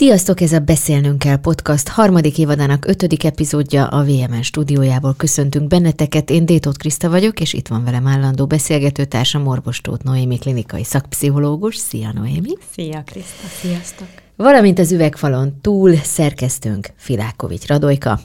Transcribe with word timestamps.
Sziasztok, 0.00 0.40
ez 0.40 0.52
a 0.52 0.58
Beszélnünk 0.58 1.18
kell 1.18 1.36
podcast 1.36 1.88
harmadik 1.88 2.38
évadának 2.38 2.86
ötödik 2.86 3.24
epizódja 3.24 3.86
a 3.86 4.04
VMN 4.04 4.42
stúdiójából. 4.42 5.14
Köszöntünk 5.16 5.68
benneteket, 5.68 6.30
én 6.30 6.46
Détót 6.46 6.76
Kriszta 6.76 7.10
vagyok, 7.10 7.40
és 7.40 7.52
itt 7.52 7.68
van 7.68 7.84
velem 7.84 8.06
állandó 8.06 8.46
beszélgetőtársam 8.46 9.46
Orvostót 9.46 10.02
Noémi 10.02 10.38
klinikai 10.38 10.84
szakpszichológus. 10.84 11.76
Szia 11.76 12.12
Noémi! 12.14 12.52
Szia 12.72 13.02
Kriszta, 13.06 13.46
sziasztok! 13.60 14.06
Valamint 14.36 14.78
az 14.78 14.92
üvegfalon 14.92 15.58
túl 15.60 15.94
szerkesztünk 15.94 16.88
Filákovics 16.96 17.66
Radojka. 17.66 18.20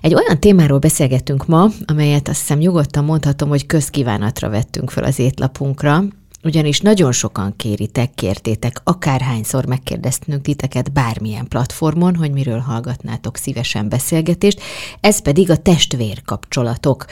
Egy 0.00 0.14
olyan 0.14 0.40
témáról 0.40 0.78
beszélgetünk 0.78 1.46
ma, 1.46 1.68
amelyet 1.86 2.28
azt 2.28 2.40
hiszem 2.40 2.58
nyugodtan 2.58 3.04
mondhatom, 3.04 3.48
hogy 3.48 3.66
közkívánatra 3.66 4.48
vettünk 4.48 4.90
fel 4.90 5.04
az 5.04 5.18
étlapunkra, 5.18 6.04
ugyanis 6.46 6.80
nagyon 6.80 7.12
sokan 7.12 7.54
kéritek, 7.56 8.14
kértétek, 8.14 8.80
akárhányszor 8.84 9.66
megkérdeztünk 9.66 10.42
titeket 10.42 10.92
bármilyen 10.92 11.48
platformon, 11.48 12.14
hogy 12.14 12.30
miről 12.30 12.58
hallgatnátok 12.58 13.36
szívesen 13.36 13.88
beszélgetést, 13.88 14.60
ez 15.00 15.18
pedig 15.18 15.50
a 15.50 15.56
testvér 15.56 16.22
kapcsolatok. 16.24 17.04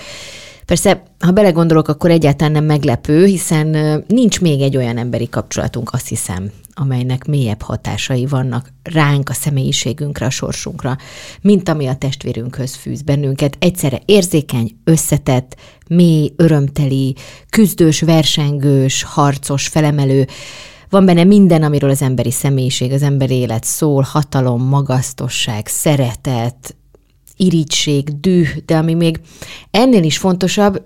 Persze, 0.66 1.02
ha 1.18 1.30
belegondolok, 1.30 1.88
akkor 1.88 2.10
egyáltalán 2.10 2.52
nem 2.52 2.64
meglepő, 2.64 3.24
hiszen 3.24 3.66
nincs 4.08 4.40
még 4.40 4.60
egy 4.60 4.76
olyan 4.76 4.96
emberi 4.96 5.28
kapcsolatunk, 5.28 5.90
azt 5.92 6.08
hiszem, 6.08 6.50
amelynek 6.74 7.26
mélyebb 7.26 7.62
hatásai 7.62 8.26
vannak 8.26 8.72
ránk, 8.82 9.28
a 9.28 9.32
személyiségünkre, 9.32 10.26
a 10.26 10.30
sorsunkra, 10.30 10.96
mint 11.40 11.68
ami 11.68 11.86
a 11.86 11.96
testvérünkhöz 11.96 12.74
fűz 12.74 13.02
bennünket. 13.02 13.56
Egyszerre 13.58 14.00
érzékeny, 14.04 14.76
összetett, 14.84 15.56
mély, 15.88 16.32
örömteli, 16.36 17.16
küzdős, 17.50 18.00
versengős, 18.00 19.02
harcos, 19.02 19.68
felemelő, 19.68 20.26
van 20.88 21.04
benne 21.04 21.24
minden, 21.24 21.62
amiről 21.62 21.90
az 21.90 22.02
emberi 22.02 22.30
személyiség, 22.30 22.92
az 22.92 23.02
emberi 23.02 23.34
élet 23.34 23.64
szól, 23.64 24.02
hatalom, 24.02 24.62
magasztosság, 24.62 25.66
szeretet, 25.66 26.76
irigység, 27.36 28.20
düh, 28.20 28.48
de 28.66 28.76
ami 28.76 28.94
még 28.94 29.20
ennél 29.70 30.02
is 30.02 30.18
fontosabb, 30.18 30.82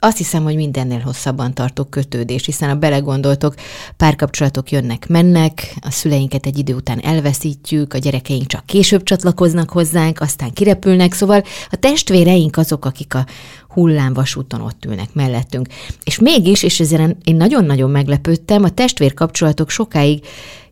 azt 0.00 0.16
hiszem, 0.16 0.42
hogy 0.42 0.54
mindennél 0.54 0.98
hosszabban 0.98 1.54
tartok 1.54 1.90
kötődés, 1.90 2.44
hiszen 2.44 2.70
a 2.70 2.74
belegondoltok, 2.74 3.54
párkapcsolatok 3.96 4.70
jönnek, 4.70 5.08
mennek, 5.08 5.74
a 5.80 5.90
szüleinket 5.90 6.46
egy 6.46 6.58
idő 6.58 6.74
után 6.74 7.00
elveszítjük, 7.00 7.94
a 7.94 7.98
gyerekeink 7.98 8.46
csak 8.46 8.66
később 8.66 9.02
csatlakoznak 9.02 9.70
hozzánk, 9.70 10.20
aztán 10.20 10.52
kirepülnek, 10.52 11.12
szóval 11.12 11.42
a 11.70 11.76
testvéreink 11.76 12.56
azok, 12.56 12.84
akik 12.84 13.14
a 13.14 13.26
hullámvasúton 13.68 14.60
ott 14.60 14.84
ülnek 14.84 15.14
mellettünk. 15.14 15.68
És 16.04 16.18
mégis, 16.18 16.62
és 16.62 16.80
ezért 16.80 17.16
én 17.24 17.36
nagyon-nagyon 17.36 17.90
meglepődtem, 17.90 18.64
a 18.64 18.70
testvérkapcsolatok 18.70 19.70
sokáig 19.70 20.24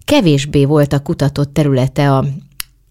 kevésbé 0.04 0.64
voltak 0.64 1.02
kutatott 1.02 1.52
területe 1.52 2.12
a, 2.12 2.24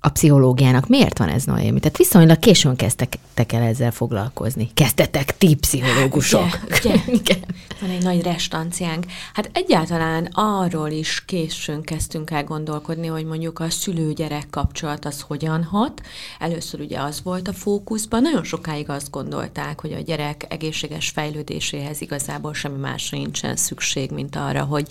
a 0.08 0.10
pszichológiának. 0.10 0.88
Miért 0.88 1.18
van 1.18 1.30
ez, 1.30 1.44
Noémi? 1.44 1.80
Tehát 1.80 1.98
viszonylag 1.98 2.40
későn 2.40 2.76
kezdtek 2.76 3.54
el 3.54 3.62
ezzel 3.62 3.92
foglalkozni. 3.92 4.70
Kezdtetek 4.74 5.38
ti 5.38 5.56
pszichológusok. 5.56 6.60
Ugye, 6.66 6.96
ugye? 7.08 7.36
Van 7.82 7.90
egy 7.90 8.04
nagy 8.04 8.22
restanciánk. 8.22 9.06
Hát 9.34 9.50
egyáltalán 9.54 10.30
arról 10.32 10.90
is 10.90 11.26
későn 11.26 11.82
kezdtünk 11.82 12.32
el 12.32 12.44
gondolkodni, 12.44 13.08
hogy 13.08 13.26
mondjuk 13.26 13.60
a 13.60 13.70
szülő-gyerek 13.70 14.48
kapcsolat 14.50 15.06
az 15.06 15.22
hogyan 15.22 15.64
hat. 15.64 16.02
Először 16.40 16.80
ugye 16.80 17.00
az 17.00 17.22
volt 17.24 17.48
a 17.48 17.54
fókuszban. 17.54 18.22
Nagyon 18.22 18.44
sokáig 18.44 18.90
azt 18.90 19.10
gondolták, 19.10 19.82
hogy 19.82 19.94
a 19.94 20.02
gyerek 20.02 20.46
egészséges 20.50 21.10
fejlődéséhez 21.10 22.02
igazából 22.02 22.54
semmi 22.54 22.80
másra 22.80 23.18
nincsen 23.18 23.56
szükség, 23.56 24.12
mint 24.12 24.36
arra, 24.36 24.64
hogy 24.64 24.88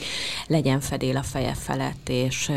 legyen 0.47 0.81
fedél 0.81 1.17
a 1.17 1.23
feje 1.23 1.55
felett, 1.55 2.09
és 2.09 2.53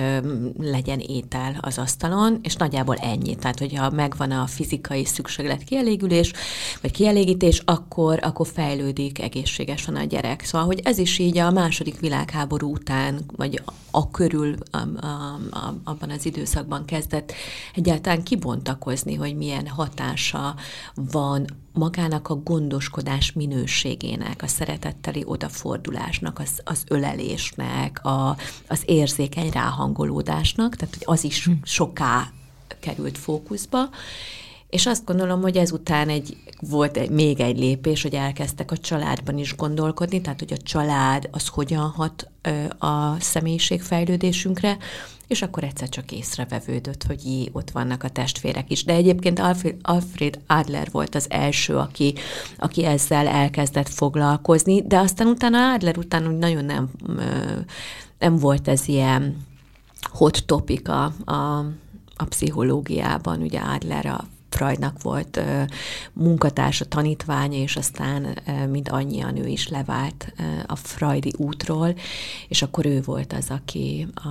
legyen 0.59 0.99
étel 0.99 1.57
az 1.61 1.77
asztalon, 1.77 2.39
és 2.49 2.55
nagyjából 2.55 2.95
ennyi. 2.95 3.35
Tehát, 3.35 3.59
hogyha 3.59 3.89
megvan 3.89 4.31
a 4.31 4.47
fizikai 4.47 5.05
szükséglet 5.05 5.63
kielégülés, 5.63 6.33
vagy 6.81 6.91
kielégítés, 6.91 7.61
akkor, 7.65 8.19
akkor 8.21 8.47
fejlődik 8.47 9.21
egészségesen 9.21 9.95
a 9.95 10.03
gyerek. 10.03 10.43
Szóval, 10.43 10.67
hogy 10.67 10.79
ez 10.83 10.97
is 10.97 11.17
így 11.17 11.37
a 11.37 11.51
második 11.51 11.99
világháború 11.99 12.71
után, 12.71 13.19
vagy 13.35 13.61
a 13.91 14.11
körül 14.11 14.55
a, 14.71 14.77
a, 14.77 15.39
a, 15.51 15.73
abban 15.83 16.09
az 16.09 16.25
időszakban 16.25 16.85
kezdett 16.85 17.33
egyáltalán 17.73 18.23
kibontakozni, 18.23 19.15
hogy 19.15 19.35
milyen 19.35 19.67
hatása 19.67 20.55
van 20.93 21.45
magának 21.73 22.29
a 22.29 22.35
gondoskodás 22.35 23.31
minőségének, 23.31 24.41
a 24.43 24.47
szeretetteli 24.47 25.23
odafordulásnak, 25.25 26.39
az, 26.39 26.61
az 26.63 26.83
ölelésnek, 26.87 28.05
a, 28.05 28.37
az 28.67 28.81
érzékeny 28.85 29.49
ráhangolódásnak, 29.49 30.75
tehát 30.75 30.95
hogy 30.95 31.15
az 31.15 31.23
is 31.23 31.45
hm. 31.45 31.51
soká 31.63 32.31
került 32.79 33.17
fókuszba, 33.17 33.89
és 34.69 34.85
azt 34.85 35.05
gondolom, 35.05 35.41
hogy 35.41 35.57
ezután 35.57 36.09
egy, 36.09 36.37
volt 36.59 36.97
egy, 36.97 37.09
még 37.09 37.39
egy 37.39 37.59
lépés, 37.59 38.01
hogy 38.01 38.13
elkezdtek 38.13 38.71
a 38.71 38.77
családban 38.77 39.37
is 39.37 39.55
gondolkodni, 39.55 40.21
tehát 40.21 40.39
hogy 40.39 40.53
a 40.53 40.63
család 40.63 41.27
az 41.31 41.47
hogyan 41.47 41.89
hat 41.89 42.29
ö, 42.41 42.85
a 42.87 43.19
személyiségfejlődésünkre, 43.19 44.77
és 45.27 45.41
akkor 45.41 45.63
egyszer 45.63 45.89
csak 45.89 46.11
észrevevődött, 46.11 47.03
hogy 47.03 47.25
jé, 47.25 47.49
ott 47.51 47.71
vannak 47.71 48.03
a 48.03 48.09
testvérek 48.09 48.71
is. 48.71 48.83
De 48.83 48.93
egyébként 48.93 49.39
Alfred, 49.81 50.39
Adler 50.47 50.87
volt 50.91 51.15
az 51.15 51.25
első, 51.29 51.75
aki, 51.75 52.13
aki 52.57 52.85
ezzel 52.85 53.27
elkezdett 53.27 53.89
foglalkozni, 53.89 54.81
de 54.81 54.97
aztán 54.97 55.27
utána 55.27 55.73
Adler 55.73 55.97
után 55.97 56.27
úgy 56.27 56.37
nagyon 56.37 56.65
nem, 56.65 56.89
nem 58.19 58.37
volt 58.37 58.67
ez 58.67 58.87
ilyen 58.87 59.45
hot 60.01 60.43
topic 60.45 60.89
a, 60.89 61.03
a, 61.25 61.65
a 62.21 62.25
pszichológiában, 62.25 63.41
ugye 63.41 63.59
Adler 63.59 64.05
a 64.05 64.27
Freudnak 64.49 65.01
volt 65.01 65.41
munkatársa, 66.13 66.85
tanítványa, 66.85 67.57
és 67.57 67.75
aztán 67.75 68.37
ö, 68.47 68.67
mind 68.67 68.87
annyian 68.91 69.37
ő 69.37 69.47
is 69.47 69.67
levált 69.67 70.33
a 70.65 70.75
Freudi 70.75 71.33
útról, 71.37 71.95
és 72.47 72.61
akkor 72.61 72.85
ő 72.85 73.01
volt 73.01 73.33
az, 73.33 73.49
aki 73.49 74.07
a, 74.13 74.27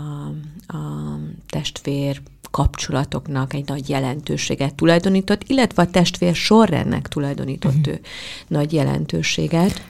a 0.77 1.19
testvér 1.49 2.23
kapcsolatoknak 2.51 3.55
egy 3.55 3.69
nagy 3.69 3.89
jelentőséget 3.89 4.75
tulajdonított, 4.75 5.43
illetve 5.47 5.83
a 5.83 5.91
testvér 5.91 6.35
sorrendnek 6.35 7.09
tulajdonított 7.09 7.77
uh-huh. 7.77 7.95
ő 7.95 8.01
nagy 8.49 8.73
jelentőséget, 8.73 9.83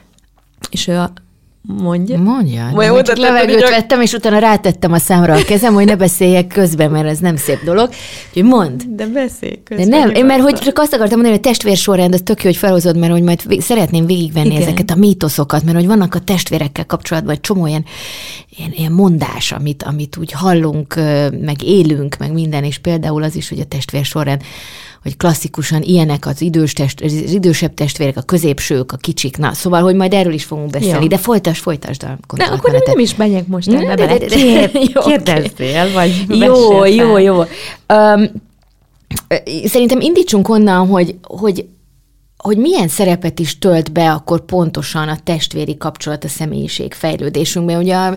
és 0.69 0.87
ő 0.87 0.97
a 0.97 1.13
Mondja. 1.61 2.17
Mondja. 2.17 2.69
Majd 2.73 2.91
oda 2.91 3.13
levegőt 3.15 3.61
hogy... 3.61 3.69
vettem, 3.69 4.01
és 4.01 4.13
utána 4.13 4.37
rátettem 4.37 4.91
a 4.91 4.97
számra 4.97 5.33
a 5.33 5.43
kezem, 5.43 5.73
hogy 5.73 5.85
ne 5.85 5.95
beszéljek 5.95 6.47
közben, 6.47 6.91
mert 6.91 7.07
ez 7.07 7.19
nem 7.19 7.35
szép 7.35 7.63
dolog. 7.63 7.89
Úgyhogy 8.27 8.43
mond. 8.43 8.83
De 8.87 9.07
beszélj 9.07 9.59
közben. 9.63 9.89
De 9.89 9.97
nem, 9.97 10.09
én 10.09 10.25
mert 10.25 10.41
hogy 10.41 10.53
csak 10.53 10.79
azt 10.79 10.93
akartam 10.93 11.19
mondani, 11.19 11.37
hogy 11.37 11.45
a 11.45 11.49
testvér 11.49 11.77
sorrend, 11.77 12.13
az 12.13 12.21
tök 12.23 12.43
jó, 12.43 12.49
hogy 12.49 12.59
felhozod, 12.59 12.97
mert 12.97 13.11
hogy 13.11 13.21
majd 13.21 13.41
szeretném 13.59 14.05
végigvenni 14.05 14.49
Igen. 14.49 14.61
ezeket 14.61 14.91
a 14.91 14.95
mítoszokat, 14.95 15.63
mert 15.63 15.77
hogy 15.77 15.87
vannak 15.87 16.15
a 16.15 16.19
testvérekkel 16.19 16.85
kapcsolatban 16.85 17.33
egy 17.33 17.41
csomó 17.41 17.67
ilyen, 17.67 17.85
ilyen, 18.57 18.71
ilyen 18.75 18.91
mondás, 18.91 19.51
amit, 19.51 19.83
amit 19.83 20.17
úgy 20.17 20.31
hallunk, 20.31 20.95
meg 21.41 21.63
élünk, 21.63 22.17
meg 22.17 22.33
minden, 22.33 22.63
és 22.63 22.77
például 22.77 23.23
az 23.23 23.35
is, 23.35 23.49
hogy 23.49 23.59
a 23.59 23.65
testvér 23.65 24.05
sorrend 24.05 24.41
hogy 25.01 25.17
klasszikusan 25.17 25.81
ilyenek 25.81 26.25
az, 26.25 26.41
idős 26.41 26.73
test, 26.73 27.01
az 27.01 27.13
idősebb 27.13 27.73
testvérek, 27.73 28.17
a 28.17 28.21
középsők, 28.21 28.91
a 28.91 28.97
kicsik. 28.97 29.37
Na, 29.37 29.53
szóval, 29.53 29.81
hogy 29.81 29.95
majd 29.95 30.13
erről 30.13 30.33
is 30.33 30.43
fogunk 30.43 30.69
beszélni, 30.69 31.01
Jó. 31.01 31.07
de 31.07 31.17
folytasd, 31.17 31.61
folytasd 31.61 32.03
a 32.03 32.35
De 32.35 32.43
akkor 32.43 32.71
nem, 32.71 32.81
nem 32.85 32.99
is 32.99 33.15
megyek 33.15 33.47
most 33.47 33.67
ebbe 33.67 33.95
bele. 33.95 34.17
De, 34.17 34.27
de, 34.27 34.35
de, 34.67 34.79
jó, 34.93 35.01
kérdezzél, 35.01 35.91
vagy 35.93 36.25
Jó, 36.29 36.85
jó, 36.85 37.17
jó. 37.17 37.39
Um, 37.93 38.31
szerintem 39.65 39.99
indítsunk 39.99 40.49
onnan, 40.49 40.87
hogy, 40.87 41.15
hogy 41.21 41.65
hogy 42.43 42.57
milyen 42.57 42.87
szerepet 42.87 43.39
is 43.39 43.57
tölt 43.57 43.91
be 43.91 44.11
akkor 44.11 44.45
pontosan 44.45 45.07
a 45.07 45.19
testvéri 45.23 45.77
kapcsolat 45.77 46.23
a 46.23 46.27
személyiség 46.27 46.93
fejlődésünkben. 46.93 47.79
Ugye 47.79 48.15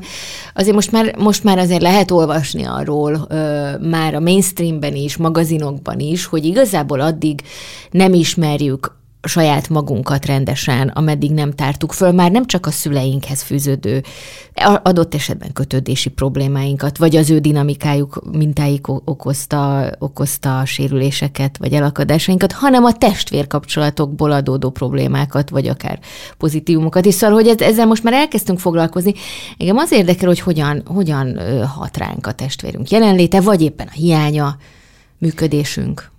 azért 0.55 0.75
most 0.75 0.93
már, 0.93 1.17
most 1.17 1.45
már 1.45 1.59
azért 1.59 1.83
lehet 1.83 2.11
olvasni 2.11 2.65
arról 2.65 3.27
ö, 3.29 3.71
már 3.79 4.15
a 4.15 4.21
mainstreamben 4.21 4.95
is, 4.95 5.17
magazinokban 5.17 6.01
is, 6.01 6.25
hogy 6.25 6.45
igazából 6.45 7.01
addig 7.01 7.43
nem 7.91 8.15
ismerjük 8.15 9.01
saját 9.23 9.69
magunkat 9.69 10.27
rendesen, 10.27 10.89
ameddig 10.89 11.33
nem 11.33 11.53
tártuk 11.53 11.93
föl, 11.93 12.13
már 12.13 12.31
nem 12.31 12.47
csak 12.47 12.67
a 12.67 12.71
szüleinkhez 12.71 13.43
fűződő, 13.43 14.03
adott 14.83 15.15
esetben 15.15 15.53
kötődési 15.53 16.09
problémáinkat, 16.09 16.99
vagy 16.99 17.17
az 17.17 17.31
ő 17.31 17.39
dinamikájuk, 17.39 18.23
mintáik 18.33 18.89
okozta, 18.89 19.91
okozta 19.99 20.63
sérüléseket, 20.65 21.59
vagy 21.59 21.73
elakadásainkat, 21.73 22.53
hanem 22.53 22.85
a 22.85 22.93
testvérkapcsolatokból 22.93 24.33
adódó 24.33 24.71
problémákat, 24.71 25.51
vagy 25.51 25.67
akár 25.67 25.99
pozitívumokat. 26.39 27.07
És 27.07 27.15
szóval, 27.15 27.43
hogy 27.43 27.63
ezzel 27.63 27.87
most 27.87 28.03
már 28.03 28.15
elkezdtünk 28.15 28.59
foglalkozni, 28.59 29.15
engem 29.59 29.77
az 29.77 29.93
érdekel, 29.93 30.29
hogy 30.29 30.41
hogyan, 30.41 30.83
hogyan 30.87 31.39
hat 31.67 31.97
ránk 31.97 32.27
a 32.27 32.33
testvérünk 32.33 32.91
jelenléte, 32.91 33.41
vagy 33.41 33.63
éppen 33.63 33.87
a 33.87 33.95
hiánya, 33.95 34.57
működésünk. 35.19 36.11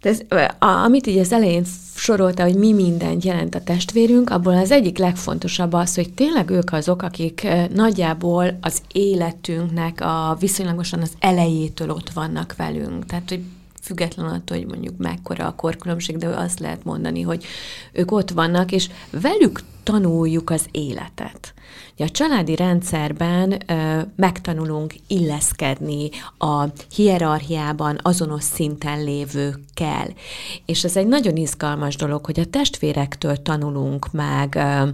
Ez, 0.00 0.20
amit 0.58 1.06
így 1.06 1.18
az 1.18 1.32
elején 1.32 1.64
sorolta, 1.94 2.42
hogy 2.42 2.54
mi 2.54 2.72
mindent 2.72 3.24
jelent 3.24 3.54
a 3.54 3.62
testvérünk, 3.62 4.30
abból 4.30 4.56
az 4.56 4.70
egyik 4.70 4.98
legfontosabb 4.98 5.72
az, 5.72 5.94
hogy 5.94 6.12
tényleg 6.12 6.50
ők 6.50 6.72
azok, 6.72 7.02
akik 7.02 7.46
nagyjából 7.74 8.58
az 8.60 8.82
életünknek 8.92 10.00
a 10.00 10.36
viszonylagosan 10.40 11.00
az 11.00 11.12
elejétől 11.18 11.90
ott 11.90 12.10
vannak 12.10 12.54
velünk. 12.56 13.06
Tehát, 13.06 13.28
hogy 13.28 13.40
független 13.82 14.26
attól, 14.26 14.56
hogy 14.56 14.66
mondjuk 14.66 14.96
mekkora 14.98 15.46
a 15.46 15.54
korkülönbség, 15.54 16.16
de 16.16 16.26
azt 16.26 16.58
lehet 16.58 16.84
mondani, 16.84 17.20
hogy 17.20 17.44
ők 17.92 18.12
ott 18.12 18.30
vannak, 18.30 18.72
és 18.72 18.88
velük 19.10 19.60
tanuljuk 19.82 20.50
az 20.50 20.64
életet. 20.70 21.54
Ugye 22.00 22.08
a 22.08 22.12
családi 22.12 22.56
rendszerben 22.56 23.62
ö, 23.66 24.00
megtanulunk 24.16 24.94
illeszkedni 25.06 26.08
a 26.38 26.64
hierarchiában 26.94 27.98
azonos 28.02 28.42
szinten 28.42 29.04
lévőkkel. 29.04 30.08
És 30.66 30.84
ez 30.84 30.96
egy 30.96 31.06
nagyon 31.06 31.36
izgalmas 31.36 31.96
dolog, 31.96 32.24
hogy 32.24 32.40
a 32.40 32.44
testvérektől 32.44 33.42
tanulunk 33.42 34.12
meg 34.12 34.54
ö, 34.54 34.88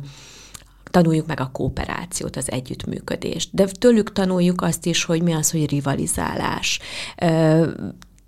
tanuljuk 0.91 1.27
meg 1.27 1.41
a 1.41 1.51
kooperációt, 1.53 2.37
az 2.37 2.51
együttműködést. 2.51 3.49
De 3.53 3.65
tőlük 3.67 4.13
tanuljuk 4.13 4.63
azt 4.63 4.87
is, 4.87 5.05
hogy 5.05 5.23
mi 5.23 5.33
az, 5.33 5.51
hogy 5.51 5.71
rivalizálás 5.71 6.81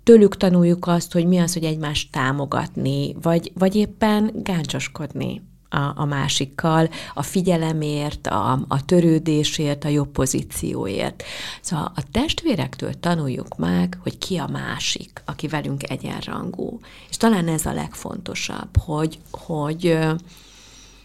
tőlük 0.03 0.37
tanuljuk 0.37 0.87
azt, 0.87 1.13
hogy 1.13 1.25
mi 1.25 1.37
az, 1.37 1.53
hogy 1.53 1.63
egymást 1.63 2.11
támogatni, 2.11 3.15
vagy, 3.21 3.51
vagy 3.55 3.75
éppen 3.75 4.31
gáncoskodni 4.43 5.41
a, 5.69 6.01
a 6.01 6.05
másikkal, 6.05 6.89
a 7.13 7.23
figyelemért, 7.23 8.27
a, 8.27 8.59
a 8.67 8.85
törődésért, 8.85 9.83
a 9.83 9.87
jobb 9.87 10.07
pozícióért. 10.11 11.23
Szóval 11.61 11.91
a 11.95 12.01
testvérektől 12.11 12.99
tanuljuk 12.99 13.57
meg, 13.57 13.97
hogy 14.03 14.17
ki 14.17 14.37
a 14.37 14.47
másik, 14.47 15.21
aki 15.25 15.47
velünk 15.47 15.89
egyenrangú. 15.89 16.79
És 17.09 17.17
talán 17.17 17.47
ez 17.47 17.65
a 17.65 17.73
legfontosabb, 17.73 18.77
hogy, 18.77 19.19
hogy, 19.31 19.97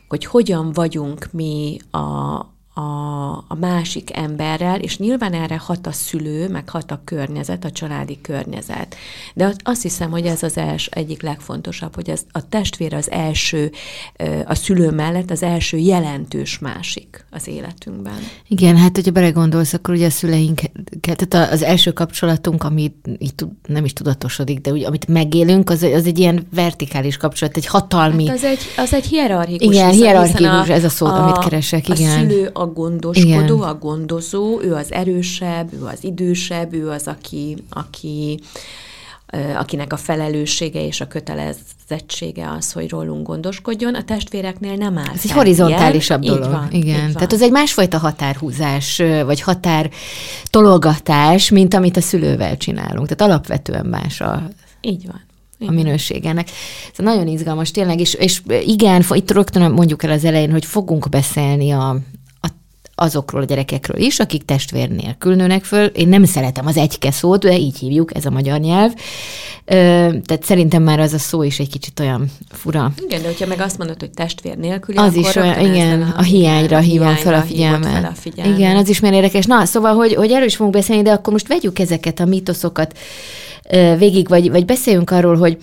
hogy 0.08 0.24
hogyan 0.24 0.72
vagyunk 0.72 1.28
mi 1.32 1.78
a, 1.90 2.53
a, 2.74 2.80
a 3.48 3.56
másik 3.60 4.16
emberrel, 4.16 4.80
és 4.80 4.98
nyilván 4.98 5.32
erre 5.32 5.56
hat 5.56 5.86
a 5.86 5.92
szülő, 5.92 6.48
meg 6.48 6.68
hat 6.68 6.90
a 6.90 7.00
környezet, 7.04 7.64
a 7.64 7.70
családi 7.70 8.18
környezet. 8.20 8.96
De 9.34 9.54
azt 9.62 9.82
hiszem, 9.82 10.10
hogy 10.10 10.26
ez 10.26 10.42
az 10.42 10.56
els, 10.56 10.86
egyik 10.86 11.22
legfontosabb, 11.22 11.94
hogy 11.94 12.10
ez 12.10 12.22
a 12.32 12.48
testvér 12.48 12.94
az 12.94 13.10
első, 13.10 13.70
a 14.44 14.54
szülő 14.54 14.90
mellett 14.90 15.30
az 15.30 15.42
első 15.42 15.76
jelentős 15.76 16.58
másik 16.58 17.24
az 17.30 17.48
életünkben. 17.48 18.18
Igen, 18.48 18.76
hát 18.76 18.94
hogyha 18.94 19.10
belegondolsz, 19.10 19.72
akkor 19.72 19.94
ugye 19.94 20.06
a 20.06 20.10
szüleink, 20.10 20.60
tehát 21.00 21.52
az 21.52 21.62
első 21.62 21.92
kapcsolatunk, 21.92 22.64
ami 22.64 22.94
így 23.18 23.34
nem 23.66 23.84
is 23.84 23.92
tudatosodik, 23.92 24.60
de 24.60 24.70
ugye 24.70 24.86
amit 24.86 25.08
megélünk, 25.08 25.70
az, 25.70 25.82
az 25.82 26.06
egy 26.06 26.18
ilyen 26.18 26.46
vertikális 26.54 27.16
kapcsolat, 27.16 27.56
egy 27.56 27.66
hatalmi... 27.66 28.26
Hát 28.26 28.36
az 28.36 28.44
egy, 28.44 28.60
az 28.76 28.92
egy 28.92 29.06
hierarchikus. 29.06 29.74
Igen, 29.74 29.90
hierarchikus, 29.90 30.68
ez 30.68 30.84
a 30.84 30.88
szó, 30.88 31.06
amit 31.06 31.38
keresek, 31.38 31.88
igen. 31.88 32.10
A 32.10 32.20
szülő, 32.20 32.50
a 32.52 32.63
gondoskodó, 32.72 33.56
Igen. 33.56 33.68
a 33.68 33.74
gondozó, 33.74 34.60
ő 34.62 34.74
az 34.74 34.92
erősebb, 34.92 35.72
ő 35.72 35.84
az 35.84 36.04
idősebb, 36.04 36.72
ő 36.72 36.88
az, 36.88 37.06
aki, 37.06 37.56
aki 37.70 38.40
akinek 39.56 39.92
a 39.92 39.96
felelőssége 39.96 40.86
és 40.86 41.00
a 41.00 41.06
kötelezettsége 41.06 42.50
az, 42.50 42.72
hogy 42.72 42.90
rólunk 42.90 43.26
gondoskodjon. 43.26 43.94
A 43.94 44.04
testvéreknél 44.04 44.74
nem 44.74 44.98
áll. 44.98 45.12
Ez 45.14 45.20
egy 45.24 45.30
horizontálisabb 45.30 46.22
ilyen. 46.22 46.34
dolog. 46.34 46.50
Van, 46.50 46.68
Igen. 46.70 47.00
Van. 47.00 47.12
Tehát 47.12 47.32
az 47.32 47.42
egy 47.42 47.50
másfajta 47.50 47.98
határhúzás, 47.98 49.02
vagy 49.24 49.40
határ 49.40 49.90
tologatás, 50.50 51.50
mint 51.50 51.74
amit 51.74 51.96
a 51.96 52.00
szülővel 52.00 52.56
csinálunk. 52.56 53.08
Tehát 53.08 53.32
alapvetően 53.32 53.86
más 53.86 54.20
a, 54.20 54.48
így 54.80 55.06
van 55.06 55.22
a 55.68 55.70
minőségenek. 55.70 56.48
Ez 56.96 57.04
nagyon 57.04 57.26
izgalmas 57.26 57.70
tényleg, 57.70 58.00
és, 58.00 58.14
és 58.14 58.42
igen, 58.64 59.04
itt 59.10 59.30
rögtön 59.30 59.70
mondjuk 59.70 60.02
el 60.02 60.10
az 60.10 60.24
elején, 60.24 60.50
hogy 60.50 60.64
fogunk 60.64 61.08
beszélni 61.08 61.70
a, 61.70 61.96
azokról 62.94 63.42
a 63.42 63.44
gyerekekről 63.44 64.00
is, 64.00 64.18
akik 64.18 64.44
testvér 64.44 64.88
nélkül 64.88 65.34
nőnek 65.34 65.64
föl. 65.64 65.84
Én 65.84 66.08
nem 66.08 66.24
szeretem 66.24 66.66
az 66.66 66.76
egyke 66.76 67.10
szót, 67.10 67.42
de 67.42 67.56
így 67.56 67.78
hívjuk, 67.78 68.16
ez 68.16 68.24
a 68.24 68.30
magyar 68.30 68.60
nyelv. 68.60 68.92
Ö, 69.64 69.74
tehát 70.24 70.44
szerintem 70.44 70.82
már 70.82 71.00
az 71.00 71.12
a 71.12 71.18
szó 71.18 71.42
is 71.42 71.58
egy 71.58 71.70
kicsit 71.70 72.00
olyan 72.00 72.30
fura. 72.48 72.92
Igen, 73.06 73.22
de 73.22 73.26
hogyha 73.26 73.46
meg 73.46 73.60
azt 73.60 73.78
mondod, 73.78 74.00
hogy 74.00 74.10
testvér 74.10 74.56
nélkül, 74.56 74.98
az 74.98 75.14
is 75.14 75.34
olyan, 75.34 75.60
igen, 75.60 76.02
a, 76.02 76.14
a 76.16 76.22
hiányra 76.22 76.78
hívom 76.78 77.14
fel 77.14 77.34
a 77.34 77.40
figyelmet. 77.40 77.92
Fel 77.92 78.04
a 78.04 78.14
figyelmet. 78.14 78.58
Igen, 78.58 78.76
az 78.76 78.88
is 78.88 79.00
már 79.00 79.12
érdekes. 79.12 79.44
Na, 79.44 79.64
szóval, 79.64 79.94
hogy, 79.94 80.14
hogy 80.14 80.30
erről 80.30 80.46
is 80.46 80.56
fogunk 80.56 80.74
beszélni, 80.74 81.02
de 81.02 81.12
akkor 81.12 81.32
most 81.32 81.48
vegyük 81.48 81.78
ezeket 81.78 82.20
a 82.20 82.24
mitoszokat 82.24 82.98
végig, 83.98 84.28
vagy, 84.28 84.50
vagy 84.50 84.64
beszéljünk 84.64 85.10
arról, 85.10 85.36
hogy 85.36 85.58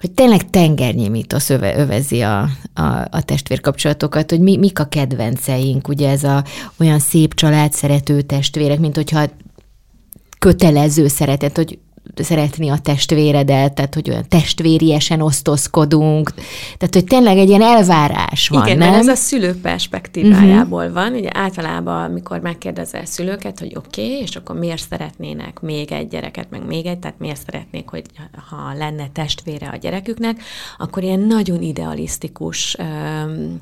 hogy 0.00 0.12
tényleg 0.12 0.50
tengernyi 0.50 1.08
mitosz 1.08 1.50
öve, 1.50 1.78
övezi 1.78 2.20
a, 2.20 2.40
a, 2.74 3.06
a 3.10 3.22
testvérkapcsolatokat, 3.24 4.30
hogy 4.30 4.40
mi, 4.40 4.56
mik 4.56 4.78
a 4.78 4.84
kedvenceink, 4.84 5.88
ugye 5.88 6.10
ez 6.10 6.24
a 6.24 6.44
olyan 6.80 6.98
szép 6.98 7.34
család 7.34 7.72
szerető 7.72 8.20
testvérek, 8.20 8.78
mint 8.78 8.94
hogyha 8.94 9.30
kötelező 10.38 11.08
szeretet, 11.08 11.56
hogy 11.56 11.78
szeretni 12.14 12.68
a 12.68 12.78
testvéredet, 12.78 13.72
tehát 13.72 13.94
hogy 13.94 14.10
olyan 14.10 14.28
testvériesen 14.28 15.20
osztozkodunk, 15.20 16.32
tehát 16.78 16.94
hogy 16.94 17.04
tényleg 17.04 17.38
egy 17.38 17.48
ilyen 17.48 17.62
elvárás 17.62 18.48
van, 18.48 18.66
Igen, 18.66 18.78
nem? 18.78 18.94
ez 18.94 19.08
a 19.08 19.14
szülő 19.14 19.60
perspektívájából 19.60 20.80
uh-huh. 20.80 20.94
van. 20.94 21.12
Ugye 21.12 21.30
általában, 21.32 22.04
amikor 22.04 22.40
megkérdezel 22.40 23.04
szülőket, 23.04 23.58
hogy 23.58 23.72
oké, 23.76 24.04
okay, 24.04 24.20
és 24.20 24.36
akkor 24.36 24.58
miért 24.58 24.86
szeretnének 24.90 25.60
még 25.60 25.92
egy 25.92 26.08
gyereket, 26.08 26.50
meg 26.50 26.66
még 26.66 26.86
egy, 26.86 26.98
tehát 26.98 27.18
miért 27.18 27.42
szeretnék, 27.46 27.88
hogy 27.88 28.04
ha 28.48 28.72
lenne 28.78 29.08
testvére 29.12 29.68
a 29.68 29.76
gyereküknek, 29.76 30.42
akkor 30.78 31.02
ilyen 31.02 31.20
nagyon 31.20 31.62
idealisztikus 31.62 32.76
um, 32.78 33.60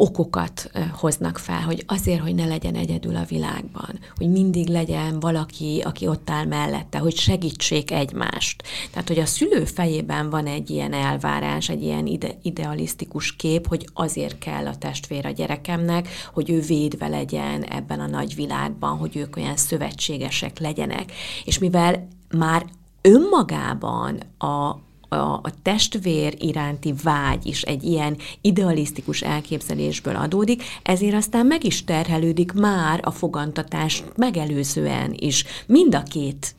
okokat 0.00 0.70
hoznak 0.92 1.38
fel, 1.38 1.60
hogy 1.60 1.84
azért, 1.86 2.20
hogy 2.20 2.34
ne 2.34 2.46
legyen 2.46 2.74
egyedül 2.74 3.16
a 3.16 3.24
világban, 3.24 3.98
hogy 4.16 4.30
mindig 4.30 4.68
legyen 4.68 5.20
valaki, 5.20 5.82
aki 5.84 6.06
ott 6.06 6.30
áll 6.30 6.44
mellette, 6.44 6.98
hogy 6.98 7.16
segítsék 7.16 7.90
egymást. 7.90 8.62
Tehát, 8.90 9.08
hogy 9.08 9.18
a 9.18 9.26
szülő 9.26 9.64
fejében 9.64 10.30
van 10.30 10.46
egy 10.46 10.70
ilyen 10.70 10.92
elvárás, 10.92 11.68
egy 11.68 11.82
ilyen 11.82 12.06
ide- 12.06 12.38
idealisztikus 12.42 13.36
kép, 13.36 13.66
hogy 13.66 13.88
azért 13.94 14.38
kell 14.38 14.66
a 14.66 14.76
testvér 14.76 15.26
a 15.26 15.30
gyerekemnek, 15.30 16.08
hogy 16.32 16.50
ő 16.50 16.60
védve 16.60 17.08
legyen 17.08 17.62
ebben 17.64 18.00
a 18.00 18.06
nagy 18.06 18.34
világban, 18.34 18.96
hogy 18.96 19.16
ők 19.16 19.36
olyan 19.36 19.56
szövetségesek 19.56 20.58
legyenek. 20.58 21.12
És 21.44 21.58
mivel 21.58 22.08
már 22.30 22.66
önmagában 23.00 24.20
a, 24.38 24.76
a, 25.10 25.16
a 25.16 25.52
testvér 25.62 26.34
iránti 26.38 26.94
vágy 27.02 27.46
is 27.46 27.62
egy 27.62 27.84
ilyen 27.84 28.16
idealisztikus 28.40 29.22
elképzelésből 29.22 30.16
adódik, 30.16 30.62
ezért 30.82 31.14
aztán 31.14 31.46
meg 31.46 31.64
is 31.64 31.84
terhelődik 31.84 32.52
már 32.52 33.00
a 33.02 33.10
fogantatás 33.10 34.02
megelőzően 34.16 35.14
is. 35.18 35.44
Mind 35.66 35.94
a 35.94 36.02
két 36.02 36.54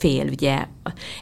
fél 0.00 0.26
ugye 0.26 0.66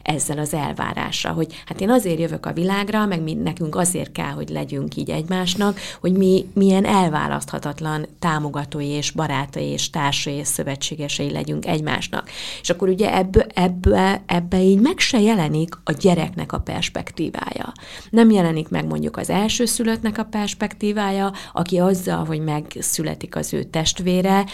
ezzel 0.02 0.38
az 0.38 0.54
elvárással, 0.54 1.32
hogy 1.32 1.62
hát 1.66 1.80
én 1.80 1.90
azért 1.90 2.18
jövök 2.18 2.46
a 2.46 2.52
világra, 2.52 3.06
meg 3.06 3.22
mi, 3.22 3.34
nekünk 3.34 3.76
azért 3.76 4.12
kell, 4.12 4.30
hogy 4.30 4.48
legyünk 4.48 4.96
így 4.96 5.10
egymásnak, 5.10 5.78
hogy 6.00 6.12
mi 6.12 6.46
milyen 6.54 6.84
elválaszthatatlan 6.84 8.06
támogatói 8.18 8.86
és 8.86 9.10
barátai 9.10 9.64
és 9.64 9.90
társai 9.90 10.34
és 10.34 10.46
szövetségesei 10.46 11.30
legyünk 11.30 11.66
egymásnak. 11.66 12.30
És 12.60 12.70
akkor 12.70 12.88
ugye 12.88 13.16
ebbe, 13.16 13.46
ebbe, 13.54 14.22
ebbe 14.26 14.62
így 14.62 14.80
meg 14.80 14.98
se 14.98 15.20
jelenik 15.20 15.74
a 15.84 15.92
gyereknek 15.92 16.52
a 16.52 16.58
perspektívája. 16.58 17.72
Nem 18.10 18.30
jelenik 18.30 18.68
meg 18.68 18.86
mondjuk 18.86 19.16
az 19.16 19.30
elsőszülöttnek 19.30 20.18
a 20.18 20.24
perspektívája, 20.24 21.32
aki 21.52 21.78
azzal, 21.78 22.24
hogy 22.24 22.40
megszületik 22.40 23.36
az 23.36 23.54
ő 23.54 23.62
testvére, 23.62 24.44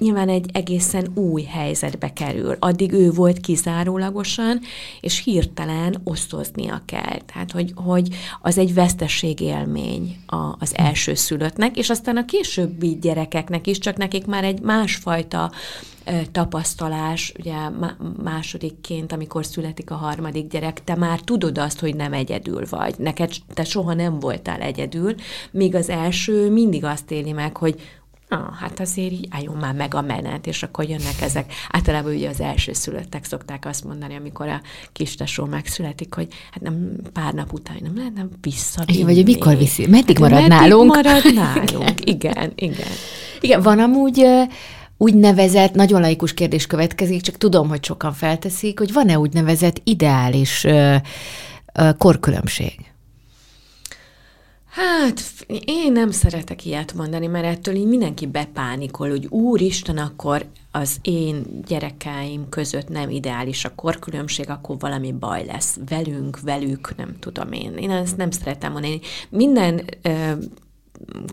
nyilván 0.00 0.28
egy 0.28 0.50
egészen 0.52 1.10
új 1.14 1.42
helyzetbe 1.42 2.12
kerül. 2.12 2.56
Addig 2.58 2.92
ő 2.92 3.10
volt 3.10 3.40
kizárólagosan, 3.40 4.60
és 5.00 5.22
hirtelen 5.24 6.00
osztoznia 6.04 6.82
kell. 6.84 7.18
Tehát, 7.32 7.50
hogy, 7.50 7.72
hogy 7.74 8.08
az 8.40 8.58
egy 8.58 8.74
vesztességélmény 8.74 10.16
az 10.58 10.76
első 10.76 11.14
szülöttnek, 11.14 11.76
és 11.76 11.90
aztán 11.90 12.16
a 12.16 12.24
későbbi 12.24 12.98
gyerekeknek 13.00 13.66
is, 13.66 13.78
csak 13.78 13.96
nekik 13.96 14.26
már 14.26 14.44
egy 14.44 14.60
másfajta 14.60 15.50
tapasztalás, 16.32 17.32
ugye 17.38 17.54
másodikként, 18.22 19.12
amikor 19.12 19.44
születik 19.44 19.90
a 19.90 19.94
harmadik 19.94 20.50
gyerek, 20.50 20.84
te 20.84 20.94
már 20.94 21.20
tudod 21.20 21.58
azt, 21.58 21.80
hogy 21.80 21.96
nem 21.96 22.12
egyedül 22.12 22.62
vagy. 22.70 22.94
Neked 22.98 23.32
te 23.54 23.64
soha 23.64 23.94
nem 23.94 24.18
voltál 24.18 24.60
egyedül, 24.60 25.14
míg 25.50 25.74
az 25.74 25.88
első 25.88 26.50
mindig 26.50 26.84
azt 26.84 27.10
éli 27.10 27.32
meg, 27.32 27.56
hogy 27.56 27.80
ah, 28.30 28.54
hát 28.60 28.80
azért 28.80 29.12
így 29.12 29.28
álljon 29.30 29.56
már 29.56 29.74
meg 29.74 29.94
a 29.94 30.00
menet, 30.00 30.46
és 30.46 30.62
akkor 30.62 30.88
jönnek 30.88 31.20
ezek. 31.20 31.52
Általában 31.70 32.14
ugye 32.14 32.28
az 32.28 32.40
első 32.40 32.72
szülöttek 32.72 33.24
szokták 33.24 33.66
azt 33.66 33.84
mondani, 33.84 34.14
amikor 34.16 34.48
a 34.48 34.60
kis 34.92 35.14
tesó 35.14 35.44
megszületik, 35.44 36.14
hogy 36.14 36.28
hát 36.50 36.62
nem 36.62 36.96
pár 37.12 37.34
nap 37.34 37.52
után 37.52 37.76
nem 37.82 37.96
lehetne 37.96 38.26
visszavinni. 38.40 39.02
Vagy 39.02 39.24
mikor 39.24 39.56
viszi? 39.56 39.86
Meddig 39.86 40.18
hát, 40.18 40.30
marad 40.30 40.48
meddig 40.48 40.68
nálunk? 40.68 40.94
marad 40.94 41.34
nálunk, 41.34 42.10
igen, 42.10 42.52
igen. 42.54 42.88
Igen, 43.40 43.62
van 43.62 43.78
amúgy 43.78 44.26
úgynevezett, 44.96 45.74
nagyon 45.74 46.00
laikus 46.00 46.34
kérdés 46.34 46.66
következik, 46.66 47.20
csak 47.20 47.36
tudom, 47.36 47.68
hogy 47.68 47.84
sokan 47.84 48.12
felteszik, 48.12 48.78
hogy 48.78 48.92
van-e 48.92 49.18
úgynevezett 49.18 49.80
ideális 49.84 50.64
uh, 50.64 50.96
korkülönbség? 51.98 52.89
Hát, 54.70 55.20
én 55.64 55.92
nem 55.92 56.10
szeretek 56.10 56.64
ilyet 56.64 56.94
mondani, 56.94 57.26
mert 57.26 57.44
ettől 57.44 57.74
így 57.74 57.86
mindenki 57.86 58.26
bepánikol, 58.26 59.08
hogy 59.08 59.26
úristen, 59.26 59.98
akkor 59.98 60.46
az 60.70 60.98
én 61.02 61.62
gyerekeim 61.66 62.48
között 62.48 62.88
nem 62.88 63.10
ideális 63.10 63.64
a 63.64 63.74
korkülönbség, 63.74 64.50
akkor 64.50 64.76
valami 64.78 65.12
baj 65.12 65.44
lesz 65.44 65.78
velünk, 65.88 66.40
velük, 66.40 66.96
nem 66.96 67.16
tudom 67.18 67.52
én. 67.52 67.76
Én 67.76 67.90
ezt 67.90 68.16
nem 68.16 68.30
szeretem 68.30 68.72
mondani. 68.72 69.00
Minden 69.28 69.84
ö, 70.02 70.32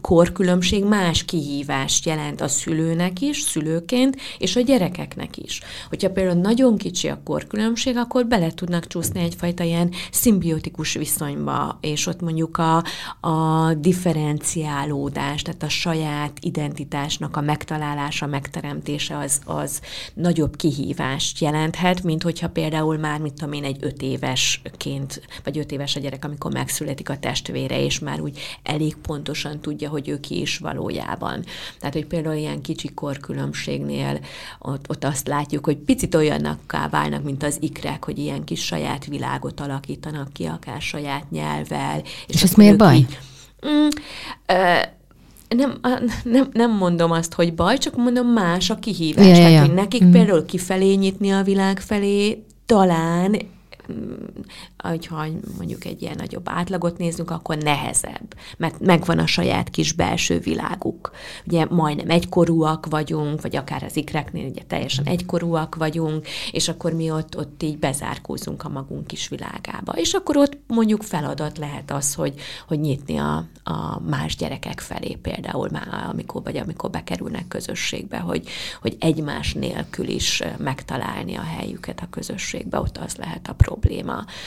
korkülönbség 0.02 0.84
más 0.84 1.26
kihívást 1.26 2.06
jelent 2.06 2.42
a 2.42 2.48
szülőnek 2.48 3.22
is, 3.22 3.42
szülőként, 3.42 4.18
és 4.38 4.56
a 4.56 4.62
gyerekeknek 4.62 5.38
is. 5.38 5.62
Hogyha 5.90 6.10
például 6.10 6.42
nagyon 6.42 6.78
kicsi 6.78 7.08
a 7.08 7.22
korkülönbség, 7.24 7.98
akkor 7.98 8.26
bele 8.26 8.52
tudnak 8.52 8.88
csúszni 8.88 9.20
egyfajta 9.20 9.64
ilyen 9.64 9.92
szimbiotikus 10.12 10.94
viszonyba, 10.94 11.78
és 11.82 12.08
ott 12.08 12.22
mondjuk 12.22 12.58
a, 12.58 12.84
a 13.28 13.74
differenciálódás, 13.74 15.42
tehát 15.42 15.64
a 15.64 15.70
saját 15.70 16.38
identitásnak 16.40 17.38
a 17.38 17.42
megtalálása, 17.42 18.26
megteremtése 18.26 19.18
az, 19.18 19.42
az 19.46 19.82
nagyobb 20.14 20.56
kihívást 20.56 21.40
jelenthet, 21.40 22.04
mint 22.04 22.24
hogyha 22.24 22.50
például 22.50 22.98
már, 22.98 23.20
mit 23.20 23.34
tudom 23.34 23.54
én, 23.54 23.64
egy 23.64 23.78
öt 23.80 24.02
évesként, 24.02 25.22
vagy 25.44 25.58
öt 25.58 25.72
éves 25.72 25.96
a 25.96 26.00
gyerek, 26.00 26.26
amikor 26.26 26.52
megszületik 26.54 27.10
a 27.10 27.18
testvére, 27.18 27.84
és 27.84 28.00
már 28.00 28.22
úgy 28.22 28.40
elég 28.64 28.96
pontosan 28.96 29.57
pontosan 29.58 29.62
tudja, 29.62 29.90
hogy 29.90 30.10
ő 30.10 30.20
ki 30.20 30.42
is 30.42 30.58
valójában. 30.58 31.44
Tehát, 31.80 31.94
hogy 31.94 32.06
például 32.06 32.36
ilyen 32.36 32.62
kicsi 32.62 32.94
korkülönbségnél 32.94 34.20
ott, 34.60 34.90
ott 34.90 35.04
azt 35.04 35.28
látjuk, 35.28 35.66
hogy 35.66 35.78
picit 35.78 36.16
olyannakká 36.16 36.90
válnak, 36.90 37.24
mint 37.24 37.44
az 37.44 37.58
ikrek, 37.60 38.06
hogy 38.06 38.18
ilyen 38.18 38.44
kis 38.44 38.66
saját 38.66 39.06
világot 39.06 39.60
alakítanak 39.60 40.34
ki, 40.34 40.46
akár 40.46 40.82
saját 40.82 41.32
nyelvvel. 41.32 42.02
És, 42.28 42.36
és 42.36 42.44
ez 42.44 42.54
miért 42.54 42.78
baj? 42.78 42.96
Így, 42.96 43.18
mm, 43.68 43.88
ö, 44.46 44.80
nem, 45.50 45.80
nem, 46.24 46.50
nem 46.54 46.72
mondom 46.72 47.12
azt, 47.12 47.34
hogy 47.34 47.54
baj, 47.54 47.78
csak 47.78 47.96
mondom 47.96 48.28
más 48.28 48.70
a 48.70 48.76
kihívás. 48.76 49.28
Ja, 49.28 49.34
Tehát, 49.34 49.52
ja. 49.52 49.60
hogy 49.60 49.74
nekik 49.74 50.04
mm. 50.04 50.12
például 50.12 50.46
kifelé 50.46 50.94
nyitni 50.94 51.32
a 51.32 51.44
világ 51.44 51.80
felé 51.80 52.44
talán 52.66 53.36
hogyha 54.78 55.26
mondjuk 55.58 55.86
egy 55.86 56.02
ilyen 56.02 56.16
nagyobb 56.18 56.50
átlagot 56.50 56.98
nézzünk, 56.98 57.32
akkor 57.32 57.58
nehezebb, 57.58 58.36
mert 58.58 58.80
megvan 58.80 59.20
a 59.20 59.26
saját 59.26 59.70
kis 59.70 59.94
belső 59.94 60.40
világuk. 60.40 61.12
Ugye 61.46 61.66
majdnem 61.70 62.10
egykorúak 62.10 62.86
vagyunk, 62.86 63.42
vagy 63.42 63.56
akár 63.56 63.84
az 63.84 63.96
ikreknél 63.96 64.50
ugye 64.50 64.62
teljesen 64.68 65.06
egykorúak 65.06 65.76
vagyunk, 65.76 66.28
és 66.52 66.68
akkor 66.68 66.94
mi 66.94 67.12
ott, 67.12 67.38
ott 67.38 67.64
így 67.64 67.78
bezárkózunk 67.78 68.64
a 68.64 68.70
magunk 68.70 69.08
kis 69.08 69.28
világába. 69.28 69.92
És 69.92 70.14
akkor 70.14 70.38
ott 70.38 70.58
mondjuk 70.68 71.04
feladat 71.04 71.58
lehet 71.58 71.92
az, 71.92 72.14
hogy, 72.14 72.34
hogy 72.68 72.80
nyitni 72.80 73.18
a, 73.18 73.46
a 73.64 74.00
más 74.00 74.36
gyerekek 74.36 74.80
felé 74.80 75.16
például, 75.16 75.70
már 75.72 76.08
amikor, 76.12 76.44
vagy 76.44 76.58
amikor 76.58 76.90
bekerülnek 76.90 77.48
közösségbe, 77.48 78.18
hogy, 78.18 78.48
hogy 78.82 78.96
egymás 79.00 79.54
nélkül 79.54 80.08
is 80.08 80.44
megtalálni 80.58 81.36
a 81.36 81.42
helyüket 81.42 82.00
a 82.02 82.08
közösségbe, 82.10 82.80
ott 82.80 82.98
az 82.98 83.16
lehet 83.16 83.48
a 83.48 83.54
probléma. 83.54 83.77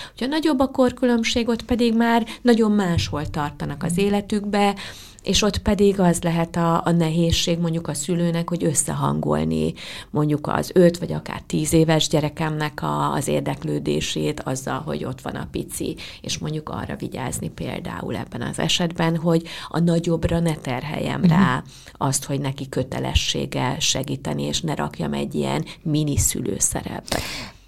Hogyha 0.08 0.26
nagyobb 0.26 0.58
a 0.58 0.66
korkülönbség, 0.66 1.48
ott 1.48 1.62
pedig 1.62 1.94
már 1.94 2.26
nagyon 2.42 2.72
máshol 2.72 3.26
tartanak 3.26 3.82
az 3.82 3.98
életükbe, 3.98 4.74
és 5.22 5.42
ott 5.42 5.58
pedig 5.58 6.00
az 6.00 6.22
lehet 6.22 6.56
a, 6.56 6.82
a 6.84 6.90
nehézség 6.90 7.58
mondjuk 7.58 7.88
a 7.88 7.94
szülőnek, 7.94 8.48
hogy 8.48 8.64
összehangolni 8.64 9.72
mondjuk 10.10 10.46
az 10.46 10.70
öt 10.74 10.98
vagy 10.98 11.12
akár 11.12 11.42
tíz 11.46 11.72
éves 11.72 12.08
gyerekemnek 12.08 12.82
a, 12.82 13.12
az 13.12 13.28
érdeklődését 13.28 14.40
azzal, 14.40 14.82
hogy 14.84 15.04
ott 15.04 15.20
van 15.20 15.34
a 15.34 15.48
pici, 15.50 15.96
és 16.20 16.38
mondjuk 16.38 16.68
arra 16.68 16.96
vigyázni 16.96 17.48
például 17.48 18.16
ebben 18.16 18.42
az 18.42 18.58
esetben, 18.58 19.16
hogy 19.16 19.42
a 19.68 19.78
nagyobbra 19.78 20.38
ne 20.38 20.54
terheljem 20.54 21.20
uh-huh. 21.20 21.38
rá 21.38 21.62
azt, 21.92 22.24
hogy 22.24 22.40
neki 22.40 22.68
kötelessége 22.68 23.76
segíteni, 23.78 24.42
és 24.42 24.60
ne 24.60 24.74
rakjam 24.74 25.12
egy 25.12 25.34
ilyen 25.34 25.64
mini 25.82 26.16
szülőszerepbe. 26.16 27.18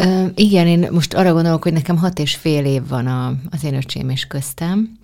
Uh, 0.05 0.31
igen, 0.35 0.67
én 0.67 0.89
most 0.91 1.15
arra 1.15 1.33
gondolok, 1.33 1.63
hogy 1.63 1.73
nekem 1.73 1.97
hat 1.97 2.19
és 2.19 2.35
fél 2.35 2.65
év 2.65 2.89
van 2.89 3.07
a, 3.07 3.35
az 3.51 3.65
én 3.65 3.75
öcsém 3.75 4.09
és 4.09 4.27
köztem, 4.27 4.99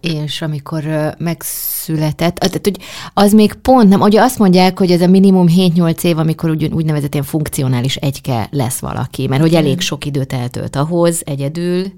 és 0.00 0.42
amikor 0.42 1.14
megszületett, 1.18 2.34
tehát 2.34 2.60
hogy 2.62 2.78
az 3.14 3.32
még 3.32 3.54
pont 3.54 3.88
nem, 3.88 4.00
ugye 4.00 4.20
azt 4.20 4.38
mondják, 4.38 4.78
hogy 4.78 4.90
ez 4.90 5.00
a 5.00 5.06
minimum 5.06 5.46
7-8 5.48 6.04
év, 6.04 6.18
amikor 6.18 6.50
úgy, 6.50 6.64
úgynevezett 6.64 7.12
ilyen 7.12 7.26
funkcionális 7.26 7.96
egyke 7.96 8.48
lesz 8.50 8.78
valaki, 8.78 9.26
mert 9.26 9.42
hogy 9.42 9.54
elég 9.54 9.80
sok 9.80 10.04
időt 10.04 10.32
eltölt 10.32 10.76
ahhoz 10.76 11.22
egyedül, 11.24 11.78
Igen. 11.78 11.94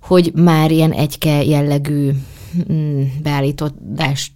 hogy 0.00 0.32
már 0.34 0.70
ilyen 0.70 0.92
egyke 0.92 1.44
jellegű 1.44 2.10
mm, 2.72 3.02
beállítódás 3.22 4.32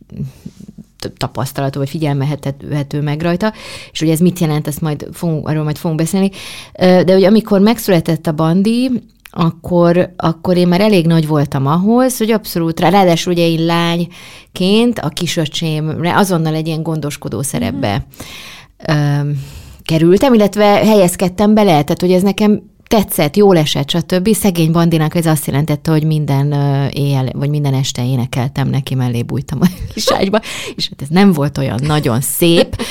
tapasztalatú, 1.16 1.78
vagy 1.78 1.88
figyelmehető 1.88 3.00
meg 3.02 3.22
rajta, 3.22 3.52
és 3.92 3.98
hogy 3.98 4.08
ez 4.08 4.18
mit 4.18 4.38
jelent, 4.38 4.66
ezt 4.66 4.80
majd 4.80 5.08
fogunk, 5.12 5.48
arról 5.48 5.64
majd 5.64 5.76
fogunk 5.76 6.00
beszélni. 6.00 6.30
De 6.78 7.12
hogy 7.12 7.24
amikor 7.24 7.60
megszületett 7.60 8.26
a 8.26 8.32
Bandi, 8.32 8.90
akkor, 9.30 10.12
akkor 10.16 10.56
én 10.56 10.68
már 10.68 10.80
elég 10.80 11.06
nagy 11.06 11.26
voltam 11.26 11.66
ahhoz, 11.66 12.18
hogy 12.18 12.30
abszolút, 12.30 12.80
ráadásul 12.80 13.32
ugye 13.32 13.46
én 13.46 13.64
lányként 13.64 14.98
a 14.98 15.08
kisöcsémre 15.08 16.16
azonnal 16.16 16.54
egy 16.54 16.66
ilyen 16.66 16.82
gondoskodó 16.82 17.42
szerepbe 17.42 18.06
mm-hmm. 18.92 19.30
kerültem, 19.84 20.34
illetve 20.34 20.64
helyezkedtem 20.64 21.54
bele, 21.54 21.70
tehát 21.70 22.00
hogy 22.00 22.12
ez 22.12 22.22
nekem 22.22 22.69
tetszett, 22.90 23.36
jól 23.36 23.56
esett, 23.56 23.90
stb. 23.90 24.34
Szegény 24.34 24.70
bandinak 24.70 25.14
ez 25.14 25.26
azt 25.26 25.46
jelentette, 25.46 25.90
hogy 25.90 26.04
minden 26.04 26.52
éjjel, 26.92 27.28
vagy 27.32 27.48
minden 27.48 27.74
este 27.74 28.06
énekeltem 28.06 28.68
neki, 28.68 28.94
mellé 28.94 29.22
bújtam 29.22 29.58
a 29.60 29.66
kis 29.94 30.12
ágyba, 30.12 30.40
és 30.76 30.88
hát 30.88 31.02
ez 31.02 31.08
nem 31.08 31.32
volt 31.32 31.58
olyan 31.58 31.80
nagyon 31.86 32.20
szép. 32.20 32.82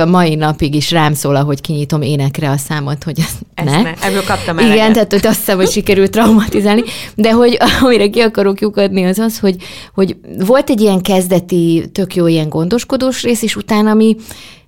A 0.00 0.04
mai 0.04 0.34
napig 0.34 0.74
is 0.74 0.90
rám 0.90 1.14
szól, 1.14 1.36
ahogy 1.36 1.60
kinyitom 1.60 2.02
énekre 2.02 2.50
a 2.50 2.56
számot, 2.56 3.04
hogy 3.04 3.18
ezt, 3.18 3.38
ezt 3.54 3.70
ne. 3.70 3.82
ne. 3.82 3.92
Ebből 4.02 4.24
kaptam 4.24 4.58
eleget. 4.58 4.76
Igen, 4.76 4.92
tehát 4.92 5.12
hogy 5.12 5.26
azt 5.26 5.38
hiszem, 5.38 5.56
hogy 5.56 5.70
sikerült 5.70 6.10
traumatizálni, 6.10 6.82
de 7.14 7.32
hogy 7.32 7.58
amire 7.80 8.08
ki 8.08 8.20
akarok 8.20 8.60
lyukadni 8.60 9.04
az 9.04 9.18
az, 9.18 9.38
hogy, 9.38 9.56
hogy 9.94 10.16
volt 10.38 10.70
egy 10.70 10.80
ilyen 10.80 11.00
kezdeti, 11.00 11.84
tök 11.92 12.14
jó 12.14 12.26
ilyen 12.26 12.48
gondoskodós 12.48 13.22
rész, 13.22 13.42
és 13.42 13.56
utána 13.56 13.94
mi 13.94 14.16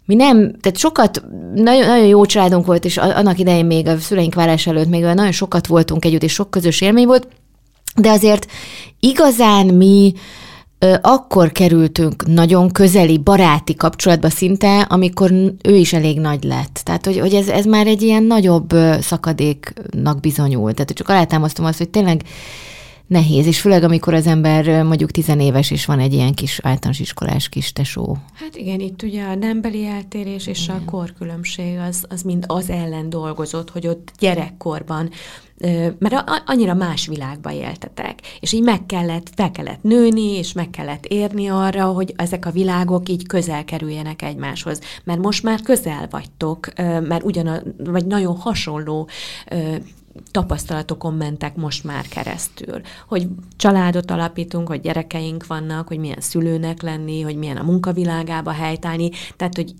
mi 0.07 0.15
nem, 0.15 0.37
tehát 0.61 0.79
sokat, 0.79 1.23
nagyon, 1.55 1.87
nagyon 1.87 2.07
jó 2.07 2.27
családunk 2.27 2.67
volt, 2.67 2.85
és 2.85 2.97
annak 2.97 3.39
idején 3.39 3.67
még 3.67 3.87
a 3.87 3.99
szüleink 3.99 4.35
vállás 4.35 4.67
előtt 4.67 4.89
még 4.89 5.03
nagyon 5.03 5.33
sokat 5.33 5.67
voltunk 5.67 6.05
együtt, 6.05 6.23
és 6.23 6.33
sok 6.33 6.51
közös 6.51 6.81
élmény 6.81 7.07
volt, 7.07 7.29
de 7.97 8.11
azért 8.11 8.47
igazán 9.01 9.67
mi 9.67 10.13
akkor 11.01 11.53
kerültünk 11.53 12.27
nagyon 12.27 12.71
közeli, 12.71 13.19
baráti 13.19 13.75
kapcsolatba 13.75 14.31
szinte, 14.31 14.81
amikor 14.81 15.33
ő 15.63 15.75
is 15.75 15.93
elég 15.93 16.21
nagy 16.21 16.45
lett. 16.45 16.81
Tehát, 16.85 17.05
hogy, 17.05 17.19
hogy 17.19 17.35
ez, 17.35 17.49
ez 17.49 17.65
már 17.65 17.87
egy 17.87 18.03
ilyen 18.03 18.23
nagyobb 18.23 18.75
szakadéknak 19.01 20.21
bizonyult. 20.21 20.75
Tehát, 20.75 20.91
csak 20.91 21.09
alátámasztom 21.09 21.65
azt, 21.65 21.79
hogy 21.79 21.89
tényleg 21.89 22.23
nehéz, 23.07 23.47
és 23.47 23.61
főleg 23.61 23.83
amikor 23.83 24.15
az 24.15 24.27
ember 24.27 24.83
mondjuk 24.83 25.11
tizenéves, 25.11 25.71
és 25.71 25.85
van 25.85 25.99
egy 25.99 26.13
ilyen 26.13 26.35
kis 26.35 26.61
általános 26.63 27.01
iskolás 27.01 27.49
kis 27.49 27.73
tesó. 27.73 28.17
Hát 28.35 28.57
igen, 28.57 28.81
itt 28.81 29.03
ugye 29.03 29.25
a 29.25 29.35
nembeli 29.35 29.87
eltérés 29.87 30.47
és 30.47 30.65
igen. 30.65 30.77
a 30.77 30.91
korkülönbség 30.91 31.79
az, 31.89 32.05
az 32.09 32.23
mind 32.23 32.45
az 32.47 32.71
ellen 32.71 33.11
dolgozott, 33.11 33.71
hogy 33.71 33.87
ott 33.87 34.13
gyerekkorban 34.19 35.11
mert 35.99 36.25
annyira 36.47 36.75
más 36.75 37.07
világba 37.07 37.53
éltetek, 37.53 38.21
és 38.41 38.53
így 38.53 38.63
meg 38.63 38.87
kellett, 38.87 39.31
fel 39.35 39.51
kellett 39.51 39.83
nőni, 39.83 40.37
és 40.37 40.53
meg 40.53 40.71
kellett 40.71 41.07
érni 41.07 41.49
arra, 41.49 41.85
hogy 41.85 42.13
ezek 42.17 42.47
a 42.47 42.51
világok 42.51 43.09
így 43.09 43.27
közel 43.27 43.65
kerüljenek 43.65 44.23
egymáshoz. 44.23 44.81
Mert 45.05 45.21
most 45.21 45.43
már 45.43 45.61
közel 45.61 46.07
vagytok, 46.11 46.73
mert 46.77 47.23
ugyan, 47.23 47.75
vagy 47.79 48.07
nagyon 48.07 48.37
hasonló 48.37 49.09
tapasztalatokon 50.30 51.14
mentek 51.14 51.56
most 51.56 51.85
már 51.85 52.08
keresztül. 52.08 52.80
Hogy 53.08 53.28
családot 53.56 54.11
alapítunk, 54.11 54.68
hogy 54.68 54.80
gyerekeink 54.80 55.46
vannak, 55.46 55.88
hogy 55.88 55.99
milyen 55.99 56.20
szülőnek 56.20 56.82
lenni, 56.82 57.20
hogy 57.20 57.37
milyen 57.37 57.56
a 57.56 57.62
munkavilágába 57.62 58.50
helytállni, 58.50 59.11
tehát, 59.37 59.56
hogy 59.56 59.75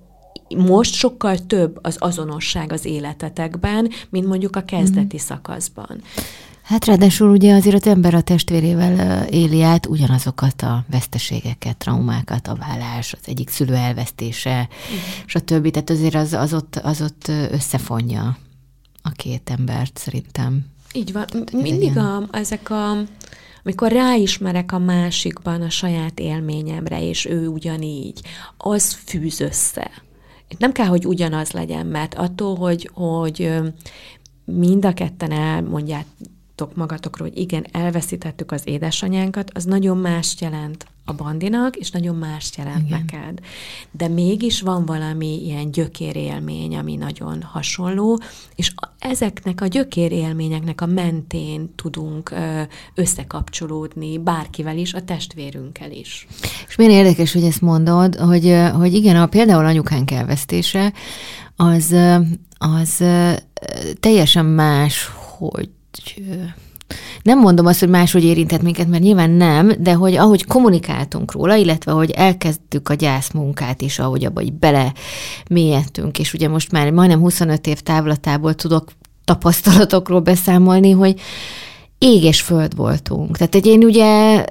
most 0.57 0.95
sokkal 0.95 1.39
több 1.39 1.79
az 1.83 1.97
azonosság 1.99 2.73
az 2.73 2.85
életetekben, 2.85 3.91
mint 4.11 4.27
mondjuk 4.27 4.57
a 4.57 4.63
kezdeti 4.63 5.17
mm. 5.17 5.25
szakaszban. 5.25 6.01
Hát 6.63 6.85
ráadásul 6.85 7.31
ugye 7.31 7.55
azért 7.55 7.75
az 7.75 7.87
ember 7.87 8.15
a 8.15 8.21
testvérével 8.21 9.25
éli 9.25 9.63
át 9.63 9.87
ugyanazokat 9.87 10.63
a 10.63 10.85
veszteségeket, 10.91 11.77
traumákat, 11.77 12.49
a 12.49 12.55
vállás, 12.55 13.13
az 13.13 13.29
egyik 13.29 13.49
szülő 13.49 13.75
elvesztése, 13.75 14.69
mm. 14.69 14.97
stb. 15.27 15.71
Tehát 15.71 15.91
azért 15.91 16.15
az, 16.15 16.33
az, 16.33 16.55
ott, 16.55 16.77
az 16.77 17.03
ott 17.03 17.29
összefonja 17.51 18.37
a 19.07 19.13
két 19.17 19.51
embert 19.51 19.99
szerintem. 19.99 20.67
Így 20.93 21.13
van. 21.13 21.27
Mindig 21.53 21.97
a, 21.97 22.29
ezek 22.31 22.71
a 22.71 22.97
amikor 23.65 23.93
ráismerek 23.93 24.73
a 24.73 24.79
másikban 24.79 25.63
a 25.63 25.71
saját 25.71 26.21
élményemre, 26.21 27.03
és 27.03 27.25
ő 27.25 27.47
ugyanígy, 27.49 28.21
az 28.57 28.93
fűz 28.93 29.41
össze. 29.41 29.91
Nem 30.59 30.73
kell, 30.73 30.87
hogy 30.87 31.07
ugyanaz 31.07 31.51
legyen, 31.51 31.87
mert 31.87 32.15
attól, 32.15 32.57
hogy, 32.57 32.91
hogy 32.95 33.55
mind 34.45 34.85
a 34.85 34.93
ketten 34.93 35.31
elmondják, 35.31 36.07
gondoljátok 36.57 36.77
magatokról, 36.77 37.29
hogy 37.29 37.39
igen, 37.39 37.67
elveszítettük 37.73 38.53
az 38.53 38.63
édesanyánkat, 38.65 39.51
az 39.55 39.65
nagyon 39.65 39.97
más 39.97 40.37
jelent 40.41 40.87
a 41.07 41.13
bandinak, 41.13 41.77
és 41.77 41.91
nagyon 41.91 42.17
más 42.17 42.51
jelent 42.57 42.87
Igen. 42.87 43.05
neked. 43.11 43.39
De 43.91 44.09
mégis 44.09 44.61
van 44.61 44.85
valami 44.85 45.45
ilyen 45.45 45.71
gyökérélmény, 45.71 46.77
ami 46.77 46.97
nagyon 46.97 47.43
hasonló, 47.43 48.21
és 48.55 48.73
ezeknek 48.99 49.61
a 49.61 49.67
gyökérélményeknek 49.67 50.81
a 50.81 50.87
mentén 50.87 51.75
tudunk 51.75 52.35
összekapcsolódni 52.95 54.19
bárkivel 54.19 54.79
is, 54.79 54.95
a 54.95 55.05
testvérünkkel 55.05 55.91
is. 55.91 56.27
És 56.69 56.77
milyen 56.77 56.93
érdekes, 56.93 57.33
hogy 57.33 57.45
ezt 57.45 57.61
mondod, 57.61 58.15
hogy, 58.15 58.57
hogy 58.75 58.95
igen, 58.95 59.17
a, 59.17 59.27
például 59.27 59.65
anyukánk 59.65 60.11
elvesztése, 60.11 60.93
az, 61.57 61.95
az 62.59 63.05
teljesen 64.01 64.45
más, 64.45 65.11
hogy 65.39 65.71
nem 67.23 67.39
mondom 67.39 67.67
azt, 67.67 67.81
hogy 67.81 67.89
máshogy 67.89 68.25
érintett 68.25 68.63
minket, 68.63 68.89
mert 68.89 69.03
nyilván 69.03 69.31
nem, 69.31 69.73
de 69.79 69.93
hogy 69.93 70.17
ahogy 70.17 70.45
kommunikáltunk 70.45 71.33
róla, 71.33 71.55
illetve 71.55 71.93
hogy 71.93 72.11
elkezdtük 72.11 72.89
a 72.89 72.95
gyászmunkát 72.95 73.83
is, 73.83 73.99
ahogy 73.99 74.25
abba 74.25 74.41
hogy 74.41 74.53
bele 74.53 74.93
mélyedtünk, 75.51 76.19
és 76.19 76.33
ugye 76.33 76.49
most 76.49 76.73
már 76.73 76.91
majdnem 76.91 77.21
25 77.21 77.67
év 77.67 77.81
távlatából 77.81 78.55
tudok 78.55 78.93
tapasztalatokról 79.25 80.21
beszámolni, 80.21 80.91
hogy 80.91 81.21
ég 81.99 82.25
és 82.25 82.41
föld 82.41 82.77
voltunk. 82.77 83.37
Tehát 83.37 83.55
egy 83.55 83.67
én 83.67 83.85
ugye 83.85 84.45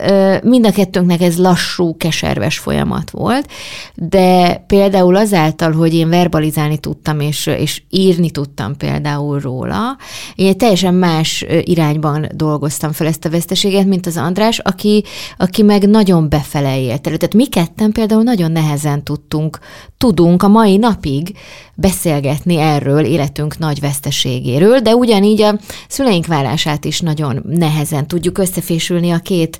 mind 0.43 0.65
a 0.65 0.71
kettőnknek 0.71 1.21
ez 1.21 1.37
lassú, 1.37 1.97
keserves 1.97 2.57
folyamat 2.57 3.09
volt, 3.09 3.47
de 3.95 4.57
például 4.67 5.15
azáltal, 5.15 5.71
hogy 5.71 5.93
én 5.93 6.09
verbalizálni 6.09 6.77
tudtam, 6.77 7.19
és, 7.19 7.45
és 7.45 7.83
írni 7.89 8.29
tudtam 8.29 8.77
például 8.77 9.39
róla, 9.39 9.97
én 10.35 10.47
egy 10.47 10.57
teljesen 10.57 10.93
más 10.93 11.45
irányban 11.63 12.27
dolgoztam 12.33 12.91
fel 12.91 13.07
ezt 13.07 13.25
a 13.25 13.29
veszteséget, 13.29 13.85
mint 13.85 14.05
az 14.05 14.17
András, 14.17 14.59
aki, 14.59 15.03
aki 15.37 15.61
meg 15.63 15.89
nagyon 15.89 16.29
befele 16.29 16.79
élt. 16.79 17.01
Tehát 17.01 17.33
mi 17.33 17.47
ketten 17.47 17.91
például 17.91 18.23
nagyon 18.23 18.51
nehezen 18.51 19.03
tudtunk, 19.03 19.59
tudunk 19.97 20.43
a 20.43 20.47
mai 20.47 20.77
napig 20.77 21.37
beszélgetni 21.75 22.55
erről, 22.55 23.05
életünk 23.05 23.57
nagy 23.57 23.79
veszteségéről, 23.79 24.79
de 24.79 24.95
ugyanígy 24.95 25.41
a 25.41 25.59
szüleink 25.87 26.25
vállását 26.25 26.85
is 26.85 26.99
nagyon 26.99 27.34
nehezen 27.43 28.07
tudjuk 28.07 28.37
összefésülni 28.37 29.11
a 29.11 29.19
két, 29.19 29.59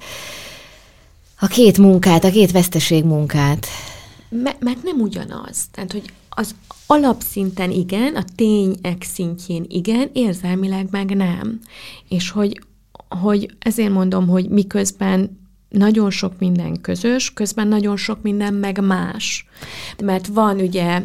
a 1.39 1.47
két 1.47 1.77
munkát, 1.77 2.23
a 2.23 2.29
két 2.29 2.51
veszteség 2.51 3.03
munkát. 3.03 3.67
M- 4.29 4.59
mert 4.59 4.83
nem 4.83 4.99
ugyanaz. 4.99 5.65
Tehát, 5.71 5.91
hogy 5.91 6.13
az 6.29 6.55
alapszinten 6.87 7.71
igen, 7.71 8.15
a 8.15 8.23
tények 8.35 9.03
szintjén 9.03 9.65
igen, 9.67 10.09
érzelmileg 10.13 10.87
meg 10.91 11.15
nem. 11.15 11.59
És 12.09 12.29
hogy, 12.29 12.61
hogy 13.21 13.55
ezért 13.59 13.91
mondom, 13.91 14.27
hogy 14.27 14.49
miközben 14.49 15.43
nagyon 15.69 16.09
sok 16.09 16.39
minden 16.39 16.81
közös, 16.81 17.33
közben 17.33 17.67
nagyon 17.67 17.97
sok 17.97 18.21
minden 18.21 18.53
meg 18.53 18.83
más. 18.83 19.45
Mert 20.03 20.27
van 20.27 20.59
ugye 20.59 21.01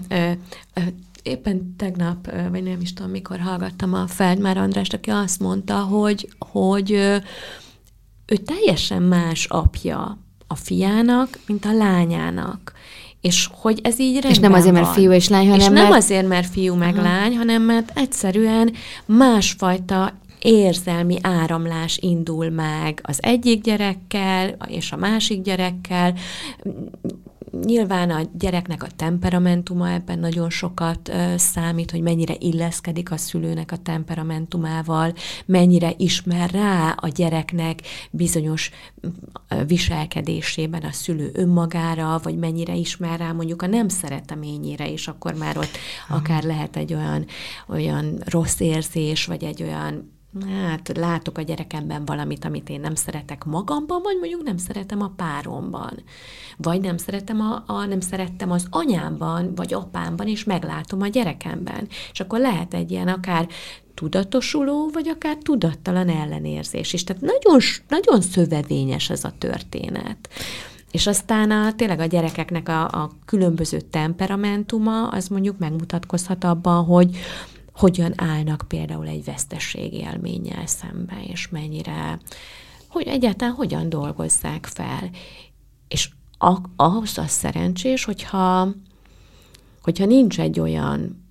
éppen 1.22 1.74
tegnap, 1.76 2.30
vagy 2.50 2.62
nem 2.62 2.80
is 2.80 2.92
tudom, 2.92 3.10
mikor 3.10 3.38
hallgattam 3.38 3.94
a 3.94 4.06
Feldmár 4.06 4.56
Andrást, 4.56 4.94
aki 4.94 5.10
azt 5.10 5.40
mondta, 5.40 5.78
hogy, 5.78 6.28
hogy 6.38 6.90
ő 8.26 8.36
teljesen 8.44 9.02
más 9.02 9.46
apja 9.46 10.18
a 10.46 10.54
fiának, 10.54 11.38
mint 11.46 11.64
a 11.64 11.72
lányának. 11.72 12.72
És 13.20 13.48
hogy 13.52 13.80
ez 13.82 13.98
így 13.98 14.24
És 14.24 14.38
nem 14.38 14.52
azért, 14.52 14.74
mert 14.74 14.92
fiú 14.92 15.12
és 15.12 15.28
lány, 15.28 15.44
hanem 15.44 15.60
És 15.60 15.64
nem 15.64 15.74
mert... 15.74 15.94
azért, 15.94 16.28
mert 16.28 16.50
fiú 16.50 16.74
meg 16.74 16.94
Aha. 16.94 17.02
lány, 17.02 17.36
hanem 17.36 17.62
mert 17.62 17.92
egyszerűen 17.94 18.72
másfajta 19.06 20.12
érzelmi 20.40 21.18
áramlás 21.22 21.98
indul 21.98 22.50
meg 22.50 23.00
az 23.02 23.18
egyik 23.22 23.62
gyerekkel 23.62 24.56
és 24.66 24.92
a 24.92 24.96
másik 24.96 25.42
gyerekkel, 25.42 26.14
Nyilván 27.50 28.10
a 28.10 28.20
gyereknek 28.32 28.82
a 28.82 28.88
temperamentuma 28.96 29.90
ebben 29.90 30.18
nagyon 30.18 30.50
sokat 30.50 31.12
számít, 31.36 31.90
hogy 31.90 32.00
mennyire 32.00 32.34
illeszkedik 32.38 33.10
a 33.10 33.16
szülőnek 33.16 33.72
a 33.72 33.76
temperamentumával, 33.76 35.12
mennyire 35.46 35.92
ismer 35.96 36.50
rá 36.50 36.90
a 36.96 37.08
gyereknek 37.08 37.80
bizonyos 38.10 38.70
viselkedésében 39.66 40.82
a 40.82 40.92
szülő 40.92 41.30
önmagára, 41.34 42.20
vagy 42.22 42.38
mennyire 42.38 42.74
ismer 42.74 43.18
rá 43.18 43.32
mondjuk 43.32 43.62
a 43.62 43.66
nem 43.66 43.88
szereteményére, 43.88 44.90
és 44.92 45.08
akkor 45.08 45.34
már 45.34 45.58
ott 45.58 45.76
akár 46.08 46.42
lehet 46.42 46.76
egy 46.76 46.94
olyan, 46.94 47.26
olyan 47.68 48.22
rossz 48.24 48.60
érzés, 48.60 49.26
vagy 49.26 49.44
egy 49.44 49.62
olyan 49.62 50.18
hát 50.48 50.96
látok 50.96 51.38
a 51.38 51.42
gyerekemben 51.42 52.04
valamit, 52.04 52.44
amit 52.44 52.68
én 52.68 52.80
nem 52.80 52.94
szeretek 52.94 53.44
magamban, 53.44 54.00
vagy 54.02 54.16
mondjuk 54.18 54.42
nem 54.42 54.56
szeretem 54.56 55.02
a 55.02 55.12
páromban. 55.16 56.02
Vagy 56.56 56.80
nem 56.80 56.96
szeretem 56.96 57.40
a, 57.40 57.62
a 57.66 57.84
nem 57.84 58.00
szerettem 58.00 58.50
az 58.50 58.66
anyámban, 58.70 59.54
vagy 59.54 59.74
apámban, 59.74 60.28
és 60.28 60.44
meglátom 60.44 61.00
a 61.00 61.06
gyerekemben. 61.06 61.88
És 62.12 62.20
akkor 62.20 62.38
lehet 62.38 62.74
egy 62.74 62.90
ilyen 62.90 63.08
akár 63.08 63.48
tudatosuló, 63.94 64.90
vagy 64.92 65.08
akár 65.08 65.36
tudattalan 65.36 66.08
ellenérzés 66.08 66.92
is. 66.92 67.04
Tehát 67.04 67.22
nagyon, 67.22 67.60
nagyon 67.88 68.20
szövevényes 68.20 69.10
ez 69.10 69.24
a 69.24 69.32
történet. 69.38 70.28
És 70.90 71.06
aztán 71.06 71.50
a, 71.50 71.74
tényleg 71.74 72.00
a 72.00 72.04
gyerekeknek 72.04 72.68
a, 72.68 72.82
a 72.82 73.10
különböző 73.24 73.80
temperamentuma, 73.80 75.08
az 75.08 75.28
mondjuk 75.28 75.58
megmutatkozhat 75.58 76.44
abban, 76.44 76.84
hogy 76.84 77.16
hogyan 77.80 78.12
állnak 78.16 78.64
például 78.68 79.06
egy 79.06 79.24
vesztesség 79.24 79.92
élménnyel 79.92 80.66
szembe, 80.66 81.22
és 81.28 81.48
mennyire, 81.48 82.18
hogy 82.88 83.06
egyáltalán 83.06 83.54
hogyan 83.54 83.88
dolgozzák 83.88 84.66
fel. 84.66 85.10
És 85.88 86.10
ahhoz 86.76 87.18
az 87.18 87.30
szerencsés, 87.30 88.04
hogyha, 88.04 88.68
hogyha 89.82 90.04
nincs 90.04 90.40
egy 90.40 90.60
olyan 90.60 91.24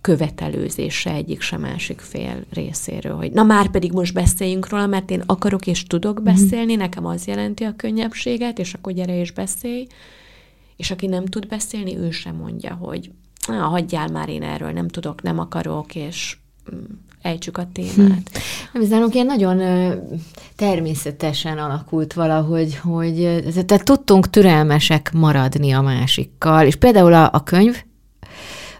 követelőzése 0.00 1.10
egyik 1.10 1.40
sem 1.40 1.60
másik 1.60 2.00
fél 2.00 2.44
részéről, 2.50 3.16
hogy 3.16 3.32
na 3.32 3.42
már 3.42 3.70
pedig 3.70 3.92
most 3.92 4.14
beszéljünk 4.14 4.68
róla, 4.68 4.86
mert 4.86 5.10
én 5.10 5.22
akarok 5.26 5.66
és 5.66 5.82
tudok 5.82 6.14
mhm. 6.14 6.24
beszélni, 6.24 6.74
nekem 6.74 7.06
az 7.06 7.26
jelenti 7.26 7.64
a 7.64 7.76
könnyebbséget, 7.76 8.58
és 8.58 8.74
akkor 8.74 8.92
gyere 8.92 9.18
és 9.18 9.30
beszélj, 9.30 9.86
és 10.76 10.90
aki 10.90 11.06
nem 11.06 11.24
tud 11.26 11.46
beszélni, 11.46 11.96
ő 11.96 12.10
sem 12.10 12.36
mondja, 12.36 12.74
hogy 12.74 13.10
hagyjál 13.52 14.08
már 14.08 14.28
én 14.28 14.42
erről, 14.42 14.70
nem 14.70 14.88
tudok, 14.88 15.22
nem 15.22 15.38
akarok, 15.38 15.94
és 15.94 16.36
mm, 16.74 16.78
ejtsük 17.22 17.58
a 17.58 17.66
témát. 17.72 18.30
Hm. 18.72 18.80
Ez 18.80 18.88
nálunk 18.88 19.14
ilyen 19.14 19.26
nagyon 19.26 19.62
természetesen 20.56 21.58
alakult 21.58 22.12
valahogy, 22.12 22.76
hogy 22.76 23.42
tehát 23.66 23.84
tudtunk 23.84 24.30
türelmesek 24.30 25.12
maradni 25.12 25.72
a 25.72 25.80
másikkal, 25.80 26.66
és 26.66 26.76
például 26.76 27.12
a, 27.12 27.30
a 27.32 27.42
könyv, 27.42 27.82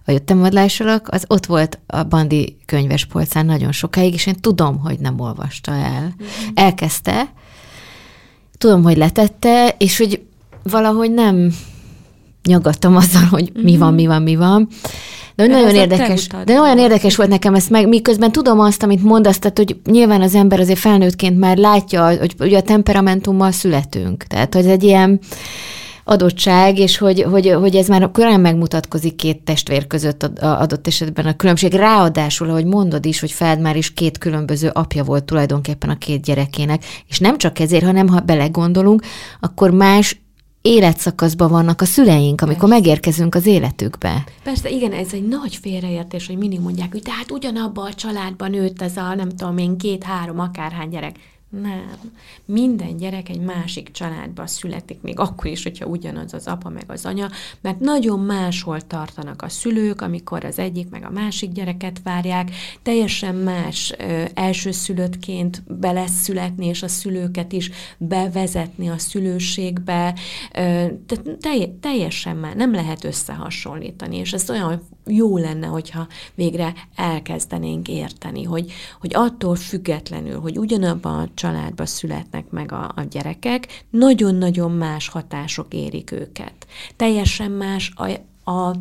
a 0.07 0.11
jöttem 0.11 0.39
vadlásalak, 0.39 1.09
az 1.11 1.25
ott 1.29 1.47
volt 1.47 1.79
a 1.87 2.03
Bandi 2.03 2.57
könyves 2.67 3.05
polcán 3.05 3.47
nagyon 3.47 3.73
sokáig, 3.73 4.15
és 4.15 4.27
én 4.27 4.35
tudom, 4.41 4.79
hogy 4.79 4.99
nem 4.99 5.21
olvasta 5.21 5.73
el. 5.73 6.03
Mm. 6.03 6.27
Elkezdte, 6.55 7.33
tudom, 8.59 8.83
hogy 8.83 8.97
letette, 8.97 9.75
és 9.79 9.99
hogy 9.99 10.23
valahogy 10.63 11.11
nem 11.11 11.55
nyaggattam 12.47 12.97
azzal, 12.97 13.23
hogy 13.23 13.53
mi 13.63 13.73
mhm. 13.73 13.81
van, 13.81 13.95
mi 13.95 14.07
van, 14.07 14.23
mi 14.23 14.37
van. 14.37 14.69
De, 15.35 15.47
de 15.47 15.53
nagyon 15.53 15.75
érdekes, 15.75 16.27
de 16.45 16.61
olyan 16.61 16.79
érdekes 16.79 17.17
volt 17.17 17.29
nekem 17.29 17.55
ezt 17.55 17.71
meg, 17.71 17.89
miközben 17.89 18.33
tudom 18.33 18.61
azt, 18.61 18.83
amit 18.83 19.03
mondasz, 19.03 19.39
tehát, 19.39 19.59
hogy 19.59 19.77
nyilván 19.85 20.23
az 20.23 20.35
ember 20.35 20.61
azért 20.61 20.79
felnőttként 20.79 21.39
már 21.39 21.57
látja, 21.57 22.19
hogy 22.19 22.35
ugye 22.39 22.59
a 22.59 22.63
temperamentummal 22.63 23.51
születünk. 23.51 24.23
Tehát, 24.23 24.55
hogy 24.55 24.65
ez 24.65 24.71
egy 24.71 24.83
ilyen 24.83 25.21
adottság, 26.05 26.79
és 26.79 26.99
hogy, 26.99 27.23
hogy, 27.23 27.51
hogy 27.51 27.77
ez 27.77 27.89
már 27.89 28.11
korán 28.13 28.41
megmutatkozik 28.41 29.15
két 29.15 29.41
testvér 29.45 29.87
között 29.87 30.23
adott 30.41 30.87
esetben 30.87 31.27
a 31.27 31.37
különbség. 31.37 31.73
Ráadásul, 31.73 32.49
ahogy 32.49 32.65
mondod 32.65 33.07
is, 33.07 33.21
hogy 33.21 33.33
Feld 33.33 33.61
már 33.61 33.77
is 33.77 33.93
két 33.93 34.19
különböző 34.19 34.71
apja 34.73 35.05
volt 35.05 35.25
tulajdonképpen 35.25 35.91
a 35.91 35.99
két 35.99 36.23
gyerekének, 36.23 36.85
és 37.09 37.19
nem 37.19 37.39
csak 37.39 37.59
ezért, 37.59 37.85
hanem 37.85 38.09
ha 38.09 38.21
belegondolunk, 38.21 39.03
akkor 39.41 39.71
más 39.71 40.24
életszakaszban 40.69 41.51
vannak 41.51 41.81
a 41.81 41.85
szüleink, 41.85 42.41
amikor 42.41 42.69
Persze. 42.69 42.75
megérkezünk 42.75 43.35
az 43.35 43.47
életükbe. 43.47 44.25
Persze, 44.43 44.71
igen, 44.71 44.93
ez 44.93 45.13
egy 45.13 45.29
nagy 45.29 45.57
félreértés, 45.57 46.27
hogy 46.27 46.37
mindig 46.37 46.61
mondják, 46.61 46.93
hogy 46.93 47.03
tehát 47.03 47.31
ugyanabban 47.31 47.87
a 47.87 47.95
családban 47.95 48.51
nőtt 48.51 48.83
ez 48.83 48.97
a, 48.97 49.15
nem 49.15 49.29
tudom 49.29 49.59
én, 49.59 49.79
két-három 49.79 50.39
akárhány 50.39 50.89
gyerek. 50.89 51.17
Nem. 51.63 52.13
Minden 52.45 52.97
gyerek 52.97 53.29
egy 53.29 53.41
másik 53.41 53.91
családba 53.91 54.47
születik, 54.47 55.01
még 55.01 55.19
akkor 55.19 55.47
is, 55.47 55.63
hogyha 55.63 55.87
ugyanaz 55.87 56.35
az 56.35 56.47
apa 56.47 56.69
meg 56.69 56.85
az 56.87 57.07
anya, 57.07 57.29
mert 57.61 57.81
nagyon 57.81 58.21
máshol 58.21 58.81
tartanak 58.81 59.43
a 59.43 59.49
szülők, 59.49 60.01
amikor 60.01 60.45
az 60.45 60.59
egyik 60.59 60.91
meg 60.91 61.05
a 61.05 61.11
másik 61.11 61.53
gyereket 61.53 62.01
várják, 62.03 62.51
teljesen 62.83 63.35
más 63.35 63.95
ö, 63.99 64.25
elsőszülöttként 64.35 65.63
beleszületni, 65.67 66.67
és 66.67 66.83
a 66.83 66.89
szülőket 66.89 67.53
is 67.53 67.71
bevezetni 67.99 68.89
a 68.89 68.99
szülőségbe, 68.99 70.15
ö, 70.55 70.87
telj, 71.41 71.69
teljesen 71.81 72.37
már 72.37 72.57
nem 72.57 72.73
lehet 72.73 73.05
összehasonlítani, 73.05 74.17
és 74.17 74.33
ez 74.33 74.51
olyan 74.51 74.83
jó 75.07 75.37
lenne, 75.39 75.67
hogyha 75.67 76.07
végre 76.35 76.75
elkezdenénk 76.95 77.89
érteni, 77.89 78.43
hogy, 78.43 78.73
hogy 79.01 79.15
attól 79.15 79.57
függetlenül, 79.57 80.41
hogy 80.41 80.59
ugyanabban 80.59 81.19
a 81.19 81.29
családban 81.35 81.87
születnek 81.87 82.51
meg 82.51 82.73
a, 82.73 82.93
a 82.97 83.03
gyerekek, 83.11 83.85
nagyon-nagyon 83.91 84.71
más 84.71 85.09
hatások 85.09 85.75
érik 85.75 86.13
őket. 86.13 86.67
Teljesen 86.97 87.51
más 87.51 87.93
a, 87.95 88.11
a, 88.51 88.77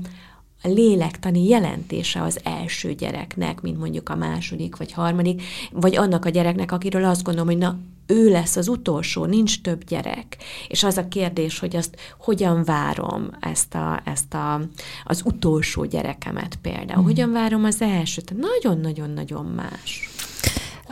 a 0.63 0.67
lélektani 0.67 1.47
jelentése 1.47 2.21
az 2.21 2.39
első 2.43 2.93
gyereknek, 2.93 3.62
mint 3.62 3.80
mondjuk 3.80 4.10
a 4.10 4.15
második 4.15 4.76
vagy 4.76 4.91
harmadik, 4.91 5.41
vagy 5.71 5.95
annak 5.95 6.26
a 6.26 6.30
gyereknek, 6.30 6.71
akiről 6.71 7.04
azt 7.04 7.23
gondolom, 7.23 7.47
hogy 7.47 7.58
na, 7.58 7.78
ő 8.06 8.30
lesz 8.30 8.56
az 8.56 8.67
utolsó, 8.67 9.26
nincs 9.26 9.62
több 9.62 9.84
gyerek. 9.84 10.38
És 10.67 10.84
az 10.84 10.97
a 10.97 11.08
kérdés, 11.08 11.60
hogy 11.60 11.76
azt 11.76 11.95
hogyan 12.17 12.63
várom 12.63 13.30
ezt, 13.39 13.76
a, 13.76 14.02
ezt 14.06 14.34
a, 14.34 14.62
az 15.04 15.21
utolsó 15.26 15.86
gyerekemet 15.86 16.56
például, 16.62 17.02
mm. 17.02 17.06
hogyan 17.06 17.32
várom 17.32 17.63
az 17.63 17.82
elsőt. 17.82 18.34
Nagyon-nagyon-nagyon 18.38 19.45
más. 19.45 20.12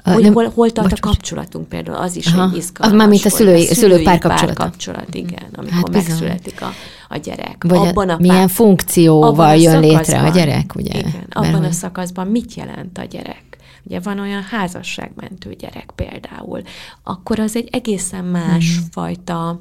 Hogy 0.03 0.23
nem, 0.23 0.33
hol, 0.33 0.51
hol 0.55 0.71
tart 0.71 0.89
bocs, 0.89 0.99
a 0.99 1.01
kapcsolatunk 1.01 1.67
például, 1.67 1.97
az 1.97 2.15
is 2.15 2.27
aha, 2.27 2.49
egy 2.49 2.57
izgalmas. 2.57 2.97
Mármint 2.97 3.25
a 3.25 3.29
szülői, 3.29 3.69
a 3.69 3.73
szülői 3.73 4.03
párkapcsolat. 4.03 4.55
kapcsolat, 4.55 5.15
igen, 5.15 5.49
amikor 5.55 5.73
hát 5.73 5.91
megszületik 5.91 6.61
a, 6.61 6.69
a 7.09 7.17
gyerek. 7.17 7.63
Vagy 7.67 7.87
abban 7.87 8.09
a, 8.09 8.17
milyen 8.19 8.35
pár, 8.35 8.49
funkcióval 8.49 9.55
jön 9.55 9.79
létre 9.79 10.21
a 10.21 10.29
gyerek, 10.29 10.75
ugye? 10.75 10.99
Igen, 10.99 11.27
abban 11.29 11.51
Mert, 11.51 11.65
a 11.65 11.71
szakaszban 11.71 12.27
mit 12.27 12.53
jelent 12.53 12.97
a 12.97 13.03
gyerek? 13.03 13.43
Ugye 13.83 13.99
van 13.99 14.19
olyan 14.19 14.41
házasságmentő 14.41 15.53
gyerek 15.53 15.91
például, 15.95 16.61
akkor 17.03 17.39
az 17.39 17.55
egy 17.55 17.67
egészen 17.71 18.25
más 18.25 18.75
hmm. 18.75 18.87
fajta 18.91 19.59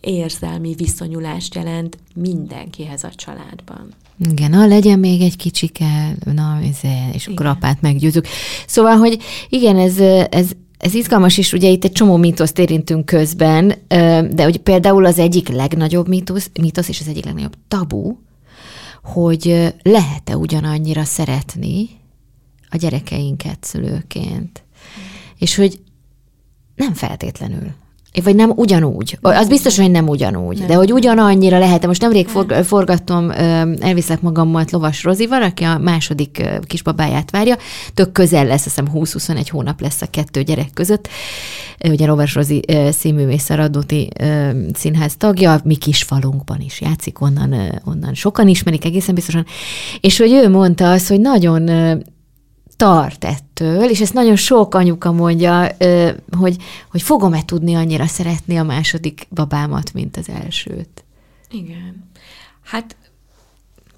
érzelmi 0.00 0.74
viszonyulást 0.74 1.54
jelent 1.54 1.98
mindenkihez 2.14 3.04
a 3.04 3.10
családban. 3.14 3.88
Igen, 4.30 4.50
na 4.50 4.66
legyen 4.66 4.98
még 4.98 5.20
egy 5.20 5.36
kicsike, 5.36 6.16
na, 6.24 6.58
és 7.12 7.26
akkor 7.26 7.40
igen. 7.40 7.56
apát 7.56 7.80
meggyőzünk. 7.80 8.26
Szóval, 8.66 8.96
hogy 8.96 9.18
igen, 9.48 9.78
ez, 9.78 9.98
ez, 10.30 10.50
ez 10.78 10.94
izgalmas, 10.94 11.38
és 11.38 11.52
ugye 11.52 11.68
itt 11.68 11.84
egy 11.84 11.92
csomó 11.92 12.16
mítoszt 12.16 12.58
érintünk 12.58 13.04
közben, 13.04 13.74
de 14.30 14.42
hogy 14.42 14.58
például 14.58 15.04
az 15.04 15.18
egyik 15.18 15.48
legnagyobb 15.48 16.08
mítosz, 16.08 16.50
mítosz 16.60 16.88
és 16.88 17.00
az 17.00 17.08
egyik 17.08 17.24
legnagyobb 17.24 17.54
tabu, 17.68 18.16
hogy 19.02 19.74
lehet-e 19.82 20.36
ugyanannyira 20.36 21.04
szeretni 21.04 21.88
a 22.68 22.76
gyerekeinket 22.76 23.64
szülőként. 23.64 24.62
És 25.38 25.54
hogy 25.56 25.80
nem 26.74 26.94
feltétlenül. 26.94 27.74
Vagy 28.24 28.34
nem 28.34 28.52
ugyanúgy. 28.56 29.18
Az 29.20 29.48
biztos, 29.48 29.78
hogy 29.78 29.90
nem 29.90 30.08
ugyanúgy. 30.08 30.58
Nem. 30.58 30.66
De 30.66 30.74
hogy 30.74 30.92
ugyanannyira 30.92 31.58
lehet. 31.58 31.86
Most 31.86 32.00
nemrég 32.00 32.28
for, 32.28 32.64
forgattam, 32.64 33.30
elviszek 33.80 34.20
magammal 34.20 34.64
Lovas 34.70 35.02
Rozival, 35.02 35.42
aki 35.42 35.64
a 35.64 35.78
második 35.78 36.48
kisbabáját 36.66 37.30
várja. 37.30 37.56
Tök 37.94 38.12
közel 38.12 38.44
lesz, 38.44 38.66
azt 38.66 38.80
hiszem 38.82 38.88
20-21 38.94 39.46
hónap 39.50 39.80
lesz 39.80 40.02
a 40.02 40.06
kettő 40.10 40.42
gyerek 40.42 40.70
között. 40.74 41.08
Ugye 41.88 42.06
Lovas 42.06 42.34
Rozi 42.34 42.62
színművész 42.90 43.50
a 43.50 43.54
Radnóti 43.54 44.08
színház 44.74 45.16
tagja, 45.16 45.60
mi 45.64 45.76
kis 45.76 46.02
falunkban 46.02 46.60
is 46.60 46.80
játszik, 46.80 47.20
onnan, 47.20 47.80
onnan 47.84 48.14
sokan 48.14 48.48
ismerik 48.48 48.84
egészen 48.84 49.14
biztosan. 49.14 49.46
És 50.00 50.18
hogy 50.18 50.32
ő 50.32 50.48
mondta 50.48 50.90
azt, 50.90 51.08
hogy 51.08 51.20
nagyon 51.20 51.70
tart 52.82 53.24
ettől, 53.24 53.90
és 53.90 54.00
ezt 54.00 54.12
nagyon 54.12 54.36
sok 54.36 54.74
anyuka 54.74 55.12
mondja, 55.12 55.76
hogy, 56.38 56.56
hogy 56.90 57.02
fogom-e 57.02 57.44
tudni 57.44 57.74
annyira 57.74 58.06
szeretni 58.06 58.56
a 58.56 58.62
második 58.62 59.26
babámat, 59.30 59.92
mint 59.92 60.16
az 60.16 60.28
elsőt. 60.28 61.04
Igen. 61.50 62.10
Hát 62.64 62.96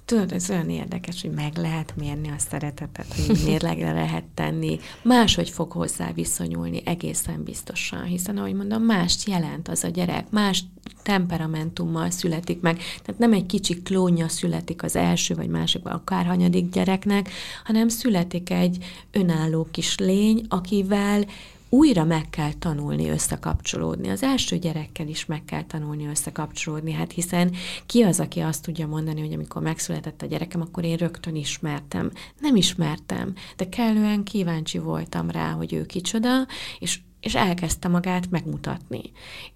tudod, 0.05 0.31
ez 0.31 0.49
olyan 0.49 0.69
érdekes, 0.69 1.21
hogy 1.21 1.31
meg 1.31 1.57
lehet 1.57 1.93
mérni 1.95 2.29
a 2.29 2.39
szeretetet, 2.49 3.13
hogy 3.13 3.41
mérlegre 3.45 3.93
lehet 3.93 4.23
tenni, 4.33 4.79
máshogy 5.01 5.49
fog 5.49 5.71
hozzá 5.71 6.11
viszonyulni 6.11 6.81
egészen 6.85 7.43
biztosan, 7.43 8.03
hiszen 8.03 8.37
ahogy 8.37 8.53
mondom, 8.53 8.83
mást 8.83 9.27
jelent 9.27 9.67
az 9.67 9.83
a 9.83 9.87
gyerek, 9.87 10.29
más 10.29 10.63
temperamentummal 11.03 12.09
születik 12.09 12.61
meg, 12.61 12.77
tehát 13.03 13.19
nem 13.19 13.33
egy 13.33 13.45
kicsi 13.45 13.81
klónja 13.81 14.27
születik 14.27 14.83
az 14.83 14.95
első 14.95 15.35
vagy 15.35 15.49
másik, 15.49 15.85
akárhanyadik 15.85 16.69
gyereknek, 16.69 17.29
hanem 17.63 17.87
születik 17.87 18.49
egy 18.49 18.85
önálló 19.11 19.67
kis 19.71 19.97
lény, 19.97 20.45
akivel 20.49 21.25
újra 21.75 22.03
meg 22.03 22.29
kell 22.29 22.53
tanulni 22.53 23.09
összekapcsolódni. 23.09 24.09
Az 24.09 24.23
első 24.23 24.57
gyerekkel 24.57 25.07
is 25.07 25.25
meg 25.25 25.45
kell 25.45 25.63
tanulni 25.63 26.05
összekapcsolódni, 26.07 26.91
hát 26.91 27.11
hiszen 27.11 27.51
ki 27.85 28.01
az, 28.01 28.19
aki 28.19 28.39
azt 28.39 28.63
tudja 28.63 28.87
mondani, 28.87 29.21
hogy 29.21 29.33
amikor 29.33 29.61
megszületett 29.61 30.21
a 30.21 30.25
gyerekem, 30.25 30.61
akkor 30.61 30.83
én 30.83 30.97
rögtön 30.97 31.35
ismertem. 31.35 32.11
Nem 32.39 32.55
ismertem, 32.55 33.33
de 33.55 33.69
kellően 33.69 34.23
kíváncsi 34.23 34.77
voltam 34.77 35.29
rá, 35.29 35.51
hogy 35.51 35.73
ő 35.73 35.85
kicsoda, 35.85 36.47
és 36.79 36.99
és 37.19 37.35
elkezdte 37.35 37.87
magát 37.87 38.29
megmutatni. 38.29 39.01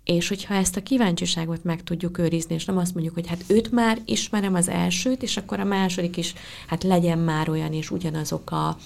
És 0.04 0.28
hogyha 0.28 0.54
ezt 0.54 0.78
a 0.78 0.84
kíváncsiságot 0.84 1.64
meg 1.64 1.84
tudjuk 1.84 2.18
őrizni, 2.18 2.56
és 2.56 2.66
nem 2.66 2.78
azt 2.78 2.94
mondjuk, 2.94 3.16
hogy 3.16 3.28
hát 3.28 3.44
őt 3.48 3.72
már 3.72 4.02
ismerem 4.06 4.54
az 4.54 4.70
elsőt, 4.70 5.24
és 5.24 5.38
akkor 5.38 5.60
a 5.60 5.64
második 5.64 6.18
is, 6.18 6.34
hát 6.68 6.84
legyen 6.84 7.20
már 7.20 7.50
olyan, 7.50 7.74
és 7.74 7.92
ugyanazok 7.92 8.52
a, 8.52 8.78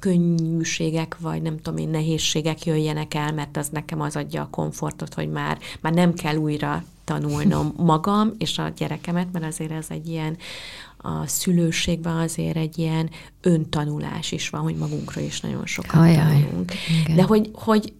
könnyűségek, 0.00 1.16
vagy 1.18 1.42
nem 1.42 1.56
tudom 1.56 1.78
én, 1.78 1.88
nehézségek 1.88 2.64
jöjjenek 2.64 3.14
el, 3.14 3.32
mert 3.32 3.56
az 3.56 3.68
nekem 3.68 4.00
az 4.00 4.16
adja 4.16 4.42
a 4.42 4.48
komfortot, 4.50 5.14
hogy 5.14 5.30
már, 5.30 5.58
már 5.80 5.92
nem 5.92 6.14
kell 6.14 6.36
újra 6.36 6.84
tanulnom 7.04 7.74
magam 7.92 8.32
és 8.38 8.58
a 8.58 8.72
gyerekemet, 8.76 9.32
mert 9.32 9.44
azért 9.44 9.70
ez 9.70 9.86
egy 9.88 10.08
ilyen, 10.08 10.36
a 11.02 11.26
szülőségben 11.26 12.16
azért 12.16 12.56
egy 12.56 12.78
ilyen 12.78 13.10
öntanulás 13.40 14.32
is 14.32 14.48
van, 14.48 14.60
hogy 14.60 14.76
magunkra 14.76 15.20
is 15.20 15.40
nagyon 15.40 15.66
sokat 15.66 16.00
Ajaj, 16.00 16.16
tanulunk. 16.16 16.72
Igen. 17.02 17.16
De 17.16 17.22
hogy, 17.22 17.50
hogy 17.52 17.92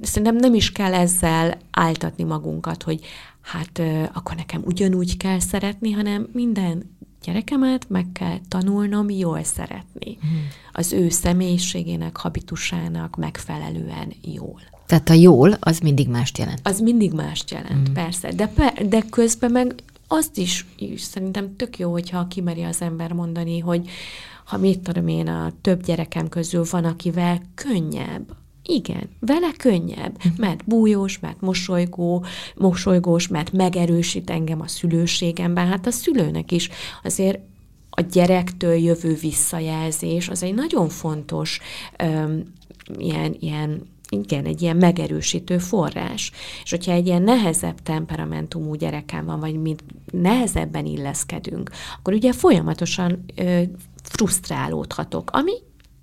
szerintem 0.00 0.36
nem 0.36 0.54
is 0.54 0.72
kell 0.72 0.94
ezzel 0.94 1.58
áltatni 1.70 2.24
magunkat, 2.24 2.82
hogy 2.82 3.00
hát 3.40 3.82
akkor 4.12 4.36
nekem 4.36 4.62
ugyanúgy 4.64 5.16
kell 5.16 5.38
szeretni, 5.38 5.90
hanem 5.90 6.28
minden 6.32 6.96
gyerekemet 7.22 7.88
meg 7.88 8.06
kell 8.12 8.38
tanulnom 8.48 9.10
jól 9.10 9.44
szeretni. 9.44 10.18
Hmm. 10.20 10.48
Az 10.72 10.92
ő 10.92 11.08
személyiségének, 11.08 12.16
habitusának 12.16 13.16
megfelelően 13.16 14.12
jól. 14.22 14.60
Tehát 14.86 15.08
a 15.08 15.12
jól, 15.12 15.56
az 15.60 15.78
mindig 15.78 16.08
mást 16.08 16.38
jelent. 16.38 16.60
Az 16.62 16.80
mindig 16.80 17.12
mást 17.12 17.50
jelent, 17.50 17.90
mm. 17.90 17.92
persze. 17.92 18.32
De, 18.32 18.46
per, 18.46 18.88
de 18.88 19.02
közben 19.10 19.50
meg 19.50 19.74
azt 20.06 20.38
is, 20.38 20.66
is 20.76 21.00
szerintem 21.00 21.56
tök 21.56 21.78
jó, 21.78 21.90
hogyha 21.90 22.26
kimeri 22.26 22.62
az 22.62 22.82
ember 22.82 23.12
mondani, 23.12 23.58
hogy 23.58 23.88
ha 24.44 24.56
mit 24.56 24.80
tudom 24.80 25.08
én, 25.08 25.28
a 25.28 25.52
több 25.60 25.82
gyerekem 25.82 26.28
közül 26.28 26.64
van, 26.70 26.84
akivel 26.84 27.42
könnyebb 27.54 28.36
igen, 28.70 29.08
vele 29.20 29.50
könnyebb, 29.56 30.22
hm. 30.22 30.28
mert 30.36 30.64
bújós, 30.64 31.18
mert 31.18 31.40
mosolygó, 31.40 32.24
mosolygós, 32.54 33.28
mert 33.28 33.52
megerősít 33.52 34.30
engem 34.30 34.60
a 34.60 34.68
szülőségemben. 34.68 35.66
Hát 35.66 35.86
a 35.86 35.90
szülőnek 35.90 36.52
is 36.52 36.68
azért 37.02 37.38
a 37.90 38.00
gyerektől 38.00 38.74
jövő 38.74 39.14
visszajelzés 39.14 40.28
az 40.28 40.42
egy 40.42 40.54
nagyon 40.54 40.88
fontos 40.88 41.60
um, 42.02 42.42
ilyen, 42.98 43.36
ilyen 43.40 43.86
igen, 44.10 44.44
egy 44.44 44.62
ilyen 44.62 44.76
megerősítő 44.76 45.58
forrás. 45.58 46.32
És 46.64 46.70
hogyha 46.70 46.92
egy 46.92 47.06
ilyen 47.06 47.22
nehezebb 47.22 47.82
temperamentumú 47.82 48.74
gyerekem 48.74 49.24
van, 49.24 49.40
vagy 49.40 49.60
mint 49.62 49.84
nehezebben 50.12 50.86
illeszkedünk, 50.86 51.70
akkor 51.98 52.14
ugye 52.14 52.32
folyamatosan 52.32 53.24
ö, 53.34 53.62
frusztrálódhatok, 54.02 55.30
ami 55.32 55.52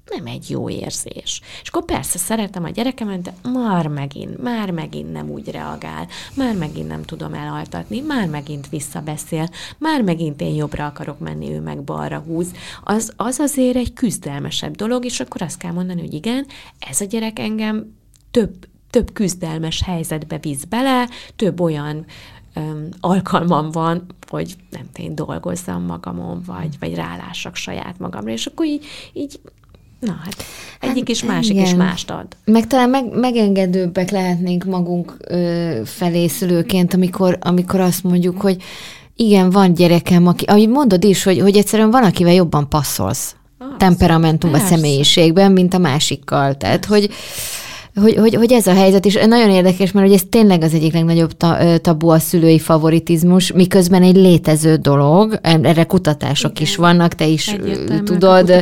nem 0.09 0.25
egy 0.25 0.49
jó 0.49 0.69
érzés. 0.69 1.41
És 1.61 1.67
akkor 1.67 1.85
persze 1.85 2.17
szeretem 2.17 2.63
a 2.63 2.69
gyerekemet, 2.69 3.21
de 3.21 3.33
már 3.49 3.87
megint, 3.87 4.41
már 4.41 4.71
megint 4.71 5.11
nem 5.11 5.29
úgy 5.29 5.51
reagál, 5.51 6.07
már 6.35 6.55
megint 6.55 6.87
nem 6.87 7.03
tudom 7.03 7.33
elaltatni, 7.33 7.99
már 7.99 8.27
megint 8.27 8.69
visszabeszél, 8.69 9.49
már 9.77 10.01
megint 10.01 10.41
én 10.41 10.55
jobbra 10.55 10.85
akarok 10.85 11.19
menni, 11.19 11.51
ő 11.51 11.59
meg 11.59 11.83
balra 11.83 12.19
húz. 12.19 12.51
Az, 12.83 13.13
az 13.15 13.39
azért 13.39 13.75
egy 13.75 13.93
küzdelmesebb 13.93 14.75
dolog, 14.75 15.05
és 15.05 15.19
akkor 15.19 15.41
azt 15.41 15.57
kell 15.57 15.71
mondani, 15.71 16.01
hogy 16.01 16.13
igen, 16.13 16.45
ez 16.79 17.01
a 17.01 17.05
gyerek 17.05 17.39
engem 17.39 17.95
több, 18.31 18.67
több 18.89 19.13
küzdelmes 19.13 19.81
helyzetbe 19.81 20.37
visz 20.37 20.63
bele, 20.63 21.09
több 21.35 21.59
olyan 21.59 22.05
öm, 22.53 22.89
alkalmam 22.99 23.71
van, 23.71 24.05
hogy 24.27 24.55
nem 24.69 24.89
én 24.95 25.15
dolgozzam 25.15 25.83
magamon, 25.83 26.41
vagy, 26.45 26.79
vagy 26.79 26.95
rálássak 26.95 27.55
saját 27.55 27.99
magamra, 27.99 28.31
és 28.31 28.45
akkor 28.45 28.65
így, 28.65 28.85
így 29.13 29.39
Na 30.05 30.15
hát, 30.23 30.43
egyik 30.79 31.07
hát, 31.07 31.09
is, 31.09 31.23
másik 31.23 31.51
igen. 31.51 31.65
is 31.65 31.73
mást 31.73 32.09
ad. 32.09 32.25
Meg 32.45 32.67
talán 32.67 32.89
meg, 32.89 33.05
megengedőbbek 33.13 34.11
lehetnénk 34.11 34.63
magunk 34.63 35.17
ö, 35.27 35.79
felé 35.85 36.27
szülőként, 36.27 36.93
amikor, 36.93 37.37
amikor 37.41 37.79
azt 37.79 38.03
mondjuk, 38.03 38.41
hogy 38.41 38.57
igen, 39.15 39.49
van 39.49 39.73
gyerekem, 39.73 40.27
aki, 40.27 40.45
ahogy 40.45 40.69
mondod 40.69 41.03
is, 41.03 41.23
hogy, 41.23 41.39
hogy 41.39 41.57
egyszerűen 41.57 41.91
van, 41.91 42.03
akivel 42.03 42.33
jobban 42.33 42.69
passzolsz. 42.69 43.35
Az, 43.57 43.65
temperamentumban, 43.77 44.59
személyiségben, 44.59 45.51
mint 45.51 45.73
a 45.73 45.77
másikkal. 45.77 46.55
Tehát, 46.55 46.87
persze. 46.87 46.93
hogy 46.93 47.09
hogy, 48.01 48.15
hogy, 48.15 48.35
hogy 48.35 48.51
ez 48.51 48.67
a 48.67 48.73
helyzet, 48.73 49.05
és 49.05 49.19
nagyon 49.27 49.49
érdekes, 49.49 49.91
mert 49.91 50.07
hogy 50.07 50.15
ez 50.15 50.23
tényleg 50.29 50.61
az 50.61 50.73
egyik 50.73 50.93
legnagyobb 50.93 51.31
ta, 51.31 51.77
tabu 51.81 52.07
a 52.07 52.19
szülői 52.19 52.59
favoritizmus, 52.59 53.51
miközben 53.51 54.03
egy 54.03 54.15
létező 54.15 54.75
dolog, 54.75 55.39
erre 55.41 55.83
kutatások 55.83 56.51
Igen. 56.51 56.63
is 56.63 56.75
vannak, 56.75 57.13
te 57.15 57.25
is 57.25 57.47
Egyértelmű 57.47 58.03
tudod. 58.03 58.49
A 58.49 58.53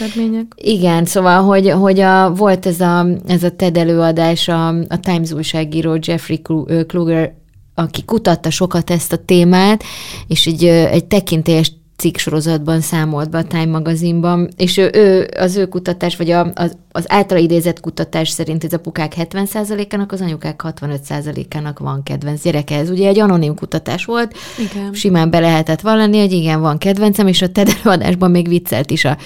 eredmények. 0.00 0.46
Igen, 0.56 1.04
szóval, 1.04 1.42
hogy, 1.42 1.70
hogy 1.70 2.00
a, 2.00 2.32
volt 2.34 2.66
ez 2.66 2.80
a, 2.80 3.06
ez 3.26 3.42
a 3.42 3.50
TED 3.50 3.76
előadás, 3.76 4.48
a, 4.48 4.68
a 4.68 5.00
Times 5.00 5.32
újságíró 5.32 5.98
Jeffrey 6.00 6.42
Kluger 6.86 7.38
aki 7.74 8.04
kutatta 8.04 8.50
sokat 8.50 8.90
ezt 8.90 9.12
a 9.12 9.16
témát, 9.16 9.82
és 10.26 10.46
egy, 10.46 10.64
egy 10.64 11.04
tekintélyes 11.04 11.72
cikk 12.00 12.16
sorozatban 12.16 12.80
számolt 12.80 13.30
be 13.30 13.38
a 13.38 13.44
Time 13.44 13.66
magazinban, 13.66 14.48
és 14.56 14.76
ő, 14.76 14.90
ő 14.92 15.28
az 15.38 15.56
ő 15.56 15.66
kutatás, 15.66 16.16
vagy 16.16 16.30
a, 16.30 16.50
az, 16.54 16.76
az 16.92 17.04
általa 17.12 17.40
idézett 17.40 17.80
kutatás 17.80 18.28
szerint 18.28 18.64
ez 18.64 18.72
a 18.72 18.78
pukák 18.78 19.14
70%-ának, 19.16 20.12
az 20.12 20.20
anyukák 20.20 20.62
65%-ának 20.64 21.78
van 21.78 22.02
kedvenc 22.02 22.42
gyereke. 22.42 22.76
Ez 22.76 22.90
ugye 22.90 23.08
egy 23.08 23.18
anonim 23.18 23.54
kutatás 23.54 24.04
volt, 24.04 24.36
igen. 24.58 24.92
simán 24.92 25.30
be 25.30 25.38
lehetett 25.38 25.80
vallani, 25.80 26.18
hogy 26.18 26.32
igen, 26.32 26.60
van 26.60 26.78
kedvencem, 26.78 27.26
és 27.26 27.42
a 27.42 27.48
TED 27.48 27.68
előadásban 27.82 28.30
még 28.30 28.48
viccelt 28.48 28.90
is 28.90 29.04
a 29.04 29.16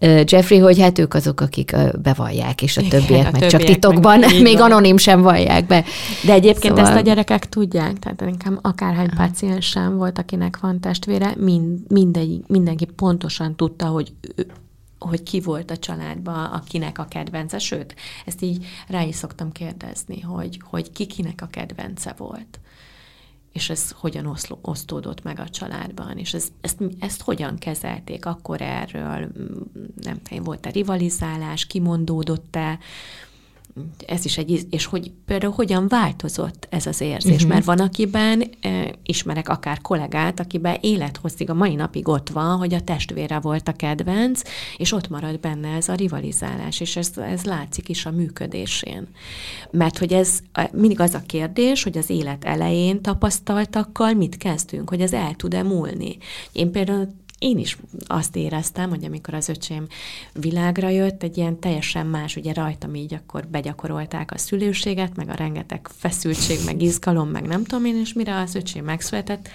Jeffrey, 0.00 0.58
hogy 0.58 0.80
hát 0.80 0.98
ők 0.98 1.14
azok, 1.14 1.40
akik 1.40 1.76
bevallják, 2.02 2.62
és 2.62 2.76
a 2.76 2.80
igen, 2.80 3.00
többiek 3.00 3.26
a 3.26 3.30
meg 3.30 3.40
többiek 3.40 3.50
csak 3.50 3.62
titokban, 3.62 4.18
meg 4.18 4.42
még 4.48 4.58
van. 4.58 4.70
anonim 4.70 4.96
sem 4.96 5.22
vallják 5.22 5.66
be. 5.66 5.84
De 6.24 6.32
egyébként 6.32 6.76
szóval... 6.76 6.90
ezt 6.90 7.00
a 7.00 7.04
gyerekek 7.04 7.48
tudják, 7.48 7.98
tehát 7.98 8.20
nekem 8.20 8.58
akárhány 8.62 9.10
páciensem 9.16 9.96
volt, 9.96 10.18
akinek 10.18 10.58
van 10.60 10.80
testvére, 10.80 11.34
mind, 11.38 11.78
mindegy, 11.88 12.40
mindenki 12.46 12.84
pontosan 12.84 13.56
tudta, 13.56 13.86
hogy 13.86 14.12
ő, 14.36 14.46
hogy 15.08 15.22
ki 15.22 15.40
volt 15.40 15.70
a 15.70 15.76
családban, 15.76 16.44
akinek 16.44 16.98
a 16.98 17.04
kedvence, 17.04 17.58
sőt, 17.58 17.94
ezt 18.26 18.42
így 18.42 18.66
rá 18.88 19.02
is 19.02 19.14
szoktam 19.14 19.52
kérdezni, 19.52 20.20
hogy, 20.20 20.60
hogy 20.64 20.92
ki 20.92 21.06
kinek 21.06 21.42
a 21.42 21.46
kedvence 21.46 22.14
volt. 22.16 22.60
És 23.52 23.70
ez 23.70 23.90
hogyan 23.90 24.26
oszló, 24.26 24.58
osztódott 24.62 25.22
meg 25.22 25.38
a 25.38 25.48
családban, 25.48 26.18
és 26.18 26.34
ez, 26.34 26.48
ezt, 26.60 26.78
ezt 26.98 27.22
hogyan 27.22 27.58
kezelték? 27.58 28.26
Akkor 28.26 28.60
erről, 28.60 29.32
nem 30.02 30.22
tudom, 30.22 30.44
volt-e 30.44 30.70
rivalizálás, 30.70 31.66
kimondódott-e, 31.66 32.78
ez 34.06 34.24
is 34.24 34.38
egy, 34.38 34.66
és 34.70 34.84
hogy 34.84 35.10
például 35.26 35.52
hogyan 35.52 35.88
változott 35.88 36.66
ez 36.70 36.86
az 36.86 37.00
érzés, 37.00 37.34
uh-huh. 37.34 37.48
mert 37.48 37.64
van, 37.64 37.78
akiben 37.78 38.44
e, 38.60 38.94
ismerek 39.02 39.48
akár 39.48 39.80
kollégát, 39.80 40.40
akiben 40.40 40.78
élethosszig 40.80 41.50
a 41.50 41.54
mai 41.54 41.74
napig 41.74 42.08
ott 42.08 42.28
van, 42.28 42.58
hogy 42.58 42.74
a 42.74 42.80
testvére 42.80 43.38
volt 43.38 43.68
a 43.68 43.72
kedvenc, 43.72 44.42
és 44.76 44.92
ott 44.92 45.08
marad 45.08 45.40
benne 45.40 45.68
ez 45.68 45.88
a 45.88 45.94
rivalizálás, 45.94 46.80
és 46.80 46.96
ez, 46.96 47.12
ez 47.16 47.44
látszik 47.44 47.88
is 47.88 48.06
a 48.06 48.10
működésén. 48.10 49.06
Mert 49.70 49.98
hogy 49.98 50.12
ez 50.12 50.38
mindig 50.72 51.00
az 51.00 51.14
a 51.14 51.22
kérdés, 51.26 51.82
hogy 51.82 51.98
az 51.98 52.10
élet 52.10 52.44
elején 52.44 53.02
tapasztaltakkal 53.02 54.12
mit 54.12 54.36
kezdünk, 54.36 54.88
hogy 54.88 55.00
ez 55.00 55.12
el 55.12 55.34
tud-e 55.34 55.62
múlni. 55.62 56.18
Én 56.52 56.70
például 56.70 57.08
én 57.40 57.58
is 57.58 57.78
azt 58.06 58.36
éreztem, 58.36 58.88
hogy 58.88 59.04
amikor 59.04 59.34
az 59.34 59.48
öcsém 59.48 59.86
világra 60.32 60.88
jött, 60.88 61.22
egy 61.22 61.36
ilyen 61.36 61.58
teljesen 61.58 62.06
más, 62.06 62.36
ugye 62.36 62.52
rajtam 62.52 62.94
így 62.94 63.14
akkor 63.14 63.46
begyakorolták 63.46 64.32
a 64.32 64.38
szülőséget, 64.38 65.16
meg 65.16 65.28
a 65.28 65.34
rengeteg 65.34 65.88
feszültség, 65.98 66.58
meg 66.64 66.82
izgalom, 66.82 67.28
meg 67.28 67.46
nem 67.46 67.64
tudom 67.64 67.84
én, 67.84 67.96
és 67.96 68.12
mire 68.12 68.36
az 68.36 68.54
öcsém 68.54 68.84
megszületett, 68.84 69.48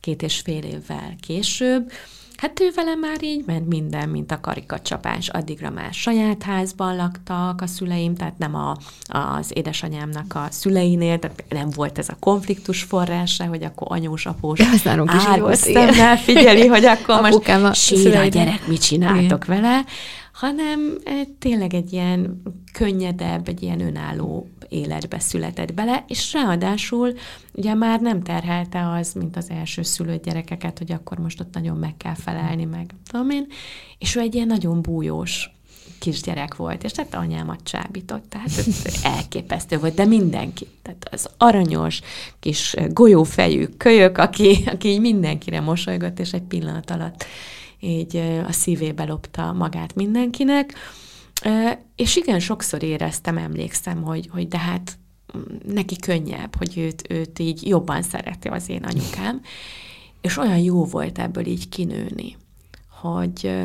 két 0.00 0.22
és 0.22 0.40
fél 0.40 0.62
évvel 0.62 1.14
később, 1.20 1.92
Hát 2.38 2.60
ő 2.60 2.70
vele 2.74 2.94
már 2.94 3.22
így 3.22 3.42
ment 3.46 3.68
minden, 3.68 4.08
mint 4.08 4.32
a 4.32 4.40
karikacsapás. 4.40 5.28
Addigra 5.28 5.70
már 5.70 5.92
saját 5.92 6.42
házban 6.42 6.96
laktak 6.96 7.60
a 7.60 7.66
szüleim, 7.66 8.14
tehát 8.14 8.38
nem 8.38 8.54
a, 8.54 8.76
az 9.06 9.50
édesanyámnak 9.54 10.34
a 10.34 10.46
szüleinél, 10.50 11.18
tehát 11.18 11.44
nem 11.48 11.70
volt 11.70 11.98
ez 11.98 12.08
a 12.08 12.16
konfliktus 12.20 12.82
forrása, 12.82 13.46
hogy 13.46 13.62
akkor 13.62 13.86
anyós, 13.90 14.26
após 14.26 14.60
árvos 15.06 15.56
szemmel 15.56 16.16
figyeli, 16.16 16.66
hogy 16.66 16.84
akkor 16.84 17.20
most 17.60 17.84
sír 17.84 18.16
a 18.16 18.26
gyerek, 18.26 18.66
mit 18.66 18.82
csináltok 18.82 19.44
Igen. 19.44 19.60
vele, 19.60 19.84
hanem 20.32 20.98
eh, 21.04 21.20
tényleg 21.38 21.74
egy 21.74 21.92
ilyen 21.92 22.42
könnyedebb, 22.72 23.48
egy 23.48 23.62
ilyen 23.62 23.80
önálló 23.80 24.48
életbe 24.68 25.18
született 25.18 25.74
bele, 25.74 26.04
és 26.08 26.32
ráadásul 26.32 27.14
ugye 27.52 27.74
már 27.74 28.00
nem 28.00 28.22
terhelte 28.22 28.90
az, 28.90 29.12
mint 29.12 29.36
az 29.36 29.50
első 29.50 29.82
szülött 29.82 30.24
gyerekeket, 30.24 30.78
hogy 30.78 30.92
akkor 30.92 31.18
most 31.18 31.40
ott 31.40 31.54
nagyon 31.54 31.76
meg 31.76 31.96
kell 31.96 32.14
felelni, 32.14 32.64
meg 32.64 32.94
tudom 33.10 33.30
én, 33.30 33.46
és 33.98 34.16
ő 34.16 34.20
egy 34.20 34.34
ilyen 34.34 34.46
nagyon 34.46 34.82
bújós 34.82 35.50
kisgyerek 35.98 36.56
volt, 36.56 36.84
és 36.84 36.92
tehát 36.92 37.14
anyámat 37.14 37.62
csábított, 37.62 38.24
tehát 38.28 38.50
elképesztő 39.16 39.78
volt, 39.78 39.94
de 39.94 40.04
mindenki, 40.04 40.66
tehát 40.82 41.08
az 41.10 41.28
aranyos 41.36 42.00
kis 42.40 42.74
golyófejű 42.88 43.66
kölyök, 43.66 44.18
aki, 44.18 44.64
aki 44.66 44.88
így 44.88 45.00
mindenkire 45.00 45.60
mosolygott, 45.60 46.18
és 46.18 46.32
egy 46.32 46.42
pillanat 46.42 46.90
alatt 46.90 47.24
így 47.80 48.16
a 48.46 48.52
szívébe 48.52 49.04
lopta 49.04 49.52
magát 49.52 49.94
mindenkinek, 49.94 50.74
és 51.96 52.16
igen, 52.16 52.40
sokszor 52.40 52.82
éreztem, 52.82 53.38
emlékszem, 53.38 54.02
hogy, 54.02 54.28
hogy 54.32 54.48
de 54.48 54.58
hát 54.58 54.98
mm, 55.36 55.72
neki 55.72 55.96
könnyebb, 55.96 56.56
hogy 56.56 56.78
őt, 56.78 57.10
őt 57.10 57.38
így 57.38 57.68
jobban 57.68 58.02
szereti 58.02 58.48
az 58.48 58.68
én 58.68 58.84
anyukám, 58.84 59.40
és 60.20 60.36
olyan 60.36 60.58
jó 60.58 60.84
volt 60.84 61.18
ebből 61.18 61.46
így 61.46 61.68
kinőni, 61.68 62.36
hogy 63.00 63.58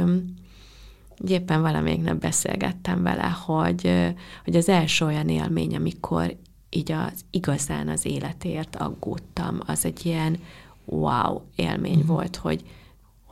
éppen 1.27 1.61
valamelyik 1.61 2.01
nap 2.01 2.17
beszélgettem 2.17 3.03
vele, 3.03 3.35
hogy, 3.45 4.11
hogy 4.43 4.55
az 4.55 4.69
első 4.69 5.05
olyan 5.05 5.29
élmény, 5.29 5.75
amikor 5.75 6.35
így 6.69 6.91
az 6.91 7.25
igazán 7.31 7.87
az 7.87 8.05
életért 8.05 8.75
aggódtam, 8.75 9.59
az 9.65 9.85
egy 9.85 10.05
ilyen 10.05 10.39
wow 10.85 11.41
élmény 11.55 12.03
mm. 12.03 12.05
volt, 12.05 12.35
hogy, 12.35 12.63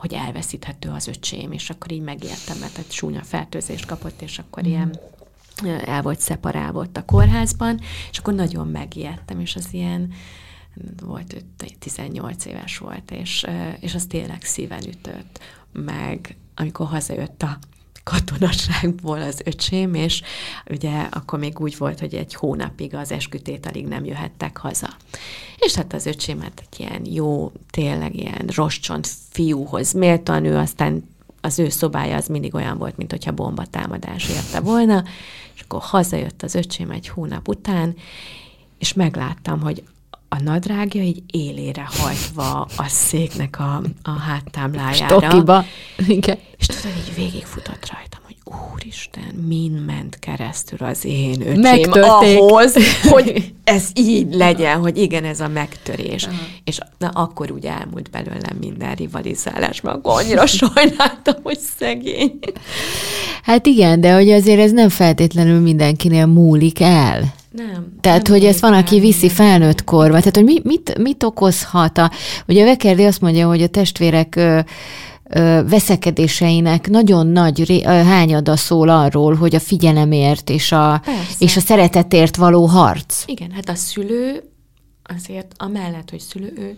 hogy 0.02 0.12
elveszíthető 0.12 0.90
az 0.90 1.06
öcsém, 1.06 1.52
és 1.52 1.70
akkor 1.70 1.92
így 1.92 2.00
megértem, 2.00 2.58
mert 2.58 2.78
egy 2.78 2.90
súnya 2.90 3.22
fertőzést 3.22 3.86
kapott, 3.86 4.22
és 4.22 4.38
akkor 4.38 4.62
mm. 4.62 4.66
ilyen 4.66 4.98
el 5.84 6.02
volt 6.02 6.20
szeparálva 6.20 6.86
a 6.92 7.04
kórházban, 7.04 7.80
és 8.10 8.18
akkor 8.18 8.34
nagyon 8.34 8.68
megijedtem, 8.68 9.40
és 9.40 9.56
az 9.56 9.68
ilyen 9.70 10.12
volt 11.02 11.44
18 11.78 12.44
éves 12.44 12.78
volt, 12.78 13.10
és, 13.10 13.46
és 13.80 13.94
az 13.94 14.06
tényleg 14.06 14.42
szíven 14.42 14.86
ütött, 14.88 15.40
meg 15.72 16.36
amikor 16.54 16.86
hazajött 16.86 17.42
a 17.42 17.58
katonaságból 18.04 19.22
az 19.22 19.40
öcsém, 19.44 19.94
és 19.94 20.22
ugye 20.70 21.08
akkor 21.10 21.38
még 21.38 21.60
úgy 21.60 21.76
volt, 21.78 22.00
hogy 22.00 22.14
egy 22.14 22.34
hónapig 22.34 22.94
az 22.94 23.12
eskütételig 23.12 23.86
nem 23.86 24.04
jöhettek 24.04 24.56
haza. 24.56 24.88
És 25.56 25.74
hát 25.74 25.92
az 25.92 26.06
öcsémet 26.06 26.52
egy 26.70 26.80
ilyen 26.80 27.02
jó, 27.04 27.52
tényleg 27.70 28.16
ilyen 28.16 28.46
roscsont 28.54 29.08
fiúhoz 29.30 29.92
méltan, 29.92 30.44
ő 30.44 30.56
aztán 30.56 31.10
az 31.40 31.58
ő 31.58 31.68
szobája 31.68 32.16
az 32.16 32.26
mindig 32.26 32.54
olyan 32.54 32.78
volt, 32.78 32.96
mint 32.96 33.10
hogyha 33.10 33.32
bombatámadás 33.32 34.28
érte 34.28 34.60
volna, 34.60 35.04
és 35.54 35.60
akkor 35.60 35.80
hazajött 35.82 36.42
az 36.42 36.54
öcsém 36.54 36.90
egy 36.90 37.08
hónap 37.08 37.48
után, 37.48 37.94
és 38.78 38.92
megláttam, 38.92 39.60
hogy 39.60 39.82
a 40.32 40.42
nadrágja 40.44 41.02
így 41.02 41.22
élére 41.30 41.88
hajtva 41.98 42.68
a 42.76 42.88
széknek 42.88 43.58
a, 43.58 43.82
a 44.02 44.10
háttámlájára. 44.10 45.20
Stokiba. 45.20 45.64
Igen. 46.08 46.38
És 46.58 46.66
tudod, 46.66 46.96
így 47.06 47.14
végigfutott 47.14 47.90
rajtam, 47.92 48.20
hogy 48.24 48.36
úristen, 48.74 49.44
min 49.46 49.72
ment 49.72 50.18
keresztül 50.18 50.78
az 50.86 51.04
én 51.04 51.40
öcsém 51.40 51.60
Megtörték. 51.60 52.38
ahhoz, 52.38 52.74
hogy 53.02 53.52
ez 53.64 53.88
így 53.94 54.34
legyen, 54.34 54.78
hogy 54.78 54.98
igen, 54.98 55.24
ez 55.24 55.40
a 55.40 55.48
megtörés. 55.48 56.24
Aha. 56.24 56.34
És 56.64 56.78
na, 56.98 57.08
akkor 57.08 57.50
úgy 57.50 57.64
elmúlt 57.64 58.10
belőlem 58.10 58.56
minden 58.60 58.94
rivalizálás, 58.94 59.80
mert 59.80 59.96
akkor 59.96 60.22
annyira 60.22 60.46
sajnáltam, 60.60 61.34
hogy 61.42 61.58
szegény. 61.78 62.38
Hát 63.42 63.66
igen, 63.66 64.00
de 64.00 64.14
hogy 64.14 64.30
azért 64.30 64.60
ez 64.60 64.72
nem 64.72 64.88
feltétlenül 64.88 65.60
mindenkinél 65.60 66.26
múlik 66.26 66.80
el. 66.80 67.40
Nem. 67.52 67.96
Tehát, 68.00 68.28
nem 68.28 68.36
hogy 68.36 68.44
ezt 68.44 68.60
van, 68.60 68.72
aki 68.72 69.00
viszi 69.00 69.28
felnőtt 69.28 69.84
korba. 69.84 70.18
Tehát, 70.18 70.36
hogy 70.36 70.44
mi, 70.44 70.60
mit, 70.64 70.98
mit 70.98 71.22
okozhat 71.22 71.98
a... 71.98 72.10
Ugye 72.46 72.62
a 72.62 72.66
Vekerdi 72.66 73.04
azt 73.04 73.20
mondja, 73.20 73.46
hogy 73.46 73.62
a 73.62 73.66
testvérek 73.66 74.36
ö, 74.36 74.60
ö, 75.24 75.62
veszekedéseinek 75.68 76.88
nagyon 76.88 77.26
nagy 77.26 77.64
ré, 77.64 77.82
ö, 77.84 77.88
hányada 77.88 78.56
szól 78.56 78.88
arról, 78.88 79.34
hogy 79.34 79.54
a 79.54 79.60
figyelemért 79.60 80.50
és 80.50 80.72
a, 80.72 81.02
és 81.38 81.56
a 81.56 81.60
szeretetért 81.60 82.36
való 82.36 82.66
harc. 82.66 83.22
Igen, 83.26 83.50
hát 83.50 83.68
a 83.68 83.74
szülő 83.74 84.42
azért 85.02 85.54
amellett, 85.56 86.10
hogy 86.10 86.20
szülő, 86.20 86.52
ő 86.56 86.76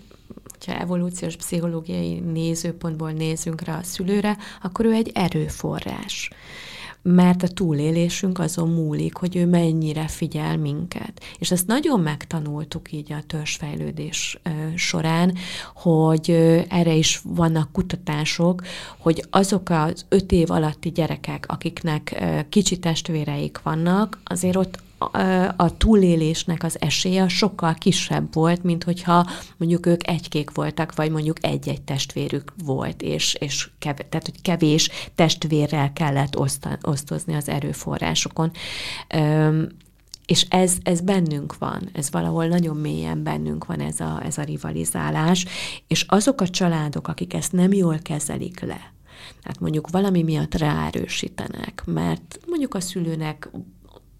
hogyha 0.58 0.80
evolúciós 0.80 1.36
pszichológiai 1.36 2.22
nézőpontból 2.32 3.10
nézünk 3.10 3.62
rá 3.62 3.78
a 3.78 3.82
szülőre, 3.82 4.36
akkor 4.62 4.84
ő 4.84 4.92
egy 4.92 5.10
erőforrás 5.14 6.30
mert 7.06 7.42
a 7.42 7.48
túlélésünk 7.48 8.38
azon 8.38 8.68
múlik, 8.68 9.16
hogy 9.16 9.36
ő 9.36 9.46
mennyire 9.46 10.06
figyel 10.08 10.56
minket. 10.56 11.22
És 11.38 11.50
ezt 11.50 11.66
nagyon 11.66 12.00
megtanultuk 12.00 12.92
így 12.92 13.12
a 13.12 13.22
törzsfejlődés 13.26 14.38
során, 14.76 15.34
hogy 15.74 16.30
erre 16.68 16.94
is 16.94 17.20
vannak 17.24 17.72
kutatások, 17.72 18.62
hogy 18.98 19.24
azok 19.30 19.70
az 19.70 20.04
öt 20.08 20.32
év 20.32 20.50
alatti 20.50 20.90
gyerekek, 20.90 21.44
akiknek 21.48 22.24
kicsi 22.48 22.78
testvéreik 22.78 23.62
vannak, 23.62 24.20
azért 24.24 24.56
ott 24.56 24.78
a 25.56 25.76
túlélésnek 25.76 26.62
az 26.62 26.80
esélye 26.80 27.28
sokkal 27.28 27.74
kisebb 27.74 28.34
volt, 28.34 28.62
mint 28.62 28.84
hogyha 28.84 29.26
mondjuk 29.56 29.86
ők 29.86 30.08
egykék 30.08 30.50
voltak, 30.50 30.94
vagy 30.94 31.10
mondjuk 31.10 31.44
egy-egy 31.44 31.82
testvérük 31.82 32.52
volt, 32.64 33.02
és, 33.02 33.34
és 33.34 33.70
kev, 33.78 33.96
tehát, 33.96 34.26
hogy 34.26 34.42
kevés 34.42 34.90
testvérrel 35.14 35.92
kellett 35.92 36.38
osztozni 36.82 37.34
az 37.34 37.48
erőforrásokon. 37.48 38.50
És 40.26 40.46
ez, 40.48 40.76
ez 40.82 41.00
bennünk 41.00 41.58
van, 41.58 41.88
ez 41.92 42.10
valahol 42.10 42.46
nagyon 42.46 42.76
mélyen 42.76 43.22
bennünk 43.22 43.66
van 43.66 43.80
ez 43.80 44.00
a, 44.00 44.20
ez 44.24 44.38
a 44.38 44.42
rivalizálás, 44.42 45.46
és 45.86 46.04
azok 46.08 46.40
a 46.40 46.48
családok, 46.48 47.08
akik 47.08 47.34
ezt 47.34 47.52
nem 47.52 47.72
jól 47.72 47.98
kezelik 48.02 48.60
le, 48.60 48.92
tehát 49.42 49.60
mondjuk 49.60 49.90
valami 49.90 50.22
miatt 50.22 50.54
ráerősítenek, 50.54 51.82
mert 51.86 52.38
mondjuk 52.46 52.74
a 52.74 52.80
szülőnek 52.80 53.50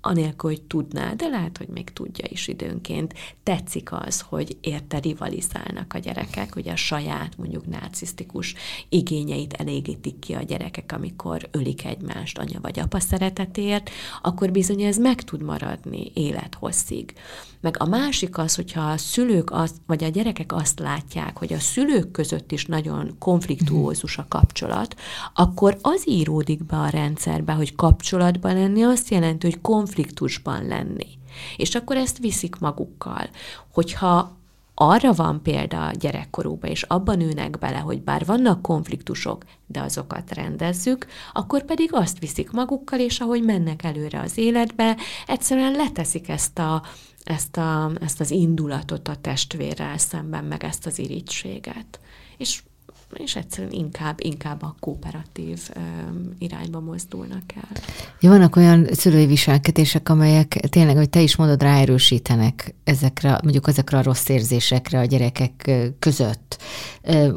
anélkül, 0.04 0.50
hogy 0.50 0.62
tudná, 0.62 1.12
de 1.12 1.28
lehet, 1.28 1.58
hogy 1.58 1.68
még 1.68 1.90
tudja 1.90 2.24
is 2.28 2.48
időnként. 2.48 3.14
Tetszik 3.42 3.92
az, 3.92 4.20
hogy 4.20 4.56
érte 4.60 4.98
rivalizálnak 4.98 5.94
a 5.94 5.98
gyerekek, 5.98 6.54
hogy 6.54 6.68
a 6.68 6.76
saját, 6.76 7.36
mondjuk 7.36 7.66
narcisztikus 7.66 8.54
igényeit 8.88 9.52
elégítik 9.52 10.18
ki 10.18 10.34
a 10.34 10.42
gyerekek, 10.42 10.92
amikor 10.92 11.48
ölik 11.50 11.84
egymást 11.84 12.38
anya 12.38 12.60
vagy 12.60 12.78
apa 12.78 13.00
szeretetért, 13.00 13.90
akkor 14.22 14.50
bizony 14.50 14.82
ez 14.82 14.96
meg 14.96 15.22
tud 15.22 15.42
maradni 15.42 16.10
élethosszig. 16.14 17.14
Meg 17.64 17.76
a 17.78 17.84
másik 17.84 18.38
az, 18.38 18.54
hogyha 18.54 18.80
a 18.80 18.96
szülők 18.96 19.50
azt, 19.50 19.76
vagy 19.86 20.04
a 20.04 20.08
gyerekek 20.08 20.52
azt 20.52 20.78
látják, 20.78 21.38
hogy 21.38 21.52
a 21.52 21.58
szülők 21.58 22.10
között 22.10 22.52
is 22.52 22.66
nagyon 22.66 23.16
konfliktuózus 23.18 24.18
a 24.18 24.26
kapcsolat, 24.28 24.94
akkor 25.34 25.78
az 25.82 26.02
íródik 26.08 26.64
be 26.64 26.76
a 26.76 26.88
rendszerbe, 26.88 27.52
hogy 27.52 27.74
kapcsolatban 27.74 28.54
lenni 28.54 28.82
azt 28.82 29.08
jelenti, 29.08 29.46
hogy 29.46 29.60
konfliktusban 29.60 30.66
lenni. 30.66 31.06
És 31.56 31.74
akkor 31.74 31.96
ezt 31.96 32.18
viszik 32.18 32.58
magukkal. 32.58 33.28
Hogyha 33.72 34.36
arra 34.74 35.12
van 35.12 35.42
példa 35.42 35.86
a 35.86 35.92
gyerekkorúban, 35.92 36.70
és 36.70 36.82
abban 36.82 37.20
ülnek 37.20 37.58
bele, 37.58 37.78
hogy 37.78 38.02
bár 38.02 38.24
vannak 38.24 38.62
konfliktusok, 38.62 39.44
de 39.66 39.80
azokat 39.80 40.34
rendezzük, 40.34 41.06
akkor 41.32 41.64
pedig 41.64 41.88
azt 41.92 42.18
viszik 42.18 42.50
magukkal, 42.50 43.00
és 43.00 43.20
ahogy 43.20 43.44
mennek 43.44 43.84
előre 43.84 44.20
az 44.20 44.38
életbe, 44.38 44.96
egyszerűen 45.26 45.72
leteszik 45.72 46.28
ezt 46.28 46.58
a 46.58 46.82
ezt, 47.24 47.56
a, 47.56 47.90
ezt 48.00 48.20
az 48.20 48.30
indulatot 48.30 49.08
a 49.08 49.16
testvérrel 49.20 49.98
szemben, 49.98 50.44
meg 50.44 50.64
ezt 50.64 50.86
az 50.86 50.98
irítséget. 50.98 52.00
És 52.36 52.62
és 53.14 53.36
egyszerűen 53.36 53.72
inkább, 53.72 54.18
inkább 54.20 54.62
a 54.62 54.74
kooperatív 54.80 55.60
ö, 55.74 55.80
irányba 56.38 56.80
mozdulnak 56.80 57.42
el. 57.54 57.82
Ja, 58.20 58.30
vannak 58.30 58.56
olyan 58.56 58.86
szülői 58.90 59.26
viselkedések, 59.26 60.08
amelyek 60.08 60.48
tényleg, 60.48 60.96
hogy 60.96 61.10
te 61.10 61.20
is 61.20 61.36
mondod, 61.36 61.62
ráerősítenek 61.62 62.74
ezekre, 62.84 63.38
mondjuk 63.42 63.68
ezekre 63.68 63.98
a 63.98 64.02
rossz 64.02 64.28
érzésekre 64.28 64.98
a 64.98 65.04
gyerekek 65.04 65.70
között. 65.98 66.62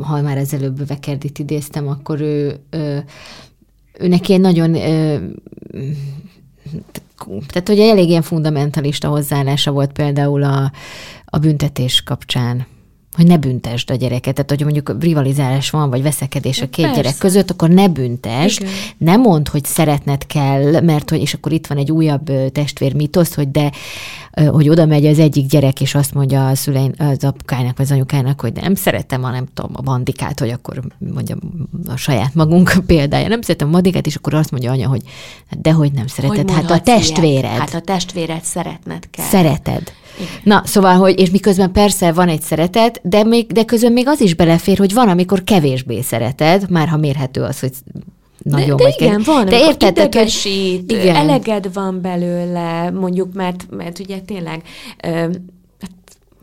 Ha 0.02 0.22
már 0.22 0.38
ezelőbb 0.38 0.88
Vekerdit 0.88 1.40
idéztem, 1.40 1.88
akkor 1.88 2.22
ő, 2.22 2.60
ő, 2.70 3.04
ő 3.94 4.08
neki 4.08 4.34
egy 4.34 4.42
nagyon 4.42 4.76
tehát 7.48 7.68
hogy 7.68 7.80
elég 7.80 8.10
ilyen 8.10 8.22
fundamentalista 8.22 9.08
hozzáállása 9.08 9.72
volt 9.72 9.92
például 9.92 10.44
a, 10.44 10.72
a 11.26 11.38
büntetés 11.38 12.04
kapcsán 12.04 12.68
hogy 13.18 13.28
ne 13.28 13.38
büntesd 13.38 13.90
a 13.90 13.96
gyereket. 13.96 14.34
Tehát, 14.34 14.50
hogy 14.50 14.64
mondjuk 14.64 14.96
rivalizálás 15.00 15.70
van, 15.70 15.90
vagy 15.90 16.02
veszekedés 16.02 16.62
a 16.62 16.70
két 16.70 16.86
Persze. 16.86 17.02
gyerek 17.02 17.18
között, 17.18 17.50
akkor 17.50 17.70
ne 17.70 17.88
büntesd, 17.88 18.62
Igen. 18.62 18.74
ne 18.98 19.16
mondd, 19.16 19.50
hogy 19.52 19.66
szeretned 19.66 20.26
kell, 20.26 20.82
mert 20.82 21.10
hogy, 21.10 21.22
és 21.22 21.34
akkor 21.34 21.52
itt 21.52 21.68
van 21.68 21.78
egy 21.78 21.92
újabb 21.92 22.52
testvér 22.52 22.94
mitosz, 22.96 23.36
hogy 23.36 23.52
de 23.52 23.72
hogy 24.46 24.70
oda 24.70 24.86
megy 24.86 25.06
az 25.06 25.20
egyik 25.20 25.48
gyerek, 25.48 25.82
és 25.82 25.96
azt 25.96 26.14
mondja 26.14 26.48
a 26.48 26.56
szülein, 26.56 26.94
az 26.98 27.24
apukának, 27.24 27.78
vagy 27.78 27.86
az 27.86 27.92
anyukának, 27.92 28.42
hogy 28.42 28.54
nem 28.54 28.76
szeretem 28.76 29.24
a, 29.24 29.32
nem 29.32 29.46
tudom, 29.54 29.72
a 29.74 29.82
bandikát, 29.82 30.40
hogy 30.40 30.50
akkor 30.50 30.82
mondja 31.14 31.36
a 31.88 31.96
saját 31.96 32.34
magunk 32.34 32.74
példája, 32.86 33.28
nem 33.28 33.42
szeretem 33.42 33.68
a 33.68 33.72
bandikát, 33.72 34.06
és 34.06 34.16
akkor 34.16 34.34
azt 34.34 34.52
mondja 34.52 34.72
anya, 34.72 34.88
hogy 34.88 35.02
hát 35.50 35.62
dehogy 35.62 35.92
nem 35.92 36.08
szereted, 36.08 36.52
hát 36.52 36.72
a 36.72 36.80
testvéred. 36.80 37.44
Ilyet? 37.44 37.58
Hát 37.58 37.74
a 37.74 37.80
testvéred 37.80 38.44
szeretned 38.44 39.10
kell. 39.10 39.26
Szereted. 39.26 39.92
Igen. 40.18 40.30
Na, 40.44 40.62
szóval, 40.66 40.96
hogy, 40.96 41.20
és 41.20 41.30
miközben 41.30 41.72
persze 41.72 42.12
van 42.12 42.28
egy 42.28 42.42
szeretet, 42.42 43.00
de, 43.04 43.24
még, 43.24 43.52
de 43.52 43.64
közben 43.64 43.92
még 43.92 44.08
az 44.08 44.22
is 44.22 44.34
belefér, 44.34 44.78
hogy 44.78 44.94
van, 44.94 45.10
amikor 45.10 45.44
kevésbé 45.44 46.02
szereted, 46.02 46.70
már 46.70 46.88
ha 46.88 46.98
mérhető 46.98 47.42
az, 47.42 47.60
hogy 47.60 47.72
nagyon 48.44 48.78
de, 48.78 48.84
de 48.84 48.96
igen, 48.98 49.22
van, 49.26 49.46
de 49.46 49.60
érted, 49.60 49.98
idegesít, 49.98 50.92
igen. 50.92 51.16
eleged 51.16 51.74
van 51.74 52.02
belőle, 52.02 52.92
mondjuk, 52.92 53.34
mert, 53.34 53.66
mert 53.70 54.00
ugye 54.00 54.20
tényleg 54.20 54.64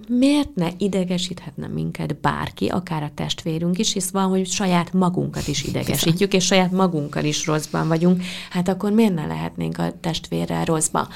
miért 0.08 0.54
ne 0.54 0.68
idegesíthetne 0.78 1.66
minket 1.66 2.16
bárki, 2.16 2.66
akár 2.66 3.02
a 3.02 3.10
testvérünk 3.14 3.78
is, 3.78 3.92
hisz 3.92 4.10
van, 4.10 4.28
hogy 4.28 4.46
saját 4.46 4.92
magunkat 4.92 5.48
is 5.48 5.64
idegesítjük, 5.64 6.32
és 6.32 6.44
saját 6.44 6.70
magunkkal 6.70 7.24
is 7.24 7.46
rosszban 7.46 7.88
vagyunk, 7.88 8.22
hát 8.50 8.68
akkor 8.68 8.90
miért 8.90 9.14
ne 9.14 9.26
lehetnénk 9.26 9.78
a 9.78 9.92
testvérrel 10.00 10.64
rosszba? 10.64 11.08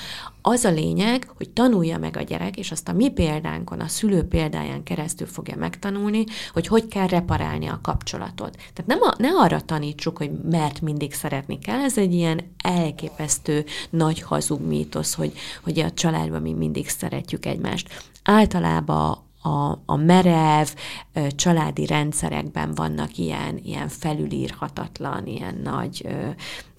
Az 0.51 0.65
a 0.65 0.71
lényeg, 0.71 1.31
hogy 1.37 1.51
tanulja 1.51 1.99
meg 1.99 2.17
a 2.17 2.23
gyerek, 2.23 2.57
és 2.57 2.71
azt 2.71 2.89
a 2.89 2.93
mi 2.93 3.09
példánkon, 3.09 3.81
a 3.81 3.89
szülő 3.89 4.23
példáján 4.23 4.83
keresztül 4.83 5.27
fogja 5.27 5.57
megtanulni, 5.57 6.25
hogy 6.53 6.67
hogy 6.67 6.87
kell 6.89 7.07
reparálni 7.07 7.67
a 7.67 7.81
kapcsolatot. 7.83 8.51
Tehát 8.51 8.87
nem 8.87 8.99
a, 9.01 9.15
ne 9.19 9.29
arra 9.29 9.61
tanítsuk, 9.61 10.17
hogy 10.17 10.31
mert 10.51 10.81
mindig 10.81 11.15
szeretni 11.15 11.59
kell, 11.59 11.81
ez 11.81 11.99
egy 11.99 12.15
ilyen 12.15 12.41
elképesztő 12.63 13.65
nagy 13.91 14.23
hazug 14.23 14.61
mítosz, 14.61 15.15
hogy, 15.15 15.33
hogy 15.63 15.79
a 15.81 15.91
családban 15.91 16.43
mi 16.43 16.53
mindig 16.53 16.89
szeretjük 16.89 17.47
egymást. 17.47 18.11
Általában 18.23 19.19
a, 19.43 19.79
a 19.87 19.97
merev 19.97 20.69
családi 21.37 21.87
rendszerekben 21.87 22.75
vannak 22.75 23.17
ilyen, 23.17 23.61
ilyen 23.65 23.89
felülírhatatlan, 23.89 25.27
ilyen 25.27 25.61
nagy 25.63 26.07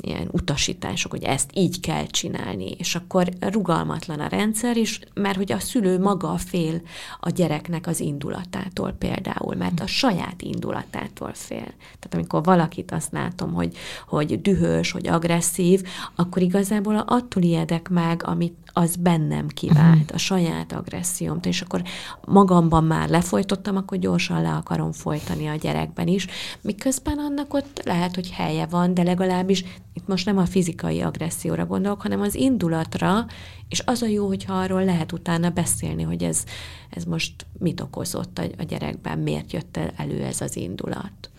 ilyen 0.02 0.28
utasítások, 0.32 1.12
hogy 1.12 1.24
ezt 1.24 1.50
így 1.54 1.80
kell 1.80 2.06
csinálni, 2.06 2.72
és 2.72 2.96
akkor 2.96 3.30
rugalmatlan 3.40 4.20
a 4.20 4.28
rendszer 4.28 4.78
is, 4.78 5.00
mert 5.14 5.38
hogy 5.38 5.52
a 5.52 5.60
szülő 5.60 6.00
maga 6.00 6.38
fél 6.38 6.82
a 7.20 7.30
gyereknek 7.30 7.88
az 7.88 8.00
indulatától 8.00 8.92
például, 8.92 9.56
mert 9.56 9.80
a 9.80 9.88
saját 9.88 10.42
indulatától 10.42 11.32
fél. 11.34 11.74
Tehát 11.78 12.14
amikor 12.14 12.44
valakit 12.44 12.92
azt 12.92 13.12
látom, 13.12 13.54
hogy, 13.54 13.78
hogy 14.08 14.42
dühös, 14.42 14.92
hogy 14.92 15.08
agresszív, 15.08 15.84
akkor 16.16 16.42
igazából 16.42 16.98
attól 16.98 17.44
ijedek 17.44 17.90
meg, 17.90 18.24
amit 18.26 18.58
az 18.74 18.96
bennem 18.96 19.48
kivált, 19.48 20.12
a 20.12 20.18
saját 20.18 20.72
agressziómt, 20.72 21.46
és 21.46 21.62
akkor 21.62 21.82
magamban 22.26 22.84
már 22.84 23.10
lefolytottam, 23.10 23.76
akkor 23.76 23.98
gyorsan 23.98 24.42
le 24.42 24.52
akarom 24.52 24.92
folytani 24.92 25.48
a 25.48 25.56
gyerekben 25.56 26.08
is, 26.08 26.28
miközben 26.62 27.18
annak 27.18 27.54
ott 27.54 27.82
lehet, 27.86 28.16
hogy 28.16 28.30
helye 28.30 28.66
van, 28.66 28.94
de 28.94 29.04
legalábbis 29.04 29.64
itt 29.94 30.08
most 30.08 30.26
nem 30.26 30.38
a 30.38 30.46
fizikai 30.46 31.02
agresszióra 31.02 31.66
gondolok, 31.66 32.02
hanem 32.02 32.22
az 32.22 32.36
indulatra, 32.36 33.26
és 33.70 33.82
az 33.86 34.02
a 34.02 34.08
jó, 34.08 34.28
hogyha 34.28 34.54
arról 34.54 34.84
lehet 34.84 35.12
utána 35.12 35.50
beszélni, 35.50 36.04
hogy 36.04 36.24
ez, 36.24 36.44
ez 36.90 37.04
most 37.04 37.46
mit 37.60 37.82
okozott 37.82 38.38
a, 38.38 38.44
a 38.58 38.64
gyerekben, 38.64 39.20
miért 39.20 39.52
jött 39.52 39.80
elő 39.96 40.24
ez 40.24 40.42
az 40.42 40.56
indulat. 40.56 41.30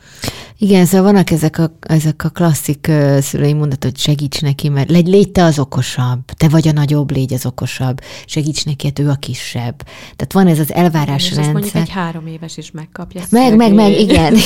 Igen, 0.63 0.87
szóval 0.87 1.13
vannak 1.13 1.31
ezek 1.31 1.59
a, 1.59 1.77
ezek 1.81 2.25
a 2.25 2.29
klasszik 2.29 2.91
szülői 3.21 3.53
mondat, 3.53 3.85
hogy 3.85 3.99
segíts 3.99 4.41
neki, 4.41 4.69
mert 4.69 4.91
legy, 4.91 5.07
légy 5.07 5.31
te 5.31 5.45
az 5.45 5.59
okosabb, 5.59 6.25
te 6.37 6.49
vagy 6.49 6.69
a 6.69 6.73
nagyobb, 6.73 7.11
légy 7.11 7.33
az 7.33 7.47
okosabb, 7.47 8.01
segíts 8.27 8.65
neki, 8.65 8.87
hát 8.87 8.99
ő 8.99 9.09
a 9.09 9.15
kisebb. 9.15 9.83
Tehát 10.17 10.33
van 10.33 10.47
ez 10.47 10.59
az 10.59 10.73
elvárás 10.73 11.25
és 11.25 11.35
rendszer. 11.35 11.53
mondjuk 11.53 11.75
egy 11.75 11.89
három 11.89 12.27
éves 12.27 12.57
is 12.57 12.71
megkapja. 12.71 13.23
Meg, 13.31 13.57
meg, 13.57 13.75
meg, 13.75 14.01
igen. 14.01 14.37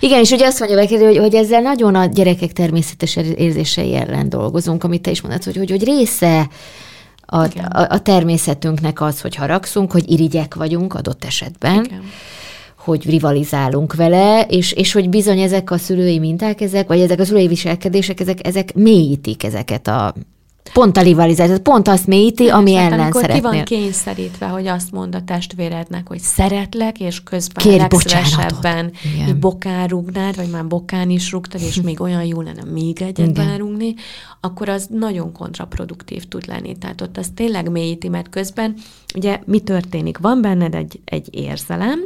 igen, 0.00 0.20
és 0.20 0.30
ugye 0.30 0.46
azt 0.46 0.58
mondja 0.58 0.76
neki, 0.76 0.96
hogy, 0.96 1.16
hogy 1.16 1.34
ezzel 1.34 1.60
nagyon 1.60 1.94
a 1.94 2.06
gyerekek 2.06 2.52
természetes 2.52 3.16
érzései 3.16 3.94
ellen 3.94 4.28
dolgozunk, 4.28 4.84
amit 4.84 5.02
te 5.02 5.10
is 5.10 5.20
mondod, 5.20 5.44
hogy, 5.44 5.56
hogy, 5.56 5.70
hogy 5.70 5.84
része 5.84 6.48
a, 7.26 7.36
a, 7.36 7.86
a 7.88 8.02
természetünknek 8.02 9.00
az, 9.00 9.20
hogy 9.20 9.34
haragszunk, 9.34 9.92
hogy 9.92 10.10
irigyek 10.10 10.54
vagyunk 10.54 10.94
adott 10.94 11.24
esetben. 11.24 11.84
Igen 11.84 12.02
hogy 12.86 13.10
rivalizálunk 13.10 13.94
vele, 13.94 14.42
és, 14.42 14.72
és 14.72 14.92
hogy 14.92 15.08
bizony 15.08 15.40
ezek 15.40 15.70
a 15.70 15.78
szülői 15.78 16.18
minták, 16.18 16.60
ezek, 16.60 16.88
vagy 16.88 17.00
ezek 17.00 17.20
a 17.20 17.24
szülői 17.24 17.46
viselkedések, 17.46 18.20
ezek, 18.20 18.46
ezek 18.46 18.74
mélyítik 18.74 19.44
ezeket 19.44 19.86
a 19.88 20.14
Pont 20.72 20.96
a 20.96 21.02
rivalizáció, 21.02 21.58
pont 21.58 21.88
azt 21.88 22.06
mélyíti, 22.06 22.48
ami 22.48 22.74
hát, 22.74 22.86
ellen 22.86 23.00
amikor 23.00 23.20
szeretnél. 23.20 23.50
ki 23.50 23.56
van 23.56 23.64
kényszerítve, 23.64 24.46
hogy 24.46 24.66
azt 24.66 24.92
mond 24.92 25.14
a 25.14 25.24
testvérednek, 25.24 26.08
hogy 26.08 26.18
szeretlek, 26.18 27.00
és 27.00 27.22
közben 27.22 27.64
Kér 27.64 27.78
legszívesebben 27.78 28.92
bokán 29.40 29.86
rúgnád, 29.86 30.36
vagy 30.36 30.50
már 30.50 30.66
bokán 30.66 31.10
is 31.10 31.32
rúgtad, 31.32 31.60
és 31.60 31.80
még 31.80 32.00
olyan 32.00 32.24
jó 32.24 32.40
lenne 32.40 32.64
még 32.72 33.02
egyet 33.02 33.32
belerúgni, 33.32 33.94
akkor 34.40 34.68
az 34.68 34.86
nagyon 34.90 35.32
kontraproduktív 35.32 36.24
tud 36.24 36.46
lenni. 36.46 36.78
Tehát 36.78 37.00
ott 37.00 37.16
az 37.16 37.28
tényleg 37.34 37.70
mélyíti, 37.70 38.08
mert 38.08 38.28
közben 38.28 38.74
ugye 39.14 39.40
mi 39.44 39.58
történik? 39.58 40.18
Van 40.18 40.40
benned 40.40 40.74
egy, 40.74 41.00
egy 41.04 41.28
érzelem, 41.30 42.00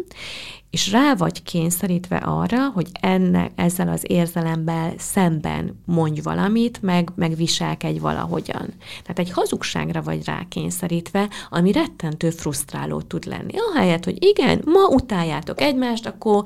és 0.70 0.90
rá 0.90 1.14
vagy 1.14 1.42
kényszerítve 1.42 2.16
arra, 2.16 2.68
hogy 2.68 2.86
ennek, 3.00 3.50
ezzel 3.54 3.88
az 3.88 4.04
érzelemmel 4.06 4.92
szemben 4.98 5.82
mondj 5.84 6.20
valamit, 6.20 6.82
meg, 6.82 7.10
meg 7.14 7.36
viselkedj 7.36 7.98
valahogyan. 7.98 8.68
Tehát 9.02 9.18
egy 9.18 9.30
hazugságra 9.30 10.02
vagy 10.02 10.24
rá 10.24 10.42
kényszerítve, 10.48 11.28
ami 11.50 11.72
rettentő 11.72 12.30
frusztráló 12.30 13.00
tud 13.00 13.24
lenni. 13.24 13.52
Ahelyett, 13.74 14.04
hogy 14.04 14.24
igen, 14.24 14.62
ma 14.64 14.86
utáljátok 14.86 15.60
egymást, 15.60 16.06
akkor 16.06 16.44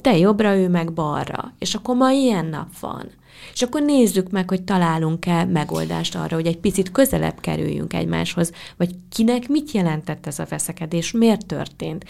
te 0.00 0.16
jobbra, 0.16 0.56
ő 0.56 0.68
meg 0.68 0.92
balra. 0.92 1.52
És 1.58 1.74
akkor 1.74 1.96
ma 1.96 2.10
ilyen 2.10 2.46
nap 2.46 2.78
van. 2.80 3.10
És 3.52 3.62
akkor 3.62 3.82
nézzük 3.82 4.30
meg, 4.30 4.48
hogy 4.48 4.62
találunk-e 4.62 5.44
megoldást 5.44 6.14
arra, 6.14 6.34
hogy 6.34 6.46
egy 6.46 6.58
picit 6.58 6.92
közelebb 6.92 7.40
kerüljünk 7.40 7.92
egymáshoz, 7.92 8.52
vagy 8.76 8.94
kinek 9.10 9.48
mit 9.48 9.70
jelentett 9.70 10.26
ez 10.26 10.38
a 10.38 10.46
veszekedés, 10.48 11.10
miért 11.10 11.46
történt 11.46 12.04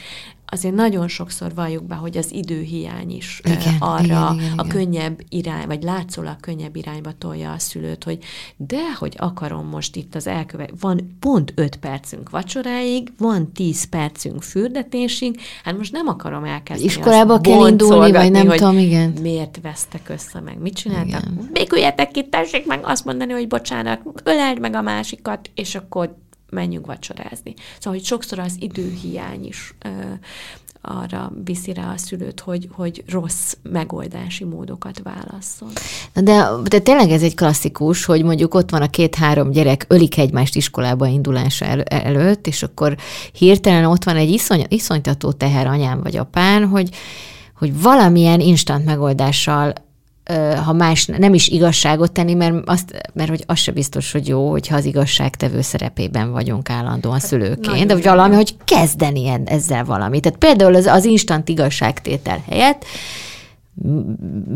azért 0.52 0.74
nagyon 0.74 1.08
sokszor 1.08 1.54
valljuk 1.54 1.84
be, 1.84 1.94
hogy 1.94 2.16
az 2.16 2.32
időhiány 2.32 3.10
is 3.10 3.40
igen, 3.44 3.76
arra 3.78 4.02
igen, 4.02 4.34
igen, 4.34 4.58
a 4.58 4.64
igen. 4.64 4.68
könnyebb 4.68 5.20
irány, 5.28 5.66
vagy 5.66 5.82
látszólag 5.82 6.40
könnyebb 6.40 6.76
irányba 6.76 7.12
tolja 7.18 7.52
a 7.52 7.58
szülőt, 7.58 8.04
hogy 8.04 8.18
de, 8.56 8.94
hogy 8.98 9.14
akarom 9.18 9.66
most 9.66 9.96
itt 9.96 10.14
az 10.14 10.26
elkövet, 10.26 10.70
van 10.80 11.16
pont 11.20 11.52
5 11.56 11.76
percünk 11.76 12.30
vacsoráig, 12.30 13.12
van 13.18 13.52
10 13.52 13.84
percünk 13.84 14.42
fürdetésig, 14.42 15.40
hát 15.64 15.76
most 15.76 15.92
nem 15.92 16.06
akarom 16.06 16.44
elkezdeni 16.44 16.88
Iskolába 16.88 17.40
kell 17.40 17.68
indulni, 17.68 18.12
vagy 18.12 18.30
nem 18.30 18.48
tudom, 18.48 18.78
igen. 18.78 19.10
Miért 19.20 19.58
vesztek 19.62 20.08
össze, 20.08 20.40
meg 20.40 20.58
mit 20.58 20.74
csináltak? 20.74 21.22
Béküljetek 21.52 22.10
ki, 22.10 22.28
tessék 22.28 22.66
meg 22.66 22.80
azt 22.82 23.04
mondani, 23.04 23.32
hogy 23.32 23.48
bocsánat, 23.48 24.00
öleld 24.24 24.60
meg 24.60 24.74
a 24.74 24.82
másikat, 24.82 25.50
és 25.54 25.74
akkor 25.74 26.14
menjünk 26.52 26.86
vacsorázni. 26.86 27.54
Szóval, 27.78 27.98
hogy 27.98 28.04
sokszor 28.04 28.38
az 28.38 28.56
időhiány 28.58 29.46
is 29.46 29.74
ö, 29.84 29.88
arra 30.82 31.32
viszi 31.44 31.72
rá 31.72 31.92
a 31.92 31.96
szülőt, 31.96 32.40
hogy, 32.40 32.68
hogy 32.72 33.04
rossz 33.08 33.54
megoldási 33.62 34.44
módokat 34.44 35.02
válasszon. 35.02 35.68
De, 36.14 36.48
de 36.68 36.78
tényleg 36.78 37.10
ez 37.10 37.22
egy 37.22 37.34
klasszikus, 37.34 38.04
hogy 38.04 38.24
mondjuk 38.24 38.54
ott 38.54 38.70
van 38.70 38.82
a 38.82 38.90
két-három 38.90 39.50
gyerek, 39.50 39.84
ölik 39.88 40.18
egymást 40.18 40.56
iskolába 40.56 41.06
indulása 41.06 41.64
el, 41.64 41.82
előtt, 41.82 42.46
és 42.46 42.62
akkor 42.62 42.96
hirtelen 43.32 43.84
ott 43.84 44.04
van 44.04 44.16
egy 44.16 44.30
iszony, 44.30 44.66
iszonytató 44.68 45.32
teher 45.32 45.66
anyám 45.66 46.02
vagy 46.02 46.16
apán, 46.16 46.66
hogy, 46.66 46.88
hogy 47.58 47.80
valamilyen 47.82 48.40
instant 48.40 48.84
megoldással 48.84 49.72
ha 50.64 50.72
más 50.72 51.06
nem 51.06 51.34
is 51.34 51.48
igazságot 51.48 52.12
tenni, 52.12 52.34
mert, 52.34 52.54
azt, 52.64 53.10
mert 53.12 53.28
hogy 53.28 53.44
az 53.46 53.58
se 53.58 53.72
biztos, 53.72 54.12
hogy 54.12 54.28
jó, 54.28 54.50
hogyha 54.50 54.76
az 54.76 54.84
igazságtevő 54.84 55.60
szerepében 55.60 56.30
vagyunk 56.30 56.70
állandóan 56.70 57.18
hát, 57.18 57.26
szülőként, 57.26 57.86
de 57.86 57.92
hogy 57.92 58.02
valami, 58.02 58.34
hogy 58.34 58.56
kezdeni 58.64 59.40
ezzel 59.44 59.84
valamit. 59.84 60.22
Tehát 60.22 60.38
például 60.38 60.74
az, 60.74 60.86
az 60.86 61.04
instant 61.04 61.48
igazságtétel 61.48 62.42
helyett 62.48 62.84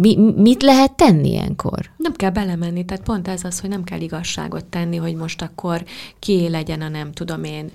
mi, 0.01 0.17
mit 0.37 0.62
lehet 0.62 0.93
tenni 0.93 1.29
ilyenkor? 1.29 1.91
Nem 1.97 2.12
kell 2.12 2.31
belemenni, 2.31 2.85
tehát 2.85 3.05
pont 3.05 3.29
ez 3.29 3.45
az, 3.45 3.61
hogy 3.61 3.71
nem 3.71 3.85
kell 3.85 4.01
igazságot 4.01 4.64
tenni, 4.64 4.97
hogy 4.97 5.14
most 5.14 5.43
akkor 5.43 5.85
ki 6.19 6.49
legyen 6.49 6.81
a 6.81 6.89
nem 6.89 7.12
tudom 7.12 7.45
én 7.45 7.71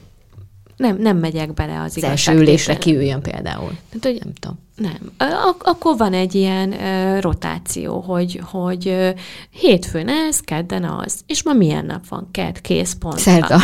nem, 0.75 0.97
nem 0.97 1.17
megyek 1.17 1.53
bele 1.53 1.81
az, 1.81 1.97
az 1.97 2.03
első 2.03 2.33
ülésre 2.33 2.77
kiüljön 2.77 3.21
például. 3.21 3.71
Tehát, 3.89 4.01
hogy 4.01 4.19
nem 4.23 4.33
tudom. 4.39 4.59
Nem. 4.75 5.11
Ak- 5.17 5.63
akkor 5.63 5.97
van 5.97 6.13
egy 6.13 6.35
ilyen 6.35 6.69
uh, 6.69 7.21
rotáció, 7.21 7.99
hogy, 7.99 8.39
hogy 8.43 8.87
uh, 8.87 9.09
hétfőn 9.49 10.07
ez, 10.07 10.39
kedden 10.39 10.83
az. 10.83 11.21
És 11.27 11.43
ma 11.43 11.53
milyen 11.53 11.85
nap 11.85 12.07
van? 12.07 12.27
Kedd, 12.31 12.55
kész, 12.61 12.93
pont. 12.93 13.17
Szerda. 13.17 13.57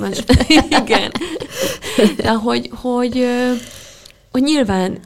Most, 0.00 0.24
igen. 0.82 1.10
De 2.16 2.32
hogy, 2.32 2.70
hogy, 2.74 3.16
uh, 3.16 3.52
hogy 4.30 4.42
nyilván 4.42 4.98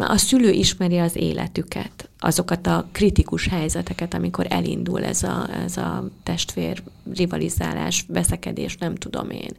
a 0.00 0.16
szülő 0.16 0.50
ismeri 0.50 0.98
az 0.98 1.16
életüket, 1.16 2.08
azokat 2.18 2.66
a 2.66 2.86
kritikus 2.92 3.48
helyzeteket, 3.48 4.14
amikor 4.14 4.46
elindul 4.48 5.04
ez 5.04 5.22
a, 5.22 5.48
ez 5.64 5.76
a 5.76 6.08
testvér 6.22 6.82
rivalizálás, 7.14 8.04
veszekedés, 8.08 8.76
nem 8.76 8.94
tudom 8.94 9.30
én. 9.30 9.50